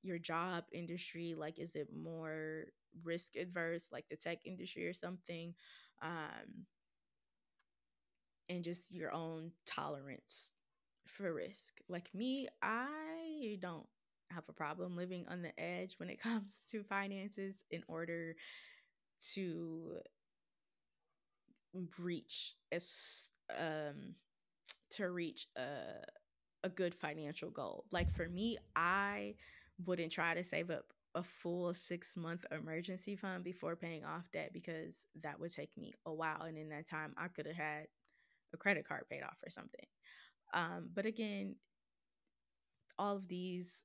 your 0.03 0.19
job 0.19 0.65
industry 0.73 1.35
like 1.37 1.59
is 1.59 1.77
it 1.77 1.89
more 1.95 2.67
risk 3.05 3.37
adverse 3.37 3.89
like 3.93 4.07
the 4.11 4.17
tech 4.17 4.39
industry 4.47 4.87
or 4.87 4.95
something? 4.95 5.55
Um 6.03 6.67
and 8.49 8.65
just 8.65 8.93
your 8.93 9.13
own 9.13 9.51
tolerance 9.67 10.53
for 11.07 11.33
risk. 11.33 11.75
Like 11.89 12.11
me 12.15 12.49
i 12.63 13.59
don't 13.61 13.87
have 14.31 14.45
a 14.49 14.53
problem 14.53 14.97
living 14.97 15.27
on 15.29 15.43
the 15.43 15.59
edge 15.61 15.95
when 15.99 16.09
it 16.11 16.21
comes 16.23 16.65
to 16.71 16.83
finances 16.83 17.65
in 17.71 17.83
order 17.89 18.35
to 19.35 19.99
reach 21.99 22.55
as 22.73 23.33
um 23.59 24.15
to 24.91 25.11
reach 25.11 25.47
a 25.57 26.03
a 26.63 26.69
good 26.69 26.95
financial 26.95 27.51
goal. 27.51 27.85
Like 27.91 28.13
for 28.15 28.29
me, 28.29 28.59
I 28.77 29.35
wouldn't 29.87 30.13
try 30.13 30.35
to 30.35 30.45
save 30.45 30.71
up 30.71 30.85
a 31.15 31.23
full 31.23 31.75
6 31.75 32.17
month 32.17 32.45
emergency 32.53 33.17
fund 33.17 33.43
before 33.45 33.77
paying 33.77 34.05
off 34.05 34.31
debt 34.33 34.51
because 34.53 35.07
that 35.23 35.41
would 35.41 35.53
take 35.53 35.77
me 35.77 35.95
a 36.07 36.13
while 36.13 36.43
and 36.43 36.57
in 36.57 36.69
that 36.69 36.87
time 36.87 37.15
I 37.17 37.29
could 37.29 37.47
have 37.47 37.57
had 37.57 37.87
a 38.55 38.57
credit 38.57 38.87
card 38.87 39.05
paid 39.11 39.23
off 39.23 39.39
or 39.45 39.51
something. 39.51 39.87
Um 40.55 40.91
but 40.95 41.07
again, 41.07 41.57
all 42.99 43.17
of 43.17 43.29
these 43.29 43.85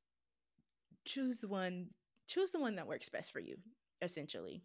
choose 1.05 1.39
the 1.39 1.47
one 1.47 1.87
choose 2.27 2.51
the 2.51 2.59
one 2.59 2.75
that 2.75 2.87
works 2.87 3.09
best 3.09 3.31
for 3.31 3.39
you 3.39 3.57
essentially 4.01 4.63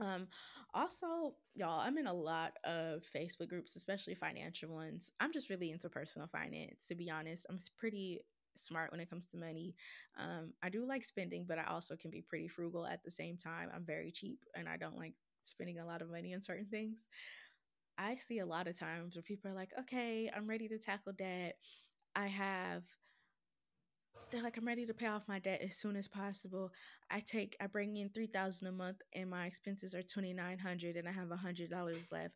um, 0.00 0.26
also, 0.72 1.34
y'all, 1.54 1.80
I'm 1.80 1.98
in 1.98 2.06
a 2.06 2.12
lot 2.12 2.52
of 2.64 3.02
Facebook 3.14 3.48
groups, 3.48 3.76
especially 3.76 4.14
financial 4.14 4.70
ones. 4.70 5.10
I'm 5.20 5.32
just 5.32 5.50
really 5.50 5.70
into 5.70 5.88
personal 5.88 6.28
finance, 6.28 6.86
to 6.88 6.94
be 6.94 7.10
honest. 7.10 7.46
I'm 7.50 7.58
pretty 7.78 8.20
smart 8.56 8.90
when 8.90 9.00
it 9.00 9.10
comes 9.10 9.26
to 9.28 9.36
money. 9.36 9.74
Um, 10.18 10.52
I 10.62 10.68
do 10.68 10.86
like 10.86 11.04
spending, 11.04 11.44
but 11.46 11.58
I 11.58 11.64
also 11.64 11.96
can 11.96 12.10
be 12.10 12.22
pretty 12.22 12.48
frugal 12.48 12.86
at 12.86 13.02
the 13.04 13.10
same 13.10 13.36
time. 13.36 13.68
I'm 13.74 13.84
very 13.84 14.10
cheap 14.10 14.40
and 14.54 14.68
I 14.68 14.76
don't 14.76 14.98
like 14.98 15.14
spending 15.42 15.78
a 15.78 15.86
lot 15.86 16.02
of 16.02 16.10
money 16.10 16.34
on 16.34 16.42
certain 16.42 16.66
things. 16.66 16.98
I 17.98 18.14
see 18.14 18.38
a 18.38 18.46
lot 18.46 18.66
of 18.66 18.78
times 18.78 19.14
where 19.14 19.22
people 19.22 19.50
are 19.50 19.54
like, 19.54 19.70
okay, 19.78 20.30
I'm 20.34 20.46
ready 20.46 20.68
to 20.68 20.78
tackle 20.78 21.12
debt. 21.12 21.56
I 22.16 22.26
have 22.28 22.82
they're 24.30 24.42
like 24.42 24.56
i'm 24.56 24.66
ready 24.66 24.86
to 24.86 24.94
pay 24.94 25.06
off 25.06 25.28
my 25.28 25.38
debt 25.38 25.60
as 25.62 25.76
soon 25.76 25.96
as 25.96 26.08
possible. 26.08 26.72
I 27.10 27.20
take 27.20 27.56
i 27.60 27.66
bring 27.66 27.96
in 27.96 28.10
3000 28.10 28.66
a 28.66 28.72
month 28.72 28.98
and 29.14 29.30
my 29.30 29.46
expenses 29.46 29.94
are 29.94 30.02
2900 30.02 30.96
and 30.96 31.08
i 31.08 31.12
have 31.12 31.30
a 31.30 31.36
$100 31.36 32.12
left. 32.12 32.34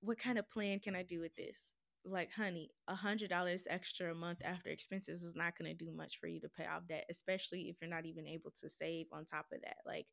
What 0.00 0.18
kind 0.18 0.38
of 0.38 0.50
plan 0.50 0.78
can 0.80 0.94
i 0.94 1.02
do 1.02 1.20
with 1.20 1.34
this? 1.36 1.58
Like 2.04 2.32
honey 2.32 2.70
a 2.88 2.94
$100 2.94 3.62
extra 3.68 4.12
a 4.12 4.14
month 4.14 4.40
after 4.44 4.70
expenses 4.70 5.22
is 5.22 5.34
not 5.34 5.56
going 5.58 5.76
to 5.76 5.84
do 5.84 5.92
much 5.92 6.18
for 6.20 6.26
you 6.26 6.40
to 6.40 6.48
pay 6.48 6.66
off 6.66 6.86
debt 6.88 7.06
especially 7.10 7.62
if 7.68 7.76
you're 7.80 7.90
not 7.90 8.06
even 8.06 8.26
able 8.26 8.50
to 8.60 8.68
save 8.68 9.06
on 9.12 9.24
top 9.24 9.46
of 9.52 9.62
that. 9.62 9.78
Like 9.86 10.06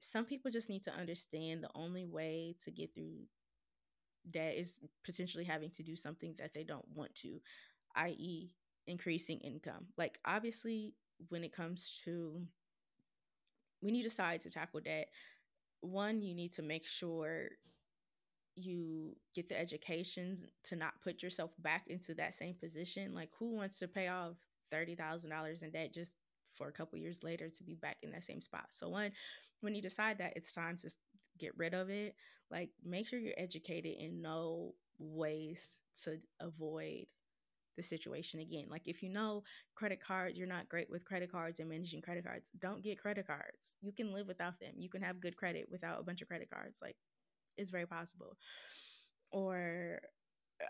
some 0.00 0.24
people 0.26 0.50
just 0.50 0.68
need 0.68 0.84
to 0.84 0.92
understand 0.92 1.62
the 1.62 1.70
only 1.74 2.04
way 2.04 2.56
to 2.64 2.70
get 2.70 2.94
through 2.94 3.24
debt 4.30 4.54
is 4.56 4.78
potentially 5.04 5.44
having 5.44 5.70
to 5.70 5.82
do 5.82 5.96
something 5.96 6.34
that 6.38 6.54
they 6.54 6.64
don't 6.64 6.88
want 6.94 7.14
to 7.14 7.38
i.e 7.96 8.50
increasing 8.86 9.40
income. 9.40 9.86
Like, 9.96 10.18
obviously, 10.24 10.94
when 11.28 11.44
it 11.44 11.52
comes 11.52 12.00
to 12.04 12.42
when 13.80 13.94
you 13.94 14.02
decide 14.02 14.40
to 14.40 14.50
tackle 14.50 14.80
debt, 14.80 15.08
one, 15.80 16.22
you 16.22 16.34
need 16.34 16.52
to 16.54 16.62
make 16.62 16.86
sure 16.86 17.50
you 18.56 19.16
get 19.34 19.48
the 19.48 19.58
education 19.58 20.38
to 20.62 20.76
not 20.76 21.00
put 21.02 21.22
yourself 21.22 21.50
back 21.58 21.84
into 21.88 22.14
that 22.14 22.34
same 22.34 22.54
position. 22.54 23.14
Like, 23.14 23.30
who 23.38 23.54
wants 23.54 23.78
to 23.80 23.88
pay 23.88 24.08
off 24.08 24.36
$30,000 24.72 25.62
in 25.62 25.70
debt 25.70 25.92
just 25.92 26.14
for 26.52 26.68
a 26.68 26.72
couple 26.72 26.98
years 26.98 27.22
later 27.22 27.50
to 27.50 27.64
be 27.64 27.74
back 27.74 27.98
in 28.02 28.12
that 28.12 28.24
same 28.24 28.40
spot? 28.40 28.66
So, 28.70 28.88
one, 28.88 29.12
when 29.60 29.74
you 29.74 29.82
decide 29.82 30.18
that 30.18 30.32
it's 30.36 30.52
time 30.52 30.76
to 30.78 30.90
get 31.38 31.56
rid 31.58 31.74
of 31.74 31.90
it, 31.90 32.14
like, 32.50 32.70
make 32.84 33.06
sure 33.06 33.18
you're 33.18 33.34
educated 33.36 33.96
and 34.00 34.22
know 34.22 34.74
ways 34.98 35.80
to 36.04 36.18
avoid 36.40 37.06
the 37.76 37.82
situation 37.82 38.40
again. 38.40 38.66
Like 38.70 38.82
if 38.86 39.02
you 39.02 39.08
know 39.10 39.42
credit 39.74 40.00
cards, 40.00 40.38
you're 40.38 40.46
not 40.46 40.68
great 40.68 40.90
with 40.90 41.04
credit 41.04 41.30
cards 41.30 41.60
and 41.60 41.68
managing 41.68 42.02
credit 42.02 42.24
cards, 42.24 42.50
don't 42.60 42.82
get 42.82 42.98
credit 43.00 43.26
cards. 43.26 43.76
You 43.82 43.92
can 43.92 44.12
live 44.12 44.26
without 44.26 44.60
them. 44.60 44.74
You 44.78 44.88
can 44.88 45.02
have 45.02 45.20
good 45.20 45.36
credit 45.36 45.68
without 45.70 46.00
a 46.00 46.04
bunch 46.04 46.22
of 46.22 46.28
credit 46.28 46.50
cards. 46.50 46.78
Like 46.82 46.96
it's 47.56 47.70
very 47.70 47.86
possible. 47.86 48.36
Or 49.30 50.00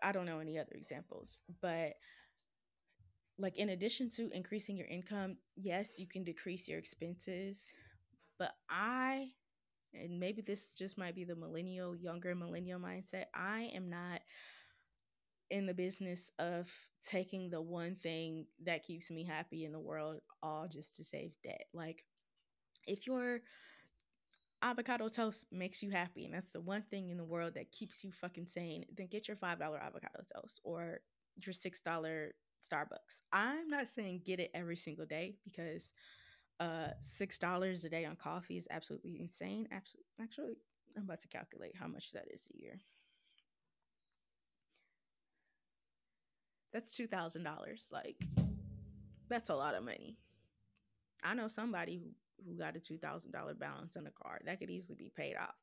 I 0.02 0.12
don't 0.12 0.26
know 0.26 0.40
any 0.40 0.58
other 0.58 0.72
examples, 0.74 1.42
but 1.60 1.94
like 3.38 3.56
in 3.56 3.70
addition 3.70 4.10
to 4.10 4.30
increasing 4.32 4.76
your 4.76 4.86
income, 4.86 5.36
yes, 5.56 5.98
you 5.98 6.06
can 6.06 6.24
decrease 6.24 6.68
your 6.68 6.78
expenses, 6.78 7.72
but 8.38 8.52
I 8.70 9.28
and 9.94 10.20
maybe 10.20 10.42
this 10.42 10.74
just 10.74 10.98
might 10.98 11.16
be 11.16 11.24
the 11.24 11.36
millennial, 11.36 11.96
younger 11.96 12.34
millennial 12.34 12.80
mindset. 12.80 13.26
I 13.34 13.70
am 13.74 13.90
not 13.90 14.20
in 15.50 15.66
the 15.66 15.74
business 15.74 16.30
of 16.38 16.70
taking 17.04 17.50
the 17.50 17.60
one 17.60 17.96
thing 17.96 18.46
that 18.64 18.84
keeps 18.84 19.10
me 19.10 19.24
happy 19.24 19.64
in 19.64 19.72
the 19.72 19.80
world 19.80 20.20
all 20.42 20.66
just 20.68 20.96
to 20.96 21.04
save 21.04 21.32
debt. 21.42 21.66
Like 21.72 22.04
if 22.86 23.06
your 23.06 23.40
avocado 24.62 25.08
toast 25.08 25.46
makes 25.52 25.82
you 25.82 25.90
happy 25.90 26.24
and 26.24 26.34
that's 26.34 26.50
the 26.50 26.60
one 26.60 26.82
thing 26.90 27.10
in 27.10 27.18
the 27.18 27.24
world 27.24 27.54
that 27.54 27.70
keeps 27.70 28.02
you 28.02 28.10
fucking 28.12 28.46
sane, 28.46 28.84
then 28.96 29.08
get 29.10 29.28
your 29.28 29.36
$5 29.36 29.60
avocado 29.60 30.24
toast 30.34 30.60
or 30.64 31.00
your 31.36 31.52
$6 31.52 32.32
Starbucks. 32.64 33.20
I'm 33.30 33.68
not 33.68 33.88
saying 33.88 34.22
get 34.24 34.40
it 34.40 34.50
every 34.54 34.76
single 34.76 35.06
day 35.06 35.36
because 35.44 35.90
uh 36.60 36.88
$6 37.02 37.84
a 37.84 37.88
day 37.88 38.04
on 38.04 38.16
coffee 38.16 38.56
is 38.56 38.68
absolutely 38.70 39.20
insane. 39.20 39.68
Absolutely 39.70 40.06
actually 40.20 40.56
I'm 40.96 41.02
about 41.02 41.20
to 41.20 41.28
calculate 41.28 41.74
how 41.78 41.88
much 41.88 42.12
that 42.12 42.26
is 42.32 42.48
a 42.54 42.62
year. 42.62 42.80
That's 46.74 46.94
two 46.94 47.06
thousand 47.06 47.44
dollars. 47.44 47.88
Like 47.90 48.16
that's 49.30 49.48
a 49.48 49.54
lot 49.54 49.74
of 49.74 49.84
money. 49.84 50.18
I 51.22 51.32
know 51.32 51.48
somebody 51.48 51.96
who 51.98 52.10
who 52.44 52.58
got 52.58 52.76
a 52.76 52.80
two 52.80 52.98
thousand 52.98 53.30
dollar 53.30 53.54
balance 53.54 53.96
on 53.96 54.06
a 54.06 54.10
card 54.10 54.42
that 54.44 54.58
could 54.58 54.68
easily 54.68 54.96
be 54.96 55.12
paid 55.16 55.36
off. 55.36 55.54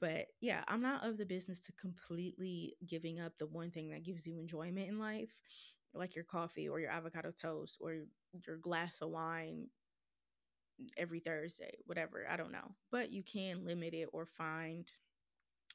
But 0.00 0.26
yeah, 0.40 0.62
I'm 0.68 0.82
not 0.82 1.04
of 1.04 1.16
the 1.16 1.24
business 1.24 1.60
to 1.62 1.72
completely 1.72 2.76
giving 2.86 3.20
up 3.20 3.32
the 3.38 3.46
one 3.46 3.70
thing 3.70 3.90
that 3.90 4.04
gives 4.04 4.26
you 4.26 4.38
enjoyment 4.38 4.88
in 4.88 4.98
life, 4.98 5.32
like 5.94 6.14
your 6.14 6.24
coffee 6.24 6.68
or 6.68 6.78
your 6.78 6.90
avocado 6.90 7.30
toast 7.30 7.78
or 7.80 8.04
your 8.46 8.58
glass 8.58 8.98
of 9.00 9.10
wine 9.10 9.68
every 10.96 11.20
Thursday, 11.20 11.78
whatever. 11.86 12.26
I 12.28 12.36
don't 12.36 12.52
know. 12.52 12.74
But 12.90 13.12
you 13.12 13.22
can 13.22 13.64
limit 13.64 13.94
it 13.94 14.08
or 14.12 14.26
find 14.26 14.84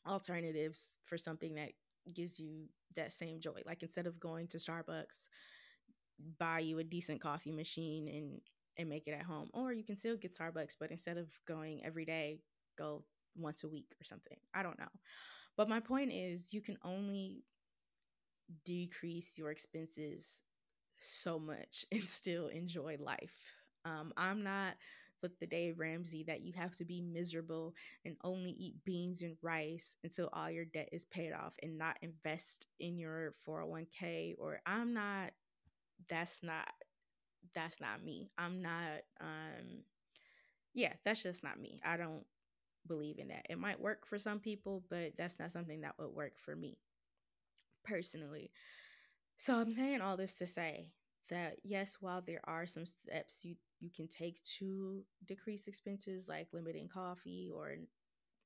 alternatives 0.07 0.99
for 1.03 1.17
something 1.17 1.55
that 1.55 1.71
gives 2.13 2.39
you 2.39 2.65
that 2.95 3.13
same 3.13 3.39
joy. 3.39 3.61
Like 3.65 3.83
instead 3.83 4.07
of 4.07 4.19
going 4.19 4.47
to 4.49 4.57
Starbucks, 4.57 5.29
buy 6.37 6.59
you 6.59 6.79
a 6.79 6.83
decent 6.83 7.21
coffee 7.21 7.51
machine 7.51 8.07
and 8.07 8.41
and 8.77 8.89
make 8.89 9.07
it 9.07 9.11
at 9.11 9.23
home. 9.25 9.49
Or 9.53 9.73
you 9.73 9.83
can 9.83 9.97
still 9.97 10.15
get 10.15 10.37
Starbucks, 10.37 10.75
but 10.79 10.91
instead 10.91 11.17
of 11.17 11.27
going 11.45 11.81
every 11.83 12.05
day, 12.05 12.39
go 12.77 13.03
once 13.35 13.63
a 13.63 13.67
week 13.67 13.93
or 13.99 14.03
something. 14.05 14.37
I 14.53 14.63
don't 14.63 14.79
know. 14.79 14.87
But 15.57 15.67
my 15.67 15.81
point 15.81 16.13
is 16.13 16.53
you 16.53 16.61
can 16.61 16.77
only 16.83 17.43
decrease 18.65 19.33
your 19.35 19.51
expenses 19.51 20.41
so 21.01 21.39
much 21.39 21.85
and 21.91 22.03
still 22.03 22.47
enjoy 22.47 22.97
life. 22.99 23.53
Um, 23.85 24.13
I'm 24.17 24.43
not 24.43 24.75
with 25.21 25.37
the 25.39 25.47
Dave 25.47 25.79
Ramsey 25.79 26.23
that 26.27 26.41
you 26.41 26.53
have 26.55 26.75
to 26.77 26.85
be 26.85 27.01
miserable 27.01 27.73
and 28.05 28.15
only 28.23 28.51
eat 28.51 28.75
beans 28.85 29.21
and 29.21 29.37
rice 29.41 29.95
until 30.03 30.29
all 30.33 30.49
your 30.49 30.65
debt 30.65 30.89
is 30.91 31.05
paid 31.05 31.33
off 31.33 31.53
and 31.61 31.77
not 31.77 31.97
invest 32.01 32.65
in 32.79 32.97
your 32.97 33.33
401k 33.47 34.35
or 34.39 34.61
I'm 34.65 34.93
not 34.93 35.31
that's 36.09 36.39
not 36.43 36.67
that's 37.55 37.79
not 37.81 38.03
me. 38.03 38.31
I'm 38.37 38.61
not 38.61 39.01
um 39.21 39.83
yeah, 40.73 40.93
that's 41.03 41.23
just 41.23 41.43
not 41.43 41.59
me. 41.59 41.81
I 41.83 41.97
don't 41.97 42.25
believe 42.87 43.19
in 43.19 43.29
that. 43.29 43.45
It 43.49 43.59
might 43.59 43.79
work 43.81 44.05
for 44.05 44.17
some 44.17 44.39
people, 44.39 44.83
but 44.89 45.13
that's 45.17 45.39
not 45.39 45.51
something 45.51 45.81
that 45.81 45.95
would 45.99 46.13
work 46.13 46.37
for 46.37 46.55
me 46.55 46.77
personally. 47.83 48.51
So 49.37 49.55
I'm 49.55 49.71
saying 49.71 50.01
all 50.01 50.17
this 50.17 50.37
to 50.37 50.47
say 50.47 50.91
that 51.29 51.57
yes, 51.63 51.97
while 51.99 52.21
there 52.25 52.41
are 52.43 52.65
some 52.65 52.85
steps 52.85 53.39
you 53.43 53.55
you 53.79 53.89
can 53.95 54.07
take 54.07 54.41
to 54.59 55.03
decrease 55.25 55.67
expenses 55.67 56.27
like 56.27 56.47
limiting 56.53 56.87
coffee 56.87 57.49
or 57.53 57.75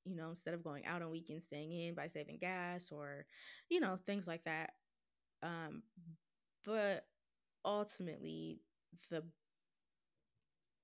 you 0.06 0.16
know 0.16 0.30
instead 0.30 0.54
of 0.54 0.64
going 0.64 0.86
out 0.86 1.02
on 1.02 1.12
weekends 1.12 1.46
staying 1.46 1.72
in 1.72 1.96
by 1.96 2.08
saving 2.08 2.38
gas 2.40 2.92
or 2.92 3.26
you 3.70 3.80
know 3.80 3.98
things 4.06 4.28
like 4.28 4.44
that. 4.46 4.72
Um 5.44 5.84
but 6.66 7.06
ultimately 7.66 8.62
the 9.10 9.24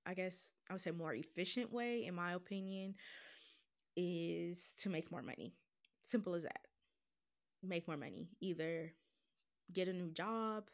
i 0.06 0.14
guess 0.14 0.54
i 0.70 0.74
would 0.74 0.82
say 0.82 0.92
more 0.92 1.14
efficient 1.14 1.72
way 1.72 2.06
in 2.06 2.14
my 2.16 2.34
opinion 2.34 2.96
is 3.96 4.74
to 4.80 4.90
make 4.90 5.12
more 5.12 5.22
money. 5.22 5.54
Simple 6.04 6.34
as 6.34 6.44
that. 6.44 6.62
Make 7.62 7.88
more 7.88 7.98
money. 7.98 8.30
Either 8.40 8.94
get 9.74 9.88
a 9.88 9.94
new 9.94 10.12
job 10.12 10.66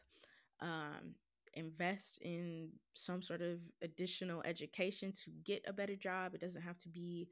um 0.60 1.14
invest 1.56 2.18
in 2.22 2.70
some 2.94 3.22
sort 3.22 3.42
of 3.42 3.60
additional 3.82 4.42
education 4.44 5.12
to 5.24 5.30
get 5.44 5.64
a 5.66 5.72
better 5.72 5.96
job. 5.96 6.34
It 6.34 6.40
doesn't 6.40 6.62
have 6.62 6.78
to 6.78 6.88
be, 6.88 7.28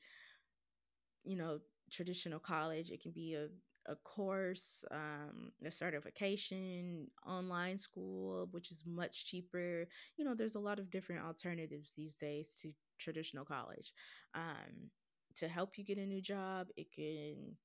you 1.25 1.37
know, 1.37 1.59
traditional 1.91 2.39
college. 2.39 2.91
It 2.91 3.03
can 3.03 3.13
be 3.13 3.35
a, 3.35 3.49
a 3.91 3.97
course, 3.97 4.85
um, 4.91 5.53
a 5.65 5.71
certification, 5.71 7.09
online 7.27 7.79
school, 7.79 8.49
which 8.51 8.71
is 8.71 8.85
much 8.87 9.27
cheaper. 9.27 9.87
You 10.17 10.25
know, 10.25 10.35
there's 10.35 10.55
a 10.57 10.61
lot 10.61 10.79
of 10.79 10.91
different 10.91 11.25
alternatives 11.25 11.93
these 11.97 12.17
days 12.17 12.57
to 12.63 12.73
traditional 12.99 13.45
college. 13.45 13.93
Um, 14.35 14.91
to 15.37 15.49
help 15.49 15.79
you 15.79 15.85
get 15.85 15.99
a 15.99 16.07
new 16.07 16.21
job, 16.21 16.69
it 16.77 16.93
can 16.93 17.57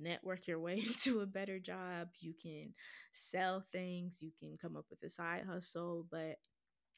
network 0.00 0.46
your 0.46 0.60
way 0.60 0.78
into 0.86 1.20
a 1.20 1.26
better 1.26 1.58
job. 1.58 2.08
You 2.20 2.34
can 2.40 2.74
sell 3.12 3.64
things. 3.72 4.18
You 4.22 4.30
can 4.38 4.56
come 4.60 4.76
up 4.76 4.86
with 4.90 5.02
a 5.02 5.10
side 5.10 5.44
hustle. 5.48 6.06
But 6.10 6.38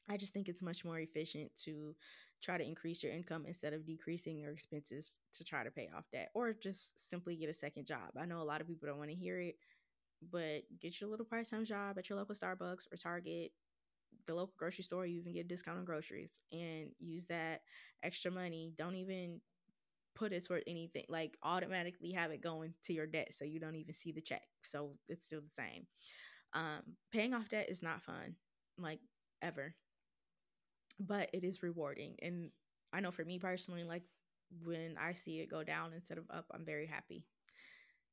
I 0.08 0.16
just 0.16 0.32
think 0.32 0.48
it's 0.48 0.62
much 0.62 0.84
more 0.84 0.98
efficient 0.98 1.50
to 1.64 1.94
try 2.42 2.58
to 2.58 2.64
increase 2.64 3.02
your 3.02 3.12
income 3.12 3.44
instead 3.46 3.72
of 3.72 3.86
decreasing 3.86 4.38
your 4.38 4.52
expenses 4.52 5.16
to 5.34 5.44
try 5.44 5.64
to 5.64 5.70
pay 5.70 5.90
off 5.96 6.04
debt 6.12 6.30
or 6.34 6.52
just 6.52 7.08
simply 7.08 7.36
get 7.36 7.48
a 7.48 7.54
second 7.54 7.86
job. 7.86 8.10
I 8.20 8.26
know 8.26 8.40
a 8.40 8.44
lot 8.44 8.60
of 8.60 8.68
people 8.68 8.86
don't 8.88 8.98
want 8.98 9.10
to 9.10 9.16
hear 9.16 9.40
it, 9.40 9.56
but 10.32 10.62
get 10.80 11.00
your 11.00 11.10
little 11.10 11.26
part 11.26 11.48
time 11.48 11.64
job 11.64 11.98
at 11.98 12.08
your 12.08 12.18
local 12.18 12.34
Starbucks 12.34 12.92
or 12.92 12.96
Target, 12.96 13.52
the 14.26 14.34
local 14.34 14.54
grocery 14.58 14.84
store. 14.84 15.06
You 15.06 15.20
even 15.20 15.34
get 15.34 15.46
a 15.46 15.48
discount 15.48 15.78
on 15.78 15.84
groceries 15.84 16.40
and 16.52 16.90
use 16.98 17.26
that 17.26 17.62
extra 18.02 18.30
money. 18.30 18.72
Don't 18.76 18.96
even 18.96 19.40
put 20.16 20.32
it 20.32 20.44
toward 20.46 20.64
anything 20.66 21.04
like 21.08 21.36
automatically 21.44 22.12
have 22.12 22.32
it 22.32 22.42
going 22.42 22.74
to 22.82 22.92
your 22.92 23.06
debt 23.06 23.28
so 23.32 23.44
you 23.44 23.60
don't 23.60 23.76
even 23.76 23.94
see 23.94 24.12
the 24.12 24.20
check 24.20 24.42
so 24.62 24.92
it's 25.08 25.26
still 25.26 25.40
the 25.40 25.50
same 25.50 25.86
um 26.54 26.82
paying 27.12 27.34
off 27.34 27.48
debt 27.48 27.68
is 27.68 27.82
not 27.82 28.02
fun 28.02 28.34
like 28.78 29.00
ever 29.42 29.74
but 30.98 31.30
it 31.32 31.44
is 31.44 31.62
rewarding 31.62 32.16
and 32.22 32.50
i 32.92 33.00
know 33.00 33.12
for 33.12 33.24
me 33.24 33.38
personally 33.38 33.84
like 33.84 34.02
when 34.64 34.96
i 35.00 35.12
see 35.12 35.40
it 35.40 35.50
go 35.50 35.62
down 35.62 35.92
instead 35.92 36.18
of 36.18 36.24
up 36.30 36.46
i'm 36.54 36.64
very 36.64 36.86
happy 36.86 37.26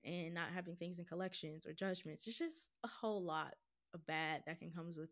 and 0.06 0.34
not 0.34 0.50
having 0.54 0.76
things 0.76 1.00
in 1.00 1.06
collections 1.06 1.66
or 1.66 1.74
judgments. 1.74 2.28
It's 2.28 2.38
just 2.38 2.70
a 2.84 2.88
whole 2.88 3.24
lot 3.24 3.56
of 3.94 4.06
bad 4.06 4.44
that 4.46 4.60
can 4.60 4.72
comes 4.72 4.98
with 4.98 5.10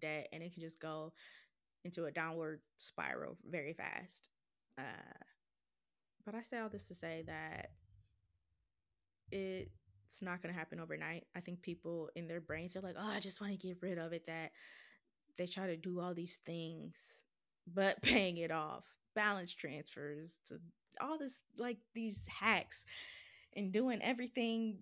debt 0.00 0.28
and 0.32 0.42
it 0.42 0.52
can 0.52 0.62
just 0.62 0.80
go 0.80 1.12
into 1.84 2.04
a 2.04 2.10
downward 2.10 2.60
spiral 2.76 3.36
very 3.48 3.72
fast. 3.72 4.28
Uh, 4.78 5.24
but 6.26 6.34
I 6.34 6.42
say 6.42 6.58
all 6.58 6.68
this 6.68 6.88
to 6.88 6.94
say 6.94 7.22
that 7.26 7.70
it's 9.30 10.20
not 10.20 10.42
going 10.42 10.52
to 10.52 10.58
happen 10.58 10.80
overnight. 10.80 11.24
I 11.34 11.40
think 11.40 11.62
people 11.62 12.10
in 12.16 12.26
their 12.26 12.40
brains 12.40 12.76
are 12.76 12.80
like, 12.80 12.96
oh, 12.98 13.08
I 13.08 13.20
just 13.20 13.40
want 13.40 13.52
to 13.52 13.66
get 13.66 13.78
rid 13.80 13.96
of 13.96 14.12
it. 14.12 14.26
That 14.26 14.50
they 15.38 15.46
try 15.46 15.68
to 15.68 15.76
do 15.76 16.00
all 16.00 16.14
these 16.14 16.40
things, 16.44 17.24
but 17.72 18.02
paying 18.02 18.38
it 18.38 18.50
off, 18.50 18.84
balance 19.14 19.54
transfers, 19.54 20.40
to 20.48 20.58
all 21.00 21.16
this, 21.16 21.40
like 21.56 21.78
these 21.94 22.20
hacks 22.26 22.84
and 23.54 23.72
doing 23.72 24.00
everything 24.02 24.78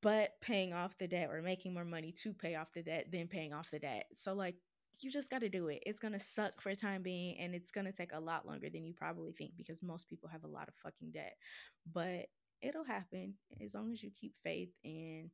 but 0.00 0.40
paying 0.40 0.72
off 0.72 0.96
the 0.98 1.08
debt 1.08 1.28
or 1.28 1.42
making 1.42 1.74
more 1.74 1.84
money 1.84 2.12
to 2.12 2.32
pay 2.32 2.54
off 2.54 2.72
the 2.72 2.82
debt 2.82 3.08
than 3.10 3.26
paying 3.26 3.52
off 3.52 3.70
the 3.72 3.80
debt. 3.80 4.06
So, 4.14 4.32
like, 4.32 4.54
you 5.00 5.10
just 5.10 5.30
got 5.30 5.40
to 5.40 5.48
do 5.48 5.68
it. 5.68 5.82
It's 5.86 6.00
going 6.00 6.12
to 6.12 6.20
suck 6.20 6.60
for 6.60 6.70
a 6.70 6.76
time 6.76 7.02
being 7.02 7.38
and 7.38 7.54
it's 7.54 7.70
going 7.70 7.86
to 7.86 7.92
take 7.92 8.12
a 8.12 8.20
lot 8.20 8.46
longer 8.46 8.68
than 8.68 8.84
you 8.84 8.92
probably 8.92 9.32
think 9.32 9.52
because 9.56 9.82
most 9.82 10.08
people 10.08 10.28
have 10.28 10.44
a 10.44 10.48
lot 10.48 10.68
of 10.68 10.74
fucking 10.82 11.10
debt. 11.12 11.36
But 11.92 12.26
it'll 12.60 12.84
happen 12.84 13.34
as 13.62 13.74
long 13.74 13.92
as 13.92 14.02
you 14.02 14.10
keep 14.10 14.34
faith 14.42 14.70
and 14.84 15.30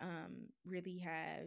um, 0.00 0.48
really 0.66 0.98
have 0.98 1.46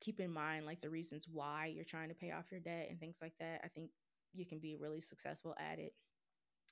keep 0.00 0.20
in 0.20 0.32
mind 0.32 0.66
like 0.66 0.80
the 0.80 0.90
reasons 0.90 1.26
why 1.30 1.72
you're 1.74 1.84
trying 1.84 2.08
to 2.08 2.14
pay 2.14 2.30
off 2.30 2.50
your 2.50 2.60
debt 2.60 2.88
and 2.90 3.00
things 3.00 3.18
like 3.22 3.32
that. 3.40 3.60
I 3.64 3.68
think 3.68 3.90
you 4.32 4.44
can 4.44 4.58
be 4.58 4.76
really 4.76 5.00
successful 5.00 5.54
at 5.58 5.78
it. 5.78 5.94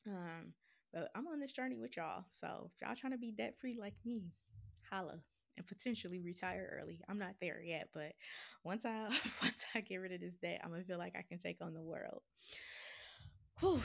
Um, 0.07 0.53
but 0.93 1.11
I'm 1.15 1.27
on 1.29 1.41
this 1.41 1.53
journey 1.53 1.79
with 1.79 1.97
y'all. 1.97 2.25
So 2.29 2.71
if 2.75 2.87
y'all 2.87 2.97
trying 2.97 3.13
to 3.13 3.19
be 3.19 3.33
debt 3.33 3.55
free 3.59 3.79
like 3.81 3.95
me, 4.05 4.33
holla 4.91 5.21
and 5.57 5.67
potentially 5.67 6.21
retire 6.21 6.79
early. 6.81 7.01
I'm 7.09 7.19
not 7.19 7.35
there 7.41 7.63
yet, 7.63 7.89
but 7.93 8.13
once 8.65 8.85
I 8.85 9.09
once 9.43 9.65
I 9.75 9.81
get 9.81 9.97
rid 9.97 10.13
of 10.13 10.21
this 10.21 10.37
debt, 10.37 10.61
I'm 10.63 10.71
gonna 10.71 10.85
feel 10.85 10.99
like 10.99 11.15
I 11.17 11.23
can 11.23 11.39
take 11.39 11.59
on 11.61 11.75
the 11.75 11.83
world. 11.83 12.23
Whew. 13.61 13.83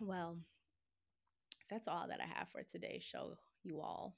Well, 0.00 0.38
that's 1.70 1.88
all 1.88 2.06
that 2.08 2.20
I 2.20 2.38
have 2.38 2.48
for 2.50 2.62
today's 2.62 3.02
show, 3.02 3.36
you 3.62 3.80
all. 3.80 4.16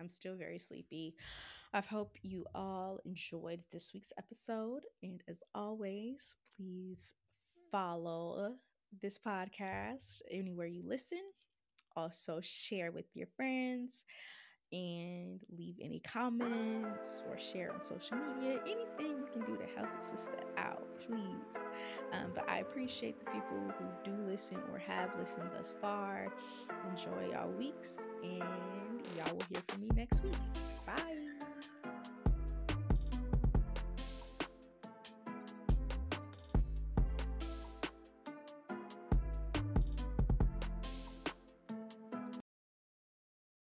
I'm 0.00 0.08
still 0.08 0.36
very 0.36 0.58
sleepy. 0.58 1.14
I 1.72 1.80
hope 1.80 2.16
you 2.22 2.44
all 2.54 3.00
enjoyed 3.04 3.60
this 3.70 3.92
week's 3.92 4.12
episode. 4.18 4.82
And 5.02 5.22
as 5.28 5.42
always, 5.54 6.36
please 6.56 7.14
follow 7.70 8.54
this 9.02 9.18
podcast 9.18 10.22
anywhere 10.30 10.66
you 10.66 10.82
listen. 10.86 11.22
Also, 11.96 12.40
share 12.42 12.90
with 12.90 13.06
your 13.14 13.28
friends 13.36 14.04
and 14.72 15.40
leave 15.56 15.74
any 15.80 16.00
comments 16.00 17.22
or 17.28 17.38
share 17.38 17.72
on 17.72 17.82
social 17.82 18.16
media. 18.16 18.60
Anything 18.62 19.18
you 19.18 19.26
can 19.32 19.42
do 19.42 19.56
to 19.56 19.66
help 19.76 19.88
a 19.96 20.02
sister 20.02 20.38
out, 20.56 20.86
please. 20.98 21.62
Um, 22.12 22.32
but 22.34 22.48
I 22.48 22.58
appreciate 22.58 23.18
the 23.18 23.30
people 23.30 23.72
who 23.78 23.84
do 24.10 24.16
listen 24.30 24.58
or 24.72 24.78
have 24.78 25.10
listened 25.18 25.50
thus 25.56 25.72
far. 25.80 26.28
Enjoy 26.90 27.30
y'all 27.32 27.50
weeks, 27.50 27.98
and 28.22 28.40
y'all 29.16 29.32
will 29.32 29.46
hear 29.50 29.62
from 29.68 29.82
me 29.82 29.88
next 29.94 30.22
week. 30.22 30.34